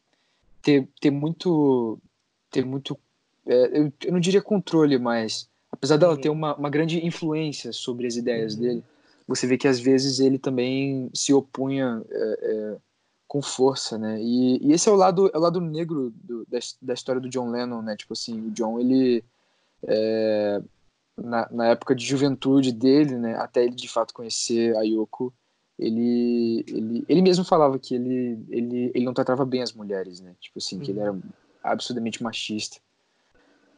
ter, 0.61 0.87
ter 1.01 1.11
muito. 1.11 1.99
ter 2.51 2.65
muito. 2.65 2.99
É, 3.47 3.79
eu, 3.79 3.93
eu, 4.05 4.13
não 4.13 4.21
diria 4.21 4.43
controle, 4.43 4.99
mas 4.99 5.49
apesar 5.73 5.97
dela 5.97 6.15
uhum. 6.15 6.21
ter 6.21 6.29
uma, 6.29 6.55
uma 6.55 6.71
grande 6.71 7.05
influência 7.05 7.73
sobre 7.73 8.07
as 8.07 8.17
ideias 8.17 8.55
uhum. 8.55 8.61
dele, 8.61 8.85
você 9.27 9.47
vê 9.47 9.57
que 9.57 9.69
às 9.69 9.79
vezes 9.79 10.19
ele 10.19 10.39
também 10.39 11.11
se 11.15 11.33
opunha 11.33 12.03
é, 12.11 12.39
é, 12.43 12.77
com 13.29 13.41
força, 13.41 13.97
né? 13.97 14.21
E, 14.21 14.59
e, 14.61 14.73
esse 14.73 14.89
é 14.89 14.93
o 14.93 14.97
lado, 14.97 15.31
é 15.33 15.39
o 15.39 15.41
lado 15.41 15.61
negro 15.61 16.13
do, 16.17 16.45
da, 16.47 16.59
da 16.83 16.95
história 16.95 17.21
do 17.21 17.29
John 17.29 17.51
Lennon, 17.51 17.81
né? 17.81 17.97
Tipo 17.97 18.13
assim, 18.13 18.49
o 18.49 18.51
John, 18.51 18.81
ele 18.81 19.23
é, 19.87 20.61
na, 21.17 21.49
na, 21.51 21.67
época 21.69 21.95
de 21.95 22.05
juventude 22.05 22.73
dele, 22.73 23.17
né, 23.17 23.37
até 23.37 23.65
ele 23.65 23.75
de 23.75 23.89
fato 23.89 24.13
conhecer 24.13 24.77
a 24.77 24.83
Yoko, 24.83 25.33
ele, 25.79 26.65
ele, 26.67 27.05
ele 27.09 27.23
mesmo 27.23 27.45
falava 27.45 27.79
que 27.79 27.95
ele, 27.95 28.45
ele, 28.49 28.91
ele 28.95 29.05
não 29.05 29.15
tratava 29.15 29.47
bem 29.47 29.63
as 29.63 29.73
mulheres, 29.73 30.21
né? 30.21 30.35
Tipo 30.39 30.59
assim, 30.59 30.77
uhum. 30.77 30.83
que 30.83 30.91
ele 30.91 31.01
era 31.01 31.13
uhum. 31.13 31.23
absurdamente 31.63 32.23
machista 32.23 32.79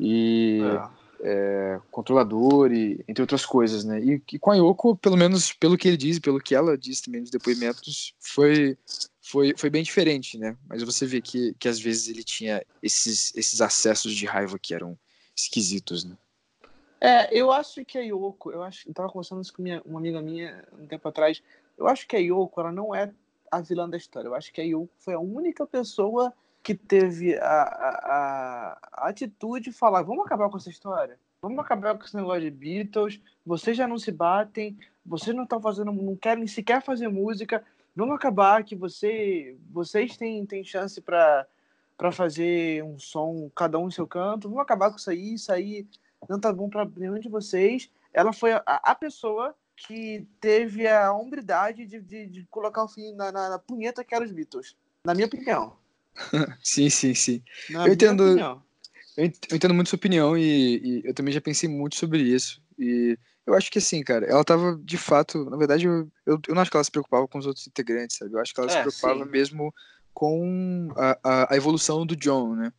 e 0.00 0.60
é. 0.62 1.01
É, 1.24 1.80
controlador 1.92 2.72
e 2.72 3.04
entre 3.06 3.22
outras 3.22 3.46
coisas, 3.46 3.84
né? 3.84 4.00
E, 4.00 4.20
e, 4.32 4.38
com 4.40 4.50
a 4.50 4.56
Yoko, 4.56 4.96
pelo 4.96 5.16
menos 5.16 5.52
pelo 5.52 5.78
que 5.78 5.86
ele 5.86 5.96
diz, 5.96 6.18
pelo 6.18 6.40
que 6.40 6.52
ela 6.52 6.76
diz 6.76 7.00
também 7.00 7.20
nos 7.20 7.30
depoimentos, 7.30 8.12
foi 8.18 8.76
foi, 9.22 9.54
foi 9.56 9.70
bem 9.70 9.84
diferente, 9.84 10.36
né? 10.36 10.56
Mas 10.68 10.82
você 10.82 11.06
vê 11.06 11.20
que, 11.20 11.54
que 11.54 11.68
às 11.68 11.78
vezes 11.78 12.08
ele 12.08 12.24
tinha 12.24 12.64
esses, 12.82 13.32
esses 13.36 13.60
acessos 13.60 14.12
de 14.14 14.26
raiva 14.26 14.58
que 14.58 14.74
eram 14.74 14.98
esquisitos, 15.34 16.04
né? 16.04 16.16
É, 17.00 17.36
eu 17.36 17.50
acho 17.50 17.84
que 17.84 17.98
a 17.98 18.00
Yoko, 18.00 18.50
eu 18.50 18.62
acho, 18.62 18.88
eu 18.88 18.94
tava 18.94 19.08
conversando 19.08 19.42
isso 19.42 19.52
com 19.52 19.62
minha, 19.62 19.80
uma 19.84 19.98
amiga 19.98 20.20
minha 20.20 20.64
um 20.78 20.86
tempo 20.86 21.08
atrás. 21.08 21.42
Eu 21.78 21.86
acho 21.86 22.06
que 22.06 22.16
a 22.16 22.18
Yoko, 22.18 22.60
ela 22.60 22.70
não 22.72 22.94
é 22.94 23.12
a 23.50 23.60
vilã 23.60 23.88
da 23.88 23.96
história. 23.96 24.28
Eu 24.28 24.34
acho 24.34 24.52
que 24.52 24.60
a 24.60 24.64
Yoko 24.64 24.92
foi 24.98 25.14
a 25.14 25.20
única 25.20 25.66
pessoa 25.66 26.32
que 26.62 26.74
teve 26.74 27.36
a, 27.38 27.62
a, 27.62 28.78
a 28.92 29.08
atitude 29.08 29.70
de 29.70 29.72
falar: 29.72 30.02
vamos 30.02 30.24
acabar 30.24 30.48
com 30.48 30.56
essa 30.56 30.70
história, 30.70 31.18
vamos 31.40 31.58
acabar 31.58 31.96
com 31.96 32.04
esse 32.04 32.16
negócio 32.16 32.42
de 32.42 32.50
Beatles. 32.50 33.20
Vocês 33.44 33.76
já 33.76 33.88
não 33.88 33.98
se 33.98 34.12
batem, 34.12 34.78
vocês 35.04 35.34
não 35.34 35.44
estão 35.44 35.60
fazendo, 35.60 35.92
não 35.92 36.16
querem 36.16 36.46
sequer 36.46 36.82
fazer 36.82 37.08
música. 37.08 37.64
Vamos 37.94 38.14
acabar 38.14 38.64
que 38.64 38.74
você, 38.74 39.56
vocês 39.70 40.16
têm, 40.16 40.46
têm 40.46 40.64
chance 40.64 41.00
para 41.00 41.46
fazer 42.12 42.82
um 42.82 42.98
som, 42.98 43.50
cada 43.54 43.78
um 43.78 43.88
em 43.88 43.90
seu 43.90 44.06
canto. 44.06 44.48
Vamos 44.48 44.62
acabar 44.62 44.90
com 44.90 44.96
isso 44.96 45.10
aí, 45.10 45.34
isso 45.34 45.52
aí 45.52 45.86
não 46.28 46.40
tá 46.40 46.52
bom 46.52 46.70
para 46.70 46.88
nenhum 46.96 47.18
de 47.18 47.28
vocês. 47.28 47.90
Ela 48.12 48.32
foi 48.32 48.52
a, 48.52 48.62
a 48.66 48.94
pessoa 48.94 49.54
que 49.76 50.26
teve 50.40 50.86
a 50.86 51.12
hombridade 51.12 51.84
de, 51.86 52.00
de, 52.00 52.26
de 52.26 52.46
colocar 52.46 52.84
o 52.84 52.88
fim 52.88 53.12
na, 53.12 53.32
na, 53.32 53.48
na, 53.50 53.58
punheta 53.58 54.04
que 54.04 54.14
era 54.14 54.24
os 54.24 54.30
Beatles, 54.30 54.76
na 55.04 55.14
minha 55.14 55.26
opinião. 55.26 55.76
sim, 56.62 56.88
sim, 56.90 57.14
sim. 57.14 57.42
Na 57.70 57.86
eu 57.86 57.92
entendo. 57.92 58.24
Opinião. 58.24 58.62
Eu 59.14 59.26
entendo 59.26 59.74
muito 59.74 59.90
sua 59.90 59.98
opinião 59.98 60.38
e, 60.38 60.78
e, 60.78 61.02
eu 61.04 61.12
também 61.12 61.34
já 61.34 61.40
pensei 61.40 61.68
muito 61.68 61.96
sobre 61.96 62.22
isso. 62.22 62.62
E 62.78 63.18
eu 63.46 63.54
acho 63.54 63.70
que 63.70 63.78
assim, 63.78 64.02
cara, 64.02 64.24
ela 64.24 64.42
tava 64.42 64.80
de 64.82 64.96
fato. 64.96 65.44
Na 65.50 65.56
verdade, 65.56 65.86
eu, 65.86 66.10
eu, 66.24 66.40
eu 66.48 66.54
não 66.54 66.62
acho 66.62 66.70
que 66.70 66.76
ela 66.76 66.84
se 66.84 66.90
preocupava 66.90 67.28
com 67.28 67.38
os 67.38 67.46
outros 67.46 67.66
integrantes, 67.66 68.16
sabe? 68.16 68.32
Eu 68.32 68.40
acho 68.40 68.54
que 68.54 68.60
ela 68.60 68.70
é, 68.70 68.74
se 68.74 68.80
preocupava 68.80 69.24
sim. 69.24 69.30
mesmo 69.30 69.74
com 70.14 70.88
a, 70.96 71.18
a, 71.22 71.54
a, 71.54 71.56
evolução 71.56 72.06
do 72.06 72.16
John, 72.16 72.54
né? 72.54 72.72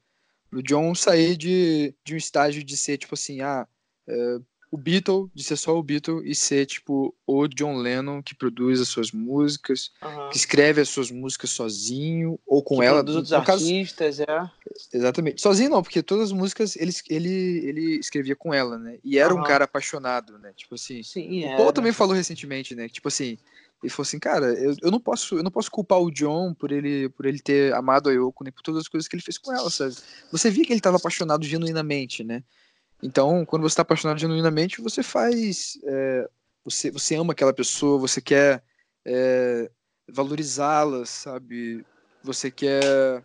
O 0.52 0.62
John 0.62 0.96
sair 0.96 1.38
de, 1.38 1.96
de 2.04 2.16
um 2.16 2.18
estágio 2.18 2.64
de 2.64 2.78
ser, 2.78 2.98
tipo 2.98 3.14
assim, 3.14 3.42
ah, 3.42 3.68
é, 4.08 4.38
o 4.74 4.78
Beatle, 4.78 5.30
de 5.36 5.44
ser 5.44 5.56
só 5.56 5.78
o 5.78 5.84
Beatle, 5.84 6.28
e 6.28 6.34
ser, 6.34 6.66
tipo, 6.66 7.14
o 7.28 7.48
John 7.48 7.78
Lennon 7.78 8.24
que 8.24 8.34
produz 8.34 8.82
as 8.82 8.88
suas 8.88 9.12
músicas, 9.12 9.92
uhum. 10.02 10.30
que 10.32 10.38
escreve 10.38 10.82
as 10.82 10.90
suas 10.90 11.12
músicas 11.12 11.52
sozinho, 11.52 12.40
ou 12.44 12.64
com 12.64 12.80
que 12.80 12.86
ela. 12.86 13.04
Dos 13.04 13.18
outros 13.18 13.34
artistas, 13.34 14.18
caso... 14.18 14.24
é. 14.28 14.52
Exatamente. 14.92 15.40
Sozinho 15.40 15.70
não, 15.70 15.84
porque 15.84 16.02
todas 16.02 16.26
as 16.26 16.32
músicas 16.32 16.76
ele, 16.76 16.92
ele, 17.08 17.68
ele 17.68 18.00
escrevia 18.00 18.36
com 18.36 18.52
ela, 18.52 18.80
né? 18.80 18.98
E 19.04 19.20
era 19.20 19.32
uhum. 19.32 19.42
um 19.42 19.44
cara 19.44 19.66
apaixonado, 19.66 20.40
né? 20.40 20.52
Tipo 20.56 20.74
assim. 20.74 21.04
Sim, 21.04 21.46
o 21.54 21.58
Paul 21.58 21.72
também 21.72 21.92
falou 21.92 22.16
recentemente, 22.16 22.74
né? 22.74 22.90
Tipo 22.90 23.10
assim, 23.10 23.38
ele 23.84 23.92
falou 23.92 24.08
assim, 24.08 24.18
cara, 24.18 24.48
eu, 24.56 24.76
eu 24.82 24.90
não 24.90 25.00
posso, 25.00 25.38
eu 25.38 25.44
não 25.44 25.52
posso 25.52 25.70
culpar 25.70 26.00
o 26.00 26.10
John 26.10 26.52
por 26.52 26.72
ele, 26.72 27.10
por 27.10 27.28
ele 27.28 27.40
ter 27.40 27.76
amado 27.76 28.10
a 28.10 28.12
Yoko, 28.12 28.44
nem 28.44 28.52
por 28.52 28.64
todas 28.64 28.82
as 28.82 28.88
coisas 28.88 29.08
que 29.08 29.16
ele 29.16 29.22
fez 29.22 29.38
com 29.38 29.54
ela, 29.54 29.70
sabe? 29.70 29.94
Você 30.32 30.50
via 30.50 30.66
que 30.66 30.74
ele 30.74 30.80
estava 30.80 30.98
apaixonado 30.98 31.46
genuinamente, 31.46 32.24
né? 32.24 32.44
Então, 33.04 33.46
quando 33.46 33.64
você 33.64 33.74
está 33.74 33.82
apaixonado 33.82 34.18
genuinamente, 34.18 34.82
você 34.82 35.04
faz, 35.04 35.78
é, 35.84 36.30
você, 36.64 36.90
você 36.90 37.16
ama 37.16 37.34
aquela 37.34 37.54
pessoa, 37.54 38.00
você 38.00 38.22
quer 38.22 38.64
é, 39.06 39.70
valorizá-la, 40.10 41.06
sabe? 41.06 41.86
Você 42.24 42.50
quer, 42.50 43.22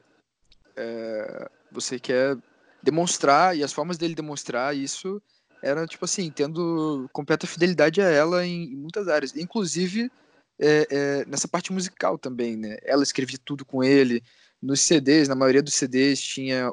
é, 0.77 1.51
você 1.71 1.97
quer 2.01 2.37
demonstrar 2.83 3.57
e 3.57 3.63
as 3.63 3.73
formas 3.73 3.97
dele 3.97 4.17
demonstrar 4.17 4.77
isso 4.77 5.23
era 5.63 5.87
tipo 5.87 6.05
assim, 6.05 6.29
tendo 6.31 7.09
completa 7.13 7.47
fidelidade 7.47 8.01
a 8.01 8.09
ela 8.09 8.45
em, 8.45 8.73
em 8.73 8.77
muitas 8.77 9.07
áreas, 9.07 9.37
inclusive 9.37 10.11
é, 10.59 10.87
é, 10.91 11.25
nessa 11.27 11.47
parte 11.47 11.73
musical 11.73 12.19
também, 12.19 12.57
né? 12.57 12.79
Ela 12.83 13.05
escrevia 13.05 13.39
tudo 13.45 13.65
com 13.65 13.85
ele. 13.85 14.25
Nos 14.61 14.81
CDs, 14.81 15.29
na 15.29 15.37
maioria 15.37 15.63
dos 15.63 15.75
CDs, 15.75 16.21
tinha, 16.21 16.69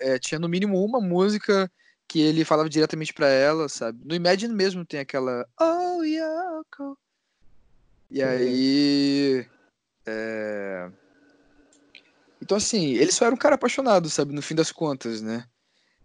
é, 0.00 0.18
tinha 0.18 0.40
no 0.40 0.48
mínimo 0.48 0.84
uma 0.84 1.00
música 1.00 1.70
que 2.12 2.20
ele 2.20 2.44
falava 2.44 2.68
diretamente 2.68 3.14
para 3.14 3.26
ela, 3.26 3.70
sabe? 3.70 3.98
No 4.04 4.14
Imagine 4.14 4.52
mesmo 4.52 4.84
tem 4.84 5.00
aquela 5.00 5.48
Oh 5.58 6.02
Yoko. 6.02 6.98
E 8.10 8.22
aí. 8.22 9.46
É... 10.04 10.90
Então, 12.42 12.58
assim, 12.58 12.92
ele 12.96 13.10
só 13.10 13.24
era 13.24 13.34
um 13.34 13.38
cara 13.38 13.54
apaixonado, 13.54 14.10
sabe? 14.10 14.34
No 14.34 14.42
fim 14.42 14.54
das 14.54 14.70
contas, 14.70 15.22
né? 15.22 15.46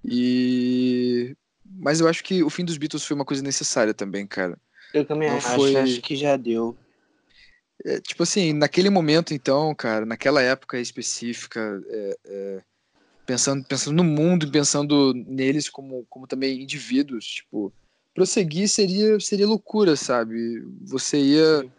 E. 0.06 1.36
Mas 1.66 2.00
eu 2.00 2.08
acho 2.08 2.24
que 2.24 2.42
o 2.42 2.50
fim 2.50 2.64
dos 2.64 2.78
Beatles 2.78 3.04
foi 3.04 3.14
uma 3.14 3.26
coisa 3.26 3.44
necessária 3.44 3.94
também, 3.94 4.26
cara. 4.26 4.58
Eu 4.94 5.04
também 5.04 5.28
acho, 5.28 5.56
foi... 5.56 5.76
acho 5.76 6.02
que 6.02 6.16
já 6.16 6.38
deu. 6.38 6.78
É, 7.84 8.00
tipo 8.00 8.24
assim, 8.24 8.54
naquele 8.54 8.90
momento, 8.90 9.34
então, 9.34 9.76
cara, 9.76 10.06
naquela 10.06 10.42
época 10.42 10.80
específica, 10.80 11.84
é, 11.90 12.18
é, 12.26 12.64
pensando, 13.28 13.64
pensando 13.66 13.98
no 13.98 14.06
mundo, 14.06 14.50
pensando 14.50 15.14
neles 15.14 15.70
como, 15.70 16.06
como 16.10 16.26
também 16.26 16.64
indivíduos, 16.64 17.26
tipo, 17.26 17.74
prosseguir 18.16 18.70
seria, 18.70 19.20
seria 19.20 19.46
loucura, 19.46 19.98
sabe? 19.98 20.66
Você 20.84 21.20
ia, 21.20 21.70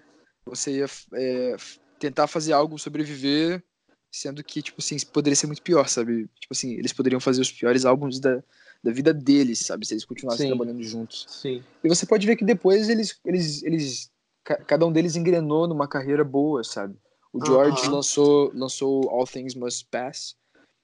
você 0.44 0.76
ia 0.76 0.86
é, 1.14 1.56
tentar 1.98 2.26
fazer 2.26 2.52
algo 2.52 2.78
sobreviver, 2.78 3.64
sendo 4.12 4.44
que, 4.44 4.60
tipo 4.60 4.76
assim, 4.78 4.96
poderia 5.10 5.34
ser 5.34 5.46
muito 5.46 5.62
pior, 5.62 5.88
sabe? 5.88 6.28
Tipo 6.38 6.52
assim, 6.52 6.74
eles 6.74 6.92
poderiam 6.92 7.18
fazer 7.18 7.40
os 7.40 7.50
piores 7.50 7.86
álbuns 7.86 8.20
da, 8.20 8.42
da 8.84 8.92
vida 8.92 9.14
deles, 9.14 9.60
sabe? 9.60 9.86
Se 9.86 9.94
eles 9.94 10.04
continuassem 10.04 10.48
Sim. 10.48 10.54
trabalhando 10.54 10.82
juntos. 10.82 11.24
Sim. 11.28 11.64
E 11.82 11.88
você 11.88 12.04
pode 12.04 12.26
ver 12.26 12.36
que 12.36 12.44
depois 12.44 12.90
eles, 12.90 13.18
eles, 13.24 13.62
eles 13.62 14.10
cada 14.44 14.86
um 14.86 14.92
deles 14.92 15.16
engrenou 15.16 15.66
numa 15.66 15.88
carreira 15.88 16.24
boa, 16.24 16.62
sabe? 16.62 16.94
O 17.32 17.44
George 17.44 17.80
uh 17.82 17.84
-huh. 17.84 17.90
lançou, 17.90 18.52
lançou 18.54 19.08
All 19.08 19.26
Things 19.26 19.54
Must 19.54 19.86
Pass. 19.90 20.36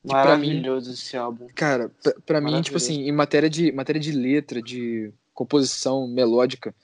Maravilhoso 0.05 0.89
mim, 0.89 0.95
esse 0.95 1.17
álbum. 1.17 1.49
Cara, 1.55 1.91
pra, 2.03 2.15
pra 2.27 2.41
mim, 2.41 2.61
tipo 2.61 2.77
assim, 2.77 3.09
em 3.09 3.13
matéria 3.13 3.49
de, 3.49 3.73
matéria 3.73 4.01
de 4.01 4.13
letra, 4.13 4.61
de 4.61 5.13
composição 5.33 6.07
melódica, 6.07 6.75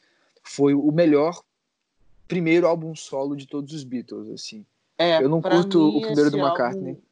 foi 0.42 0.74
o 0.74 0.90
melhor 0.90 1.42
primeiro 2.26 2.66
álbum 2.66 2.94
solo 2.94 3.36
de 3.36 3.46
todos 3.46 3.74
os 3.74 3.84
Beatles, 3.84 4.30
assim. 4.30 4.64
É, 4.96 5.22
eu 5.22 5.28
não 5.28 5.42
curto 5.42 5.78
mim, 5.78 5.98
o 5.98 6.00
primeiro 6.00 6.30
do 6.30 6.38
McCartney. 6.38 6.90
Álbum, 6.90 7.02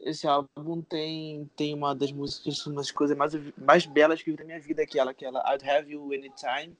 esse 0.00 0.26
álbum 0.26 0.82
tem, 0.82 1.48
tem 1.56 1.74
uma 1.74 1.94
das 1.94 2.10
músicas, 2.12 2.64
uma 2.66 2.76
das 2.76 2.90
coisas 2.90 3.16
mais, 3.16 3.32
mais 3.56 3.86
belas 3.86 4.22
que 4.22 4.30
eu 4.30 4.34
vi 4.34 4.40
na 4.40 4.46
minha 4.46 4.60
vida, 4.60 4.82
aquela, 4.82 5.10
aquela 5.10 5.54
I'd 5.54 5.68
Have 5.68 5.92
You 5.92 6.12
Anytime. 6.12 6.76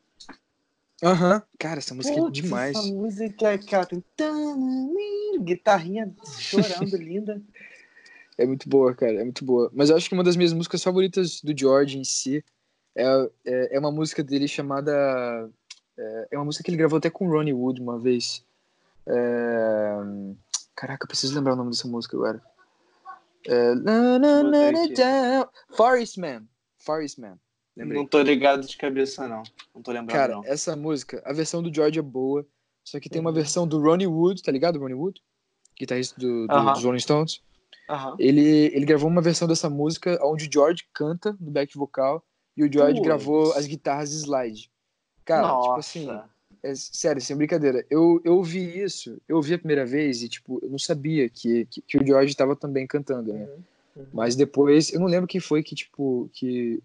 Aham. 1.02 1.34
Uhum. 1.34 1.42
Cara, 1.58 1.78
essa 1.78 1.94
música 1.94 2.16
Putz, 2.16 2.38
é 2.38 2.42
demais. 2.42 2.76
Essa 2.76 2.88
música 2.88 3.52
é 3.52 3.58
que 3.58 3.74
ela 3.74 3.86
tem. 3.86 4.02
Guitarrinha 5.40 6.12
chorando, 6.38 6.96
linda. 6.98 7.40
É 8.38 8.46
muito 8.46 8.68
boa, 8.68 8.94
cara, 8.94 9.14
é 9.14 9.24
muito 9.24 9.44
boa. 9.44 9.68
Mas 9.74 9.90
eu 9.90 9.96
acho 9.96 10.08
que 10.08 10.14
uma 10.14 10.22
das 10.22 10.36
minhas 10.36 10.52
músicas 10.52 10.82
favoritas 10.82 11.42
do 11.42 11.56
George 11.58 11.98
em 11.98 12.04
si 12.04 12.44
é, 12.94 13.04
é, 13.44 13.76
é 13.76 13.78
uma 13.78 13.90
música 13.90 14.22
dele 14.22 14.46
chamada. 14.46 15.50
É, 15.96 16.28
é, 16.30 16.38
uma 16.38 16.44
música 16.44 16.62
que 16.62 16.70
ele 16.70 16.76
gravou 16.76 16.98
até 16.98 17.10
com 17.10 17.26
o 17.26 17.30
Ronnie 17.30 17.52
Wood 17.52 17.82
uma 17.82 17.98
vez. 17.98 18.44
É... 19.06 19.98
Caraca, 20.76 21.04
eu 21.04 21.08
preciso 21.08 21.34
lembrar 21.34 21.54
o 21.54 21.56
nome 21.56 21.70
dessa 21.70 21.88
música 21.88 22.16
agora. 22.16 22.40
É... 23.46 23.74
Forest 25.76 26.20
Man. 26.20 26.44
Forest 26.78 27.20
Man. 27.20 27.38
Lembrei. 27.76 27.98
Não 27.98 28.06
tô 28.06 28.20
ligado 28.22 28.66
de 28.66 28.76
cabeça, 28.76 29.26
não. 29.26 29.42
Não 29.74 29.82
tô 29.82 29.90
lembrando, 29.90 30.16
Cara, 30.16 30.34
não. 30.34 30.44
essa 30.44 30.76
música, 30.76 31.22
a 31.24 31.32
versão 31.32 31.62
do 31.62 31.72
George 31.72 31.98
é 31.98 32.02
boa, 32.02 32.46
só 32.84 32.98
que 32.98 33.08
tem 33.08 33.20
uma 33.20 33.30
uhum. 33.30 33.36
versão 33.36 33.66
do 33.66 33.80
Ronnie 33.80 34.06
Wood, 34.06 34.42
tá 34.42 34.50
ligado? 34.50 34.78
Ronnie 34.78 34.94
Wood? 34.94 35.22
Guitarrista 35.78 36.20
do, 36.20 36.46
do, 36.48 36.52
uh 36.52 36.58
-huh. 36.58 36.72
dos 36.72 36.84
Rolling 36.84 36.98
Stones. 36.98 37.40
Uh 37.88 37.92
-huh. 37.92 38.16
ele, 38.18 38.70
ele 38.74 38.84
gravou 38.84 39.08
uma 39.08 39.22
versão 39.22 39.48
dessa 39.48 39.70
música 39.70 40.18
onde 40.22 40.46
o 40.46 40.52
George 40.52 40.84
canta 40.92 41.36
no 41.40 41.50
back 41.50 41.76
vocal 41.76 42.22
e 42.56 42.64
o 42.64 42.72
George 42.72 43.00
gravou 43.00 43.52
as 43.54 43.66
guitarras 43.66 44.12
slide. 44.12 44.70
Cara, 45.24 45.46
Nossa. 45.46 45.68
tipo 45.68 45.78
assim, 45.78 46.20
é, 46.62 46.74
sério, 46.74 47.22
sem 47.22 47.36
brincadeira. 47.36 47.84
Eu, 47.88 48.20
eu 48.24 48.36
ouvi 48.36 48.82
isso, 48.82 49.20
eu 49.28 49.36
ouvi 49.36 49.54
a 49.54 49.58
primeira 49.58 49.86
vez 49.86 50.22
e, 50.22 50.28
tipo, 50.28 50.58
eu 50.62 50.70
não 50.70 50.78
sabia 50.78 51.28
que, 51.28 51.66
que, 51.66 51.82
que 51.82 51.98
o 51.98 52.06
George 52.06 52.30
estava 52.30 52.56
também 52.56 52.86
cantando, 52.86 53.32
né? 53.32 53.44
Uhum. 53.44 53.62
Uhum. 53.98 54.06
Mas 54.12 54.36
depois, 54.36 54.92
eu 54.92 55.00
não 55.00 55.06
lembro 55.06 55.26
quem 55.26 55.40
foi 55.40 55.62
que, 55.62 55.74
tipo, 55.74 56.30
que 56.32 56.80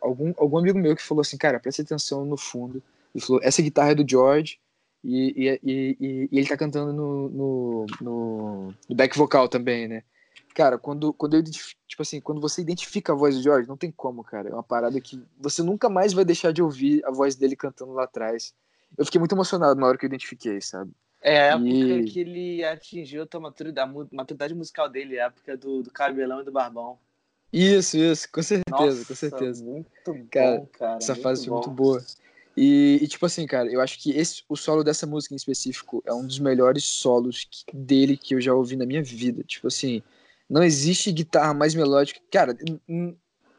algum, 0.00 0.32
algum 0.36 0.58
amigo 0.58 0.78
meu 0.78 0.94
que 0.94 1.02
falou 1.02 1.22
assim, 1.22 1.36
cara, 1.36 1.58
presta 1.58 1.82
atenção 1.82 2.24
no 2.24 2.36
fundo. 2.36 2.82
Ele 3.14 3.24
falou, 3.24 3.40
essa 3.42 3.62
guitarra 3.62 3.90
é 3.90 3.94
do 3.94 4.08
George 4.08 4.58
e, 5.02 5.58
e, 5.62 5.98
e, 6.00 6.28
e 6.30 6.38
ele 6.38 6.48
tá 6.48 6.56
cantando 6.56 6.92
no, 6.92 7.28
no, 7.28 7.86
no, 8.88 8.94
back 8.94 9.16
vocal 9.18 9.48
também, 9.48 9.88
né? 9.88 10.02
Cara, 10.54 10.78
quando, 10.78 11.12
quando 11.12 11.34
eu, 11.34 11.42
tipo 11.42 12.00
assim, 12.00 12.20
quando 12.20 12.40
você 12.40 12.62
identifica 12.62 13.12
a 13.12 13.16
voz 13.16 13.34
do 13.36 13.42
George, 13.42 13.68
não 13.68 13.76
tem 13.76 13.90
como, 13.90 14.22
cara. 14.22 14.48
É 14.48 14.52
uma 14.52 14.62
parada 14.62 15.00
que 15.00 15.20
você 15.36 15.62
nunca 15.62 15.88
mais 15.88 16.12
vai 16.12 16.24
deixar 16.24 16.52
de 16.52 16.62
ouvir 16.62 17.04
a 17.04 17.10
voz 17.10 17.34
dele 17.34 17.56
cantando 17.56 17.92
lá 17.92 18.04
atrás. 18.04 18.54
Eu 18.96 19.04
fiquei 19.04 19.18
muito 19.18 19.34
emocionado 19.34 19.78
na 19.80 19.86
hora 19.86 19.98
que 19.98 20.04
eu 20.04 20.08
identifiquei, 20.08 20.60
sabe? 20.60 20.92
É 21.20 21.50
a 21.50 21.54
época 21.54 21.68
e... 21.68 22.04
que 22.04 22.20
ele 22.20 22.64
atingiu 22.64 23.26
a 23.28 23.40
maturidade, 23.40 23.90
a 23.90 24.14
maturidade 24.14 24.54
musical 24.54 24.88
dele, 24.88 25.18
a 25.18 25.24
época 25.24 25.56
do, 25.56 25.82
do 25.82 25.90
cabelão 25.90 26.40
e 26.40 26.44
do 26.44 26.52
barbão. 26.52 26.98
Isso, 27.52 27.96
isso, 27.96 28.30
com 28.30 28.42
certeza, 28.42 28.64
Nossa, 28.70 29.04
com 29.06 29.14
certeza. 29.14 29.64
Muito 29.64 30.28
cara, 30.30 30.58
bom, 30.58 30.66
cara. 30.66 30.96
Essa 30.96 31.16
fase 31.16 31.44
foi 31.44 31.54
muito 31.54 31.70
boa. 31.70 32.04
E, 32.56 33.00
e, 33.02 33.08
tipo 33.08 33.26
assim, 33.26 33.46
cara, 33.46 33.68
eu 33.70 33.80
acho 33.80 33.98
que 34.00 34.10
esse, 34.12 34.42
o 34.48 34.56
solo 34.56 34.84
dessa 34.84 35.06
música 35.06 35.34
em 35.34 35.36
específico 35.36 36.02
é 36.06 36.12
um 36.12 36.24
dos 36.24 36.38
melhores 36.38 36.84
solos 36.84 37.48
que, 37.50 37.76
dele 37.76 38.16
que 38.16 38.34
eu 38.34 38.40
já 38.40 38.54
ouvi 38.54 38.76
na 38.76 38.86
minha 38.86 39.02
vida. 39.02 39.42
Tipo 39.42 39.68
assim, 39.68 40.02
não 40.48 40.62
existe 40.62 41.12
guitarra 41.12 41.54
mais 41.54 41.74
melódica. 41.74 42.20
Cara, 42.30 42.56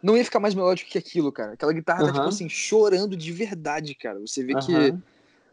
não 0.02 0.16
ia 0.16 0.24
ficar 0.24 0.40
mais 0.40 0.54
melódico 0.54 0.90
que 0.90 0.98
aquilo, 0.98 1.32
cara. 1.32 1.54
Aquela 1.54 1.74
guitarra 1.74 2.04
uh 2.04 2.06
-huh. 2.06 2.08
tá, 2.08 2.14
tipo 2.14 2.30
assim, 2.30 2.50
chorando 2.50 3.16
de 3.16 3.32
verdade, 3.32 3.96
cara. 3.96 4.20
Você 4.20 4.44
vê 4.44 4.54
uh 4.54 4.58
-huh. 4.58 4.66
que 4.66 5.04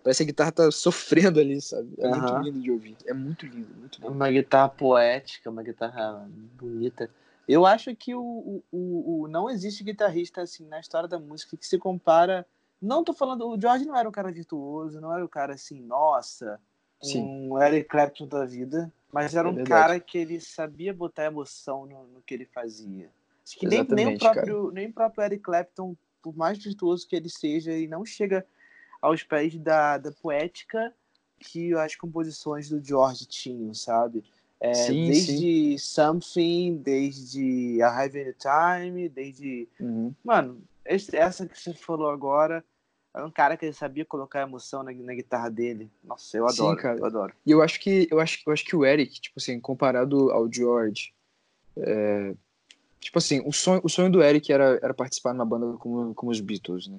Parece 0.02 0.18
que 0.18 0.22
a 0.24 0.32
guitarra 0.32 0.52
tá 0.52 0.70
sofrendo 0.70 1.38
ali, 1.38 1.60
sabe? 1.60 1.94
É 1.98 2.08
uhum. 2.08 2.20
muito 2.20 2.38
lindo 2.38 2.60
de 2.60 2.70
ouvir. 2.70 2.96
É 3.06 3.14
muito 3.14 3.46
lindo, 3.46 3.68
muito 3.76 4.00
lindo. 4.00 4.12
Uma 4.12 4.30
guitarra 4.30 4.68
poética, 4.68 5.48
uma 5.48 5.62
guitarra 5.62 6.28
bonita. 6.54 7.08
Eu 7.48 7.64
acho 7.64 7.94
que 7.94 8.14
o, 8.14 8.62
o, 8.72 9.22
o, 9.22 9.28
não 9.28 9.48
existe 9.48 9.84
guitarrista 9.84 10.42
assim 10.42 10.66
na 10.66 10.80
história 10.80 11.08
da 11.08 11.18
música 11.18 11.56
que 11.56 11.66
se 11.66 11.78
compara. 11.78 12.44
Não 12.80 13.04
tô 13.04 13.12
falando. 13.12 13.48
O 13.48 13.60
George 13.60 13.84
não 13.84 13.96
era 13.96 14.08
um 14.08 14.12
cara 14.12 14.32
virtuoso, 14.32 15.00
não 15.00 15.12
era 15.12 15.24
um 15.24 15.28
cara 15.28 15.54
assim, 15.54 15.80
nossa, 15.80 16.58
Sim. 17.00 17.22
um 17.22 17.62
Eric 17.62 17.88
Clapton 17.88 18.26
da 18.26 18.44
vida. 18.44 18.92
Mas 19.12 19.34
era 19.34 19.46
é 19.46 19.50
um 19.50 19.62
cara 19.62 20.00
que 20.00 20.16
ele 20.16 20.40
sabia 20.40 20.94
botar 20.94 21.26
emoção 21.26 21.84
no, 21.84 22.06
no 22.06 22.22
que 22.22 22.32
ele 22.32 22.46
fazia. 22.46 23.10
Acho 23.44 23.58
que 23.58 23.66
nem, 23.66 23.84
nem, 23.84 24.14
o 24.14 24.18
próprio, 24.18 24.70
nem 24.70 24.88
o 24.88 24.92
próprio 24.92 25.24
Eric 25.24 25.42
Clapton, 25.42 25.94
por 26.22 26.34
mais 26.34 26.56
virtuoso 26.56 27.06
que 27.06 27.14
ele 27.14 27.28
seja, 27.28 27.72
e 27.72 27.86
não 27.86 28.06
chega 28.06 28.46
aos 29.02 29.22
pés 29.22 29.58
da, 29.58 29.98
da 29.98 30.12
poética 30.12 30.94
que 31.38 31.74
as 31.74 31.96
composições 31.96 32.68
do 32.68 32.82
George 32.82 33.26
tinham, 33.26 33.74
sabe? 33.74 34.24
É, 34.60 34.72
sim, 34.72 35.08
desde 35.08 35.76
sim. 35.76 35.78
Something, 35.78 36.76
desde 36.76 37.82
Arrive 37.82 38.20
in 38.20 38.34
Time, 38.38 39.08
desde. 39.08 39.68
Uhum. 39.80 40.14
Mano, 40.24 40.62
esse, 40.86 41.16
essa 41.16 41.46
que 41.46 41.60
você 41.60 41.74
falou 41.74 42.08
agora. 42.08 42.64
Era 43.14 43.26
um 43.26 43.30
cara 43.30 43.56
que 43.56 43.66
ele 43.66 43.74
sabia 43.74 44.04
colocar 44.04 44.40
emoção 44.40 44.82
na, 44.82 44.92
na 44.92 45.14
guitarra 45.14 45.50
dele. 45.50 45.90
Nossa, 46.02 46.36
eu 46.36 46.46
adoro, 46.46 46.76
sim, 46.76 46.82
cara. 46.82 46.98
eu 46.98 47.04
adoro. 47.04 47.34
E 47.44 47.50
eu 47.50 47.62
acho 47.62 47.78
que 47.78 48.08
eu 48.10 48.18
acho, 48.18 48.38
eu 48.46 48.52
acho 48.52 48.64
que 48.64 48.74
o 48.74 48.84
Eric, 48.84 49.20
tipo 49.20 49.38
assim, 49.38 49.60
comparado 49.60 50.30
ao 50.30 50.50
George, 50.50 51.12
é, 51.76 52.34
tipo 52.98 53.18
assim, 53.18 53.42
o 53.44 53.52
sonho, 53.52 53.80
o 53.84 53.88
sonho 53.88 54.10
do 54.10 54.22
Eric 54.22 54.50
era, 54.50 54.78
era 54.82 54.94
participar 54.94 55.34
numa 55.34 55.44
banda 55.44 55.76
como, 55.76 56.14
como 56.14 56.32
os 56.32 56.40
Beatles, 56.40 56.88
né? 56.88 56.98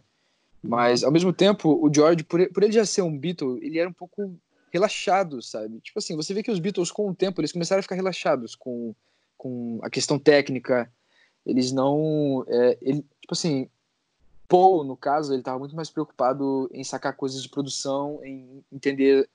Mas, 0.61 1.03
ao 1.03 1.11
mesmo 1.11 1.33
tempo, 1.33 1.69
o 1.69 1.93
George, 1.93 2.23
por, 2.23 2.47
por 2.53 2.63
ele 2.63 2.71
já 2.71 2.85
ser 2.85 3.01
um 3.01 3.17
Beatle, 3.17 3.59
ele 3.61 3.79
era 3.79 3.89
um 3.89 3.93
pouco 3.93 4.33
relaxado, 4.71 5.41
sabe? 5.41 5.81
Tipo 5.81 5.99
assim, 5.99 6.15
você 6.15 6.33
vê 6.33 6.41
que 6.41 6.49
os 6.49 6.59
Beatles, 6.59 6.89
com 6.89 7.09
o 7.09 7.15
tempo, 7.15 7.41
eles 7.41 7.51
começaram 7.51 7.79
a 7.79 7.83
ficar 7.83 7.95
relaxados 7.95 8.55
com, 8.55 8.95
com 9.37 9.79
a 9.83 9.89
questão 9.89 10.17
técnica. 10.17 10.89
Eles 11.45 11.73
não. 11.73 12.45
É, 12.47 12.77
ele, 12.81 13.01
tipo 13.19 13.33
assim, 13.33 13.69
Paul, 14.53 14.83
no 14.83 14.95
caso, 14.95 15.33
ele 15.33 15.39
estava 15.39 15.57
muito 15.57 15.75
mais 15.75 15.89
preocupado 15.89 16.69
em 16.71 16.83
sacar 16.83 17.15
coisas 17.15 17.41
de 17.41 17.49
produção, 17.49 18.23
em 18.23 18.63
entender, 18.71 19.27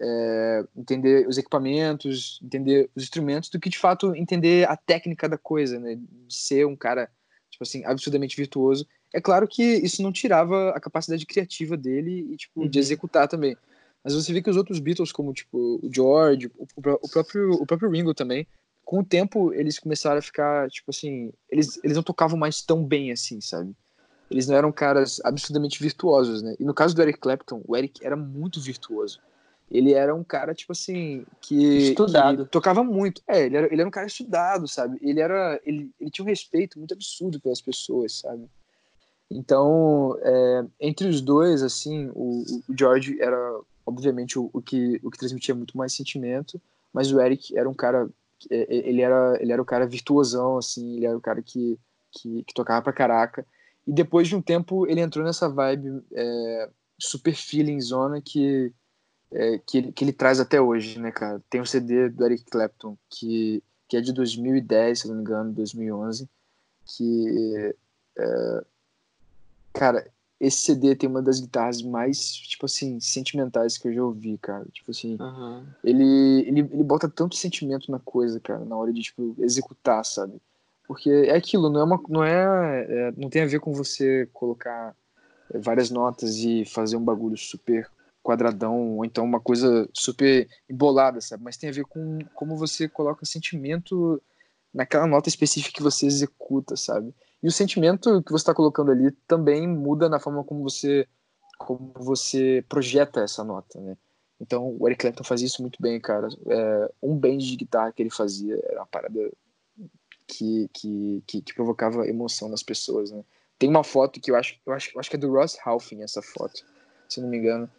é, 0.00 0.64
entender 0.74 1.28
os 1.28 1.36
equipamentos, 1.36 2.40
entender 2.42 2.88
os 2.96 3.02
instrumentos, 3.02 3.50
do 3.50 3.60
que 3.60 3.68
de 3.68 3.76
fato 3.76 4.16
entender 4.16 4.66
a 4.66 4.74
técnica 4.74 5.28
da 5.28 5.36
coisa, 5.36 5.78
né? 5.78 5.96
De 6.26 6.34
ser 6.34 6.66
um 6.66 6.74
cara, 6.74 7.10
tipo 7.50 7.62
assim, 7.62 7.84
absurdamente 7.84 8.34
virtuoso. 8.34 8.86
É 9.12 9.20
claro 9.20 9.46
que 9.46 9.62
isso 9.62 10.02
não 10.02 10.10
tirava 10.10 10.70
a 10.70 10.80
capacidade 10.80 11.26
criativa 11.26 11.76
dele 11.76 12.28
e, 12.32 12.36
tipo, 12.38 12.62
uhum. 12.62 12.66
de 12.66 12.78
executar 12.78 13.28
também. 13.28 13.54
Mas 14.02 14.14
você 14.14 14.32
vê 14.32 14.40
que 14.40 14.48
os 14.48 14.56
outros 14.56 14.78
Beatles, 14.78 15.12
como, 15.12 15.34
tipo, 15.34 15.80
o 15.82 15.90
George, 15.94 16.50
o, 16.56 16.66
o, 16.76 17.08
próprio, 17.10 17.52
o 17.60 17.66
próprio 17.66 17.90
Ringo 17.90 18.14
também, 18.14 18.46
com 18.82 19.00
o 19.00 19.04
tempo 19.04 19.52
eles 19.52 19.78
começaram 19.78 20.18
a 20.18 20.22
ficar, 20.22 20.70
tipo 20.70 20.90
assim, 20.90 21.30
eles, 21.50 21.78
eles 21.84 21.94
não 21.94 22.02
tocavam 22.02 22.38
mais 22.38 22.62
tão 22.62 22.82
bem 22.82 23.12
assim, 23.12 23.38
sabe? 23.38 23.76
Eles 24.32 24.48
não 24.48 24.56
eram 24.56 24.72
caras 24.72 25.20
absurdamente 25.22 25.80
virtuosos, 25.82 26.42
né? 26.42 26.56
E 26.58 26.64
no 26.64 26.72
caso 26.72 26.96
do 26.96 27.02
Eric 27.02 27.18
Clapton, 27.18 27.62
o 27.68 27.76
Eric 27.76 28.04
era 28.04 28.16
muito 28.16 28.60
virtuoso. 28.60 29.20
Ele 29.70 29.92
era 29.92 30.14
um 30.14 30.24
cara, 30.24 30.54
tipo 30.54 30.72
assim, 30.72 31.26
que. 31.40 31.90
Estudado. 31.90 32.46
Que 32.46 32.50
tocava 32.50 32.82
muito. 32.82 33.22
É, 33.26 33.44
ele 33.44 33.56
era, 33.56 33.66
ele 33.66 33.80
era 33.80 33.88
um 33.88 33.92
cara 33.92 34.06
estudado, 34.06 34.66
sabe? 34.66 34.98
Ele 35.02 35.20
era. 35.20 35.60
Ele, 35.66 35.90
ele 36.00 36.10
tinha 36.10 36.24
um 36.24 36.28
respeito 36.28 36.78
muito 36.78 36.94
absurdo 36.94 37.38
pelas 37.38 37.60
pessoas, 37.60 38.20
sabe? 38.20 38.48
Então, 39.30 40.16
é, 40.22 40.64
entre 40.80 41.08
os 41.08 41.20
dois, 41.20 41.62
assim, 41.62 42.10
o, 42.14 42.42
o 42.68 42.76
George 42.76 43.20
era, 43.20 43.60
obviamente, 43.86 44.38
o, 44.38 44.48
o, 44.52 44.62
que, 44.62 44.98
o 45.02 45.10
que 45.10 45.18
transmitia 45.18 45.54
muito 45.54 45.76
mais 45.76 45.94
sentimento, 45.94 46.60
mas 46.92 47.12
o 47.12 47.20
Eric 47.20 47.56
era 47.56 47.68
um 47.68 47.74
cara, 47.74 48.08
é, 48.50 48.66
ele 48.68 49.00
era, 49.00 49.38
ele 49.40 49.52
era 49.52 49.62
o 49.62 49.64
cara 49.64 49.86
virtuosão, 49.86 50.58
assim, 50.58 50.96
ele 50.96 51.06
era 51.06 51.16
o 51.16 51.20
cara 51.20 51.42
que, 51.42 51.78
que, 52.10 52.44
que 52.44 52.54
tocava 52.54 52.82
pra 52.82 52.92
caraca. 52.92 53.46
E 53.86 53.92
depois 53.92 54.28
de 54.28 54.36
um 54.36 54.42
tempo, 54.42 54.86
ele 54.86 55.00
entrou 55.00 55.24
nessa 55.24 55.48
vibe 55.48 56.02
é, 56.12 56.70
super 56.98 57.34
feeling 57.34 57.80
zona 57.80 58.20
que, 58.20 58.72
é, 59.32 59.58
que, 59.58 59.78
ele, 59.78 59.92
que 59.92 60.04
ele 60.04 60.12
traz 60.12 60.38
até 60.40 60.60
hoje, 60.60 60.98
né, 60.98 61.10
cara? 61.10 61.42
Tem 61.50 61.60
um 61.60 61.66
CD 61.66 62.08
do 62.08 62.24
Eric 62.24 62.44
Clapton 62.44 62.96
que, 63.10 63.62
que 63.88 63.96
é 63.96 64.00
de 64.00 64.12
2010, 64.12 65.00
se 65.00 65.08
não 65.08 65.16
me 65.16 65.20
engano, 65.22 65.52
2011, 65.52 66.28
que 66.84 67.74
é, 68.18 68.64
Cara, 69.72 70.06
esse 70.38 70.58
CD 70.58 70.94
tem 70.94 71.08
uma 71.08 71.22
das 71.22 71.40
guitarras 71.40 71.82
mais, 71.82 72.34
tipo 72.34 72.66
assim, 72.66 73.00
sentimentais 73.00 73.78
que 73.78 73.88
eu 73.88 73.94
já 73.94 74.04
ouvi, 74.04 74.36
cara. 74.38 74.66
Tipo 74.72 74.90
assim, 74.90 75.16
uhum. 75.18 75.64
ele, 75.82 76.40
ele, 76.46 76.60
ele 76.60 76.84
bota 76.84 77.08
tanto 77.08 77.36
sentimento 77.36 77.90
na 77.90 77.98
coisa, 77.98 78.38
cara, 78.40 78.64
na 78.64 78.76
hora 78.76 78.92
de, 78.92 79.00
tipo, 79.00 79.34
executar, 79.38 80.04
sabe? 80.04 80.40
Porque 80.86 81.10
é 81.10 81.36
aquilo, 81.36 81.70
não 81.70 81.80
é 81.80 81.84
uma. 81.84 82.00
Não, 82.08 82.24
é, 82.24 82.86
é 82.88 83.12
não 83.16 83.28
tem 83.28 83.42
a 83.42 83.46
ver 83.46 83.60
com 83.60 83.72
você 83.72 84.28
colocar 84.32 84.94
várias 85.54 85.90
notas 85.90 86.36
e 86.38 86.64
fazer 86.64 86.96
um 86.96 87.04
bagulho 87.04 87.36
super 87.36 87.88
quadradão, 88.22 88.96
ou 88.98 89.04
então 89.04 89.24
uma 89.24 89.40
coisa 89.40 89.88
super 89.92 90.48
embolada, 90.68 91.20
sabe? 91.20 91.42
Mas 91.42 91.56
tem 91.56 91.68
a 91.70 91.72
ver 91.72 91.84
com 91.84 92.18
como 92.34 92.56
você 92.56 92.88
coloca 92.88 93.26
sentimento 93.26 94.22
naquela 94.72 95.06
nota 95.06 95.28
específica 95.28 95.76
que 95.76 95.82
você 95.82 96.06
executa, 96.06 96.76
sabe? 96.76 97.14
E 97.42 97.48
o 97.48 97.52
sentimento 97.52 98.22
que 98.22 98.30
você 98.30 98.42
está 98.42 98.54
colocando 98.54 98.92
ali 98.92 99.10
também 99.26 99.66
muda 99.66 100.08
na 100.08 100.20
forma 100.20 100.44
como 100.44 100.62
você 100.62 101.06
como 101.58 101.92
você 101.96 102.64
projeta 102.68 103.20
essa 103.20 103.44
nota, 103.44 103.80
né? 103.80 103.96
Então 104.40 104.76
o 104.78 104.88
Eric 104.88 105.02
Clapton 105.02 105.24
fazia 105.24 105.46
isso 105.46 105.62
muito 105.62 105.80
bem, 105.80 106.00
cara. 106.00 106.28
É, 106.46 106.92
um 107.02 107.16
bend 107.16 107.48
de 107.48 107.56
guitarra 107.56 107.92
que 107.92 108.02
ele 108.02 108.10
fazia 108.10 108.60
era 108.64 108.80
uma 108.80 108.86
parada 108.86 109.30
que, 110.32 110.68
que, 110.72 111.22
que, 111.26 111.42
que, 111.42 111.54
provocava 111.54 112.08
emoção 112.08 112.48
nas 112.48 112.62
pessoas, 112.62 113.10
né? 113.10 113.22
Tem 113.58 113.68
uma 113.68 113.84
foto 113.84 114.20
que 114.20 114.30
eu 114.30 114.36
acho, 114.36 114.58
eu 114.66 114.72
acho, 114.72 114.90
eu 114.94 115.00
acho 115.00 115.10
que 115.10 115.16
é 115.16 115.18
do 115.18 115.30
Ross 115.30 115.58
Halfin, 115.64 116.02
essa 116.02 116.22
foto, 116.22 116.64
se 117.08 117.20
não 117.20 117.28
me 117.28 117.38
engano, 117.38 117.70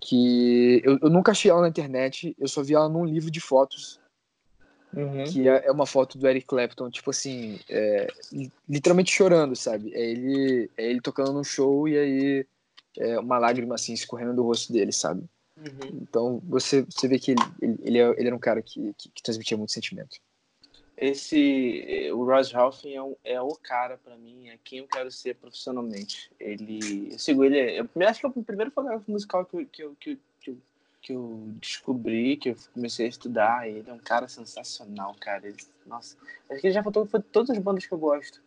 que 0.00 0.82
eu, 0.84 0.98
eu 1.00 1.10
nunca 1.10 1.32
achei 1.32 1.50
ela 1.50 1.62
na 1.62 1.68
internet, 1.68 2.34
eu 2.38 2.48
só 2.48 2.62
vi 2.62 2.74
ela 2.74 2.88
num 2.88 3.04
livro 3.04 3.30
de 3.30 3.40
fotos 3.40 4.00
Uhum. 4.96 5.24
Que 5.24 5.48
é, 5.48 5.66
é 5.66 5.72
uma 5.72 5.86
foto 5.86 6.16
do 6.16 6.28
Eric 6.28 6.46
Clapton, 6.46 6.88
tipo 6.90 7.10
assim, 7.10 7.58
é, 7.68 8.06
literalmente 8.68 9.12
chorando, 9.12 9.56
sabe? 9.56 9.92
É 9.92 10.10
ele, 10.10 10.70
é 10.76 10.88
ele 10.88 11.00
tocando 11.00 11.32
num 11.32 11.42
show 11.42 11.88
e 11.88 11.98
aí 11.98 12.46
é 12.96 13.18
uma 13.18 13.38
lágrima 13.38 13.74
assim 13.74 13.92
escorrendo 13.92 14.34
do 14.34 14.44
rosto 14.44 14.72
dele, 14.72 14.92
sabe? 14.92 15.24
Uhum. 15.56 16.00
Então 16.00 16.42
você, 16.44 16.82
você 16.82 17.08
vê 17.08 17.18
que 17.18 17.32
ele, 17.32 17.42
ele, 17.60 17.78
ele, 17.82 17.98
é, 17.98 18.14
ele 18.16 18.26
era 18.28 18.36
um 18.36 18.40
cara 18.40 18.62
que, 18.62 18.94
que, 18.96 19.08
que 19.08 19.22
transmitia 19.22 19.56
muito 19.56 19.72
sentimento. 19.72 20.16
Esse 20.96 22.10
o 22.12 22.24
Ross 22.24 22.54
Halfin 22.54 22.94
é, 22.94 23.02
um, 23.02 23.16
é 23.24 23.40
o 23.40 23.54
cara 23.56 23.98
para 23.98 24.16
mim, 24.16 24.48
é 24.48 24.58
quem 24.62 24.78
eu 24.78 24.86
quero 24.86 25.10
ser 25.10 25.34
profissionalmente. 25.34 26.30
Ele, 26.38 27.08
eu 27.12 27.18
sigo 27.18 27.44
ele, 27.44 27.58
eu, 27.78 27.88
acho 28.08 28.20
que 28.20 28.26
é 28.26 28.28
o 28.28 28.44
primeiro 28.44 28.70
fotógrafo 28.70 29.10
musical 29.10 29.44
que 29.44 29.56
eu, 29.56 29.66
que 29.66 29.82
eu, 29.82 29.96
que 29.98 30.10
eu, 30.10 30.56
que 31.02 31.12
eu, 31.12 31.48
descobri, 31.60 32.36
que 32.36 32.50
eu 32.50 32.56
comecei 32.72 33.06
a 33.06 33.08
estudar. 33.08 33.68
Ele 33.68 33.88
é 33.88 33.92
um 33.92 33.98
cara 33.98 34.28
sensacional, 34.28 35.14
cara. 35.20 35.46
Ele, 35.46 35.56
nossa, 35.86 36.16
acho 36.50 36.60
que 36.60 36.68
ele 36.68 36.74
já 36.74 36.82
fotografou 36.82 37.20
todas 37.20 37.50
as 37.50 37.58
bandas 37.58 37.86
que 37.86 37.92
eu 37.92 37.98
gosto. 37.98 38.40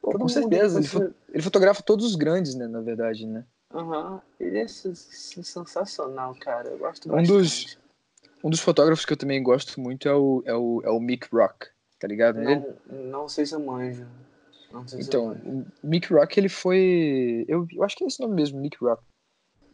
Pô, 0.00 0.18
com 0.18 0.28
certeza, 0.28 0.78
ele, 0.78 0.88
fo 0.88 1.14
ele, 1.28 1.42
fotografa 1.42 1.82
todos 1.82 2.06
os 2.06 2.14
grandes, 2.14 2.54
né, 2.54 2.66
na 2.66 2.80
verdade, 2.80 3.26
né? 3.26 3.44
Aham, 3.74 4.12
uhum. 4.12 4.20
ele 4.40 4.58
é 4.58 4.66
sensacional, 4.66 6.34
cara. 6.36 6.68
Eu 6.68 6.78
gosto 6.78 7.08
um 7.08 7.12
bastante. 7.12 7.28
Dos, 7.28 7.78
um 8.42 8.50
dos 8.50 8.60
fotógrafos 8.60 9.04
que 9.04 9.12
eu 9.12 9.16
também 9.16 9.42
gosto 9.42 9.80
muito 9.80 10.08
é 10.08 10.14
o, 10.14 10.42
é 10.44 10.54
o, 10.54 10.82
é 10.84 10.90
o 10.90 11.00
Mick 11.00 11.28
Rock, 11.32 11.66
tá 11.98 12.06
ligado? 12.06 12.40
Não, 12.40 12.50
ele... 12.50 13.08
não 13.08 13.28
sei 13.28 13.46
se 13.46 13.54
eu 13.54 13.60
manjo. 13.60 14.06
então, 14.98 15.32
o 15.44 15.66
Mick 15.82 16.12
Rock, 16.12 16.38
ele 16.38 16.48
foi. 16.48 17.44
Eu, 17.48 17.66
eu 17.72 17.82
acho 17.82 17.96
que 17.96 18.04
é 18.04 18.06
esse 18.06 18.20
nome 18.20 18.34
mesmo, 18.34 18.60
Mick 18.60 18.76
Rock. 18.80 19.02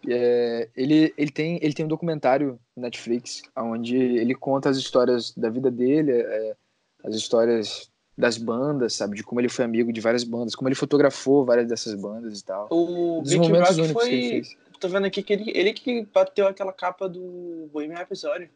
É, 0.09 0.69
ele, 0.77 1.15
ele, 1.17 1.31
tem, 1.31 1.59
ele 1.62 1.73
tem 1.73 1.85
um 1.85 1.89
documentário 1.89 2.59
no 2.77 2.83
Netflix 2.83 3.43
onde 3.57 3.97
ele 3.97 4.35
conta 4.35 4.69
as 4.69 4.77
histórias 4.77 5.33
da 5.35 5.49
vida 5.49 5.71
dele, 5.71 6.12
é, 6.12 6.57
as 7.05 7.15
histórias 7.15 7.91
das 8.17 8.39
bandas, 8.39 8.95
sabe? 8.95 9.17
De 9.17 9.25
como 9.25 9.41
ele 9.41 9.49
foi 9.49 9.65
amigo 9.65 9.93
de 9.93 10.01
várias 10.01 10.23
bandas, 10.23 10.55
como 10.55 10.69
ele 10.69 10.75
fotografou 10.75 11.45
várias 11.45 11.67
dessas 11.67 11.95
bandas 11.95 12.39
e 12.39 12.45
tal. 12.45 12.69
O 12.71 13.23
momentos 13.39 13.79
Rock 13.79 13.93
foi... 13.93 14.43
Tô 14.81 14.89
vendo 14.89 15.07
aqui 15.07 15.22
que 15.22 15.33
ele, 15.33 15.53
ele 15.55 15.72
que 15.72 16.05
bateu 16.07 16.47
aquela 16.47 16.72
capa 16.72 17.09
do 17.09 17.68
Bohemian 17.72 18.01
Episódio. 18.01 18.51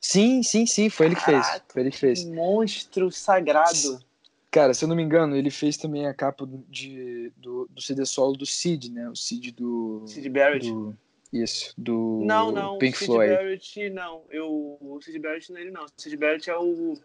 Sim, 0.00 0.42
sim, 0.42 0.66
sim, 0.66 0.90
foi 0.90 1.06
ele 1.06 1.16
que 1.16 1.24
fez. 1.24 1.62
Foi 1.68 1.82
ele 1.82 1.90
que 1.90 1.98
fez. 1.98 2.24
Monstro 2.24 3.10
sagrado. 3.10 4.04
Cara, 4.50 4.72
se 4.72 4.84
eu 4.84 4.88
não 4.88 4.94
me 4.94 5.02
engano, 5.02 5.34
ele 5.34 5.50
fez 5.50 5.76
também 5.76 6.06
a 6.06 6.14
capa 6.14 6.46
do, 6.46 6.64
de, 6.68 7.32
do, 7.36 7.66
do 7.70 7.82
CD 7.82 8.04
solo 8.04 8.36
do 8.36 8.46
Sid, 8.46 8.92
né? 8.92 9.08
O 9.08 9.16
Sid 9.16 9.50
do. 9.52 10.04
Sid 10.06 10.28
Barrett. 10.28 10.70
Do, 10.70 10.96
isso, 11.32 11.74
do 11.76 12.22
não, 12.24 12.52
não, 12.52 12.78
Pink 12.78 12.96
Floyd. 12.96 13.34
Barrett, 13.34 13.90
não. 13.90 14.22
Eu, 14.30 14.78
o 14.80 15.00
Sid 15.02 15.18
Barrett 15.18 15.50
não 15.50 15.58
é 15.58 15.62
ele, 15.62 15.70
não. 15.72 15.84
O 15.84 15.88
Sid 15.96 16.16
Barrett 16.16 16.48
é 16.48 16.56
o. 16.56 16.96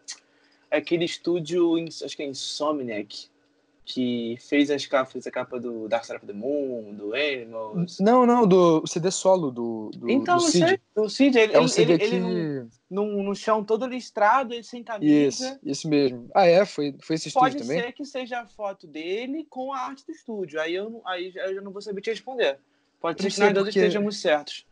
É 0.70 0.76
aquele 0.76 1.04
estúdio, 1.04 1.74
acho 1.84 2.16
que 2.16 2.22
é 2.22 2.26
Insomniac, 2.26 3.28
que 3.92 4.36
fez, 4.38 4.70
as 4.70 4.86
capas, 4.86 5.12
fez 5.12 5.26
a 5.26 5.30
capa 5.32 5.58
do 5.58 5.88
Dark 5.88 6.04
Side 6.04 6.18
of 6.18 6.26
the 6.26 6.32
Moon, 6.32 6.94
do 6.94 7.12
Animals. 7.12 7.98
Não, 7.98 8.24
não, 8.24 8.46
do 8.46 8.86
CD 8.86 9.10
solo 9.10 9.50
do, 9.50 9.90
do, 9.96 10.08
então, 10.08 10.36
do 10.36 10.42
Cid. 10.42 10.80
o 10.94 11.08
Cid, 11.08 11.36
ele, 11.36 11.52
é 11.54 11.60
um 11.60 11.66
CD 11.66 11.94
ele, 11.94 12.08
que... 12.08 12.14
ele 12.14 12.68
no, 12.88 13.20
no 13.22 13.34
chão 13.34 13.64
todo 13.64 13.86
listrado, 13.86 14.54
ele 14.54 14.62
sem 14.62 14.84
camisa. 14.84 15.26
Isso, 15.26 15.58
isso 15.64 15.88
mesmo. 15.88 16.30
Ah, 16.32 16.46
é? 16.46 16.64
Foi, 16.64 16.94
foi 17.02 17.16
esse 17.16 17.28
estúdio 17.28 17.50
Pode 17.50 17.62
também? 17.62 17.78
Pode 17.78 17.88
ser 17.88 17.92
que 17.92 18.04
seja 18.04 18.40
a 18.42 18.46
foto 18.46 18.86
dele 18.86 19.44
com 19.50 19.72
a 19.72 19.80
arte 19.80 20.06
do 20.06 20.12
estúdio. 20.12 20.60
Aí 20.60 20.74
eu, 20.74 21.02
aí 21.04 21.32
eu 21.34 21.54
já 21.56 21.60
não 21.60 21.72
vou 21.72 21.82
saber 21.82 22.00
te 22.00 22.10
responder. 22.10 22.58
Pode 23.00 23.20
ser 23.20 23.32
que 23.32 23.40
nós 23.40 23.52
dois 23.52 23.66
porque... 23.66 23.78
estejamos 23.80 24.20
certos. 24.20 24.64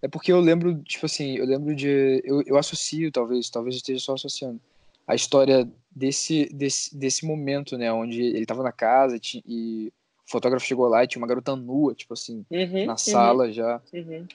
É 0.00 0.06
porque 0.06 0.30
eu 0.30 0.40
lembro, 0.40 0.80
tipo 0.82 1.06
assim, 1.06 1.36
eu 1.36 1.46
lembro 1.46 1.74
de. 1.74 2.22
Eu, 2.24 2.42
eu 2.46 2.56
associo, 2.56 3.10
talvez, 3.10 3.50
talvez 3.50 3.74
eu 3.74 3.78
esteja 3.78 3.98
só 4.00 4.14
associando 4.14 4.60
a 5.06 5.14
história 5.14 5.68
desse, 5.90 6.48
desse, 6.52 6.96
desse 6.96 7.26
momento, 7.26 7.76
né? 7.76 7.92
Onde 7.92 8.20
ele 8.20 8.46
tava 8.46 8.62
na 8.62 8.72
casa 8.72 9.18
tinha, 9.18 9.42
e 9.46 9.92
o 10.26 10.30
fotógrafo 10.30 10.66
chegou 10.66 10.88
lá 10.88 11.04
e 11.04 11.06
tinha 11.06 11.20
uma 11.20 11.28
garota 11.28 11.54
nua, 11.56 11.94
tipo 11.94 12.14
assim, 12.14 12.44
uhum, 12.50 12.86
na 12.86 12.92
uhum, 12.92 12.98
sala 12.98 13.52
já. 13.52 13.80
Uhum. 13.92 14.26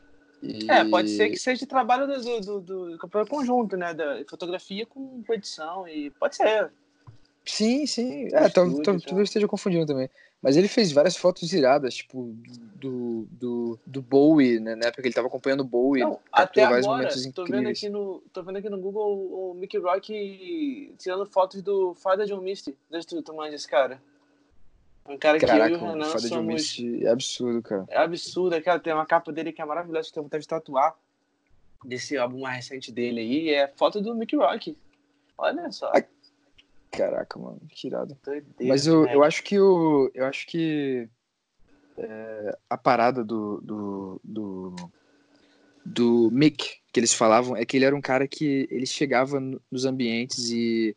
E... 0.42 0.70
É, 0.70 0.86
pode 0.86 1.10
ser 1.10 1.30
que 1.30 1.38
seja 1.38 1.60
de 1.60 1.66
trabalho 1.66 2.06
do, 2.06 2.42
do, 2.42 2.62
do, 2.62 2.98
do 2.98 3.26
conjunto, 3.28 3.76
né? 3.76 3.94
Da 3.94 4.24
fotografia 4.30 4.86
com 4.86 5.24
edição, 5.30 5.88
e 5.88 6.12
pode 6.12 6.36
ser. 6.36 6.72
Sim, 7.48 7.86
sim. 7.86 8.28
É, 8.34 8.50
talvez 8.50 9.30
esteja 9.30 9.48
confundindo 9.48 9.86
também. 9.86 10.10
Mas 10.42 10.56
ele 10.56 10.68
fez 10.68 10.92
várias 10.92 11.18
fotos 11.18 11.52
iradas, 11.52 11.96
tipo, 11.96 12.36
do, 12.76 13.28
do, 13.32 13.80
do 13.86 14.02
Bowie, 14.04 14.60
né? 14.60 14.76
Na 14.76 14.88
época 14.88 15.02
que 15.02 15.08
ele 15.08 15.16
tava 15.16 15.28
acompanhando 15.28 15.62
o 15.62 15.64
Bowie. 15.64 16.04
Não, 16.04 16.20
até 16.32 16.64
agora, 16.64 17.10
tô 17.34 17.46
vendo, 17.46 17.68
aqui 17.68 17.90
no, 17.90 18.22
tô 18.32 18.44
vendo 18.44 18.58
aqui 18.58 18.70
no 18.70 18.80
Google 18.80 19.52
o 19.52 19.54
Mickey 19.56 19.80
Rock 19.80 20.94
tirando 21.00 21.26
fotos 21.26 21.64
do 21.64 21.96
Father 21.96 22.28
John 22.28 22.42
Misty. 22.42 22.78
Deixa 22.92 23.08
tu 23.08 23.22
tomar 23.24 23.52
esse 23.52 23.68
cara. 23.68 24.00
Um 25.10 25.18
cara 25.18 25.40
Caraca, 25.40 25.70
que 25.70 25.74
eu 25.74 25.80
e 25.80 25.82
o 25.82 25.92
Renan 25.94 26.06
Father 26.06 26.30
John 26.30 26.44
Misty 26.44 27.06
é 27.06 27.10
absurdo, 27.10 27.62
cara. 27.64 27.86
É 27.88 27.98
absurdo, 27.98 28.62
cara. 28.62 28.80
Tem 28.80 28.94
uma 28.94 29.06
capa 29.06 29.32
dele 29.32 29.52
que 29.52 29.62
é 29.62 29.66
maravilhosa, 29.66 30.10
que 30.10 30.14
tem 30.14 30.22
vontade 30.22 30.44
de 30.44 30.48
tatuar. 30.48 30.96
Desse 31.84 32.18
álbum 32.18 32.42
mais 32.42 32.58
recente 32.58 32.92
dele 32.92 33.22
aí. 33.22 33.50
É 33.50 33.68
foto 33.70 34.02
do 34.02 34.14
Mickey 34.14 34.36
Rock. 34.36 34.78
Olha 35.38 35.72
só. 35.72 35.92
Caraca, 36.92 37.38
mano, 37.38 37.62
que 37.70 37.88
irado. 37.88 38.18
Mas 38.62 38.88
eu, 38.88 39.06
eu 39.08 39.24
acho 39.24 39.44
que 39.44 39.60
o. 39.60 40.10
Eu 40.14 40.26
acho 40.26 40.48
que 40.48 41.08
é, 41.98 42.58
a 42.70 42.78
parada 42.78 43.24
do, 43.24 43.60
do, 43.62 44.22
do, 44.24 44.76
do 45.86 46.30
Mick, 46.32 46.78
que 46.92 47.00
eles 47.00 47.14
falavam, 47.14 47.56
é 47.56 47.66
que 47.66 47.78
ele 47.78 47.86
era 47.86 47.96
um 47.96 48.02
cara 48.02 48.28
que 48.28 48.68
ele 48.72 48.86
chegava 48.86 49.40
nos 49.72 49.86
ambientes 49.86 50.50
e 50.50 50.96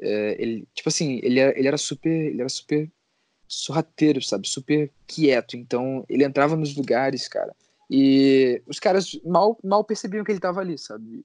é, 0.00 0.36
ele, 0.38 0.66
tipo 0.74 0.88
assim, 0.88 1.20
ele 1.22 1.40
era, 1.40 1.58
ele 1.58 1.68
era 1.68 1.78
super. 1.78 2.10
Ele 2.10 2.40
era 2.40 2.48
super 2.48 2.90
sorrateiro, 3.46 4.22
sabe? 4.22 4.48
Super 4.48 4.90
quieto. 5.06 5.56
Então, 5.56 6.04
ele 6.08 6.24
entrava 6.24 6.56
nos 6.56 6.74
lugares, 6.74 7.28
cara. 7.28 7.54
E 7.90 8.62
os 8.66 8.80
caras 8.80 9.18
mal, 9.24 9.58
mal 9.62 9.84
percebiam 9.84 10.24
que 10.24 10.32
ele 10.32 10.40
tava 10.40 10.60
ali, 10.60 10.78
sabe? 10.78 11.24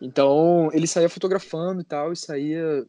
Então, 0.00 0.70
ele 0.72 0.86
saía 0.86 1.08
fotografando 1.08 1.80
e 1.80 1.84
tal, 1.84 2.12
e 2.12 2.16
saía 2.16 2.86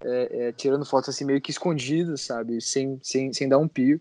é, 0.00 0.48
é, 0.48 0.52
tirando 0.52 0.84
fotos 0.84 1.08
assim 1.08 1.24
meio 1.24 1.40
que 1.40 1.50
escondidas, 1.50 2.22
sabe? 2.22 2.60
Sem, 2.60 2.98
sem, 3.02 3.32
sem 3.32 3.48
dar 3.48 3.58
um 3.58 3.68
pio. 3.68 4.00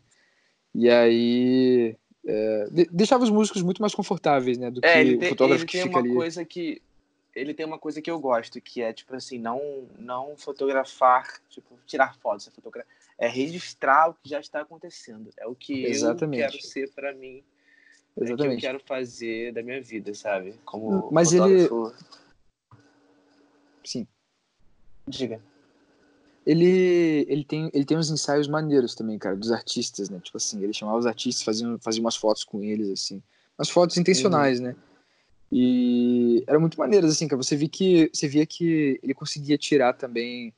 E 0.73 0.89
aí 0.89 1.95
é, 2.25 2.65
deixava 2.91 3.23
os 3.23 3.29
músicos 3.29 3.61
muito 3.61 3.81
mais 3.81 3.93
confortáveis, 3.93 4.57
né? 4.57 4.71
Do 4.71 4.81
é, 4.83 5.03
que 5.03 5.17
tem, 5.17 5.27
o 5.27 5.29
fotógrafo 5.29 5.63
ele 5.63 5.67
que 5.67 5.77
tem 5.77 5.83
fica 5.83 5.97
uma 5.97 6.05
ali. 6.05 6.13
coisa 6.13 6.45
que 6.45 6.81
ele 7.35 7.53
tem 7.53 7.65
uma 7.65 7.79
coisa 7.79 8.01
que 8.01 8.09
eu 8.09 8.19
gosto, 8.19 8.61
que 8.61 8.81
é 8.81 8.93
tipo 8.93 9.15
assim, 9.15 9.37
não 9.37 9.87
não 9.97 10.35
fotografar, 10.37 11.27
tipo, 11.49 11.77
tirar 11.85 12.15
fotos, 12.15 12.47
é, 12.47 12.51
fotografar, 12.51 12.91
é 13.17 13.27
registrar 13.27 14.09
o 14.09 14.13
que 14.13 14.29
já 14.29 14.39
está 14.39 14.61
acontecendo. 14.61 15.29
É 15.37 15.47
o 15.47 15.55
que 15.55 15.85
Exatamente. 15.85 16.43
eu 16.43 16.49
quero 16.49 16.63
ser 16.63 16.91
para 16.91 17.13
mim. 17.13 17.43
Exatamente. 18.15 18.31
É 18.31 18.33
o 18.33 18.37
que 18.37 18.55
eu 18.55 18.59
quero 18.59 18.79
fazer 18.79 19.53
da 19.53 19.63
minha 19.63 19.81
vida, 19.81 20.13
sabe? 20.13 20.55
Como 20.65 21.09
Mas 21.11 21.31
fotógrafo. 21.31 21.87
ele 21.87 22.13
Sim. 23.83 24.07
Diga 25.07 25.41
ele, 26.45 27.25
ele, 27.29 27.43
tem, 27.43 27.69
ele 27.73 27.85
tem 27.85 27.97
uns 27.97 28.09
ensaios 28.09 28.47
maneiros 28.47 28.95
também, 28.95 29.17
cara, 29.17 29.35
dos 29.35 29.51
artistas, 29.51 30.09
né? 30.09 30.19
Tipo 30.21 30.37
assim, 30.37 30.61
ele 30.61 30.73
chamava 30.73 30.97
os 30.97 31.05
artistas, 31.05 31.43
fazia, 31.43 31.77
fazia 31.79 32.01
umas 32.01 32.15
fotos 32.15 32.43
com 32.43 32.61
eles, 32.61 32.89
assim. 32.89 33.21
Umas 33.57 33.69
fotos 33.69 33.97
intencionais, 33.97 34.59
uhum. 34.59 34.67
né? 34.67 34.75
E 35.51 36.43
eram 36.47 36.59
muito 36.59 36.77
maneiras, 36.77 37.11
assim, 37.11 37.27
cara. 37.27 37.41
Você 37.41 37.55
via 37.55 37.69
que, 37.69 38.09
você 38.13 38.27
via 38.27 38.45
que 38.45 38.99
ele 39.01 39.13
conseguia 39.13 39.57
tirar 39.57 39.93
também 39.93 40.53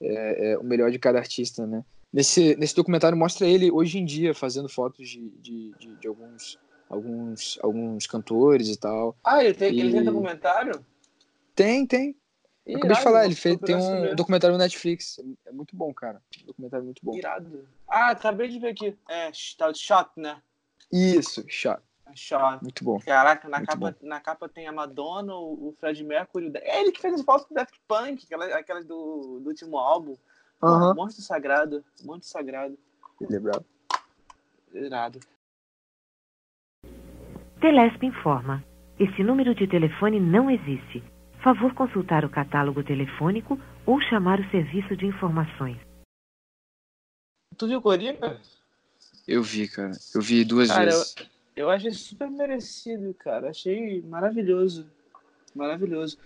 é, 0.00 0.52
é, 0.52 0.58
o 0.58 0.64
melhor 0.64 0.90
de 0.90 0.98
cada 0.98 1.18
artista, 1.18 1.66
né? 1.66 1.84
Nesse, 2.12 2.56
nesse 2.56 2.74
documentário 2.74 3.16
mostra 3.16 3.46
ele 3.46 3.70
hoje 3.70 3.98
em 3.98 4.04
dia 4.04 4.34
fazendo 4.34 4.68
fotos 4.68 5.08
de, 5.08 5.28
de, 5.40 5.74
de, 5.78 5.96
de 5.96 6.08
alguns, 6.08 6.58
alguns, 6.88 7.58
alguns 7.62 8.06
cantores 8.06 8.68
e 8.68 8.76
tal. 8.76 9.14
Ah, 9.22 9.44
ele 9.44 9.54
tem, 9.54 9.72
e... 9.74 9.80
ele 9.80 9.92
tem 9.92 10.04
documentário? 10.04 10.84
Tem, 11.54 11.86
tem. 11.86 12.16
Eu 12.68 12.76
acabei 12.76 12.96
de 12.96 13.02
falar, 13.02 13.24
ele 13.24 13.34
fez, 13.34 13.58
tem 13.60 13.74
um 13.74 14.14
documentário 14.14 14.52
no 14.52 14.62
Netflix. 14.62 15.18
É 15.46 15.52
muito 15.52 15.74
bom, 15.74 15.92
cara. 15.94 16.20
Um 16.42 16.46
documentário 16.46 16.84
muito 16.84 17.00
bom. 17.02 17.16
Irado. 17.16 17.66
Ah, 17.88 18.10
acabei 18.10 18.48
de 18.48 18.58
ver 18.58 18.68
aqui. 18.68 18.94
É, 19.08 19.30
tá 19.56 19.72
Shot, 19.72 20.10
né? 20.16 20.42
Isso, 20.92 21.42
Shot. 21.48 21.80
É 22.06 22.14
Shot. 22.14 22.62
Muito 22.62 22.84
bom. 22.84 22.98
Caraca, 23.00 23.48
na, 23.48 23.64
capa, 23.64 23.96
na 24.02 24.20
capa 24.20 24.50
tem 24.50 24.68
a 24.68 24.72
Madonna, 24.72 25.34
o 25.34 25.74
Fred 25.80 26.04
Mercury. 26.04 26.52
É 26.56 26.82
ele 26.82 26.92
que 26.92 27.00
fez 27.00 27.14
as 27.14 27.22
fotos 27.22 27.48
do 27.48 27.54
Daft 27.54 27.74
Punk, 27.88 28.24
aquelas, 28.26 28.52
aquelas 28.52 28.84
do, 28.84 29.40
do 29.40 29.48
último 29.48 29.78
álbum. 29.78 30.14
Uhum. 30.62 30.94
Monstro 30.94 31.22
Sagrado. 31.22 31.82
Monstro 32.04 32.30
Sagrado. 32.30 32.78
Ele 33.18 33.34
é 33.34 33.40
bravo. 33.40 33.64
Irado. 34.74 35.20
Telesp 37.62 38.04
informa. 38.04 38.62
Esse 38.98 39.22
número 39.22 39.54
de 39.54 39.66
telefone 39.66 40.20
não 40.20 40.50
existe. 40.50 41.02
Favor 41.42 41.72
consultar 41.74 42.24
o 42.24 42.30
catálogo 42.30 42.82
telefônico 42.82 43.58
ou 43.86 44.00
chamar 44.02 44.40
o 44.40 44.50
serviço 44.50 44.96
de 44.96 45.06
informações. 45.06 45.78
Tu 47.56 47.66
viu 47.66 47.80
Coringa? 47.80 48.40
Eu 49.26 49.42
vi, 49.42 49.68
cara. 49.68 49.92
Eu 50.14 50.20
vi 50.20 50.44
duas 50.44 50.68
cara, 50.68 50.84
vezes. 50.86 51.14
Eu, 51.54 51.66
eu 51.66 51.70
achei 51.70 51.90
super 51.92 52.30
merecido, 52.30 53.14
cara. 53.14 53.50
Achei 53.50 54.02
maravilhoso. 54.02 54.86
Maravilhoso. 55.54 56.18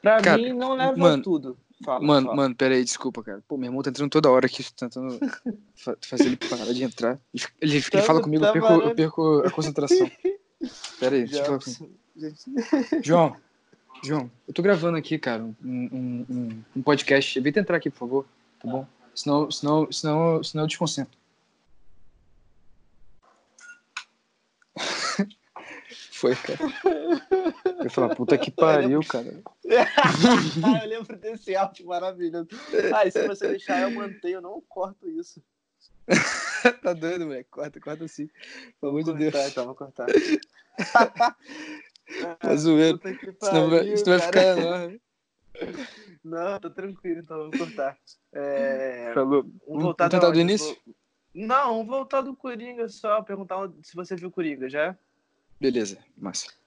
Pra 0.00 0.20
cara, 0.20 0.38
mim, 0.38 0.52
não 0.52 0.74
leva 0.74 0.96
mano, 0.96 1.22
tudo. 1.22 1.58
Fala, 1.84 2.04
mano, 2.04 2.26
fala. 2.26 2.36
mano, 2.36 2.54
pera 2.54 2.74
aí, 2.74 2.84
desculpa, 2.84 3.22
cara. 3.22 3.42
Pô, 3.46 3.56
meu 3.56 3.68
irmão 3.68 3.82
tá 3.82 3.90
entrando 3.90 4.10
toda 4.10 4.30
hora 4.30 4.46
aqui, 4.46 4.64
tentando 4.74 5.18
fazer 6.02 6.26
ele 6.26 6.36
parar 6.36 6.72
de 6.72 6.84
entrar. 6.84 7.18
Ele, 7.60 7.76
ele 7.76 7.82
tá, 7.82 8.02
fala 8.02 8.22
comigo, 8.22 8.42
tá 8.42 8.48
eu, 8.48 8.52
perco, 8.52 8.72
eu 8.72 8.94
perco 8.94 9.42
a 9.46 9.50
concentração. 9.50 10.10
Pera 11.00 11.16
aí, 11.16 11.24
deixa 11.24 11.38
eu 11.38 11.44
falar 11.46 11.58
com 11.58 13.02
João, 13.02 13.34
João, 14.02 14.30
eu 14.48 14.54
tô 14.54 14.62
gravando 14.62 14.96
aqui, 14.96 15.18
cara, 15.18 15.42
um, 15.42 15.54
um, 15.62 16.26
um, 16.28 16.64
um 16.76 16.82
podcast. 16.82 17.38
Evita 17.38 17.60
entrar 17.60 17.76
aqui, 17.76 17.90
por 17.90 17.98
favor, 17.98 18.26
tá 18.58 18.66
bom? 18.66 18.86
Senão, 19.14 19.50
senão, 19.50 19.92
senão, 19.92 20.42
senão 20.42 20.64
eu 20.64 20.68
desconcentro. 20.68 21.18
Foi, 26.12 26.34
cara. 26.34 26.58
Eu 27.84 27.90
falar, 27.90 28.14
puta 28.14 28.38
que 28.38 28.50
pariu, 28.50 29.00
cara. 29.06 29.42
eu 29.64 30.88
lembro 30.88 31.16
desse 31.18 31.54
áudio 31.54 31.86
maravilhoso. 31.86 32.48
Ah, 32.94 33.06
e 33.06 33.10
se 33.10 33.26
você 33.26 33.48
deixar, 33.48 33.82
eu 33.82 33.90
mantenho, 33.90 34.36
eu 34.36 34.42
não 34.42 34.62
corto 34.62 35.08
isso. 35.08 35.42
tá 36.82 36.92
doido, 36.92 37.26
moleque? 37.26 37.50
Corta, 37.50 37.80
corta 37.80 38.08
sim. 38.08 38.28
Pelo 38.80 38.92
amor 38.92 39.04
de 39.04 39.14
Deus. 39.14 39.34
Então, 39.50 39.66
vou 39.66 39.74
cortar. 39.74 40.06
Tá 42.38 42.56
zoeiro. 42.56 43.00
Senão 43.40 43.70
vai, 43.70 43.78
pariu, 43.80 43.96
senão 43.96 44.18
vai 44.18 44.26
ficar 44.26 44.58
enorme. 44.58 45.02
Não, 46.24 46.60
tô 46.60 46.70
tranquilo, 46.70 47.20
então 47.20 47.50
vou 47.50 47.58
cortar. 47.58 47.96
É... 48.32 49.12
Falou. 49.14 49.42
Vamos 49.66 49.82
voltar 49.82 50.08
tentar 50.08 50.30
do 50.30 50.38
início? 50.38 50.76
Não, 51.34 51.78
vamos 51.78 51.86
voltar 51.86 52.20
do 52.20 52.36
Coringa 52.36 52.88
só, 52.88 53.22
perguntar 53.22 53.70
se 53.82 53.94
você 53.94 54.16
viu 54.16 54.30
Coringa 54.30 54.68
já. 54.68 54.96
Beleza, 55.58 55.98
massa. 56.16 56.59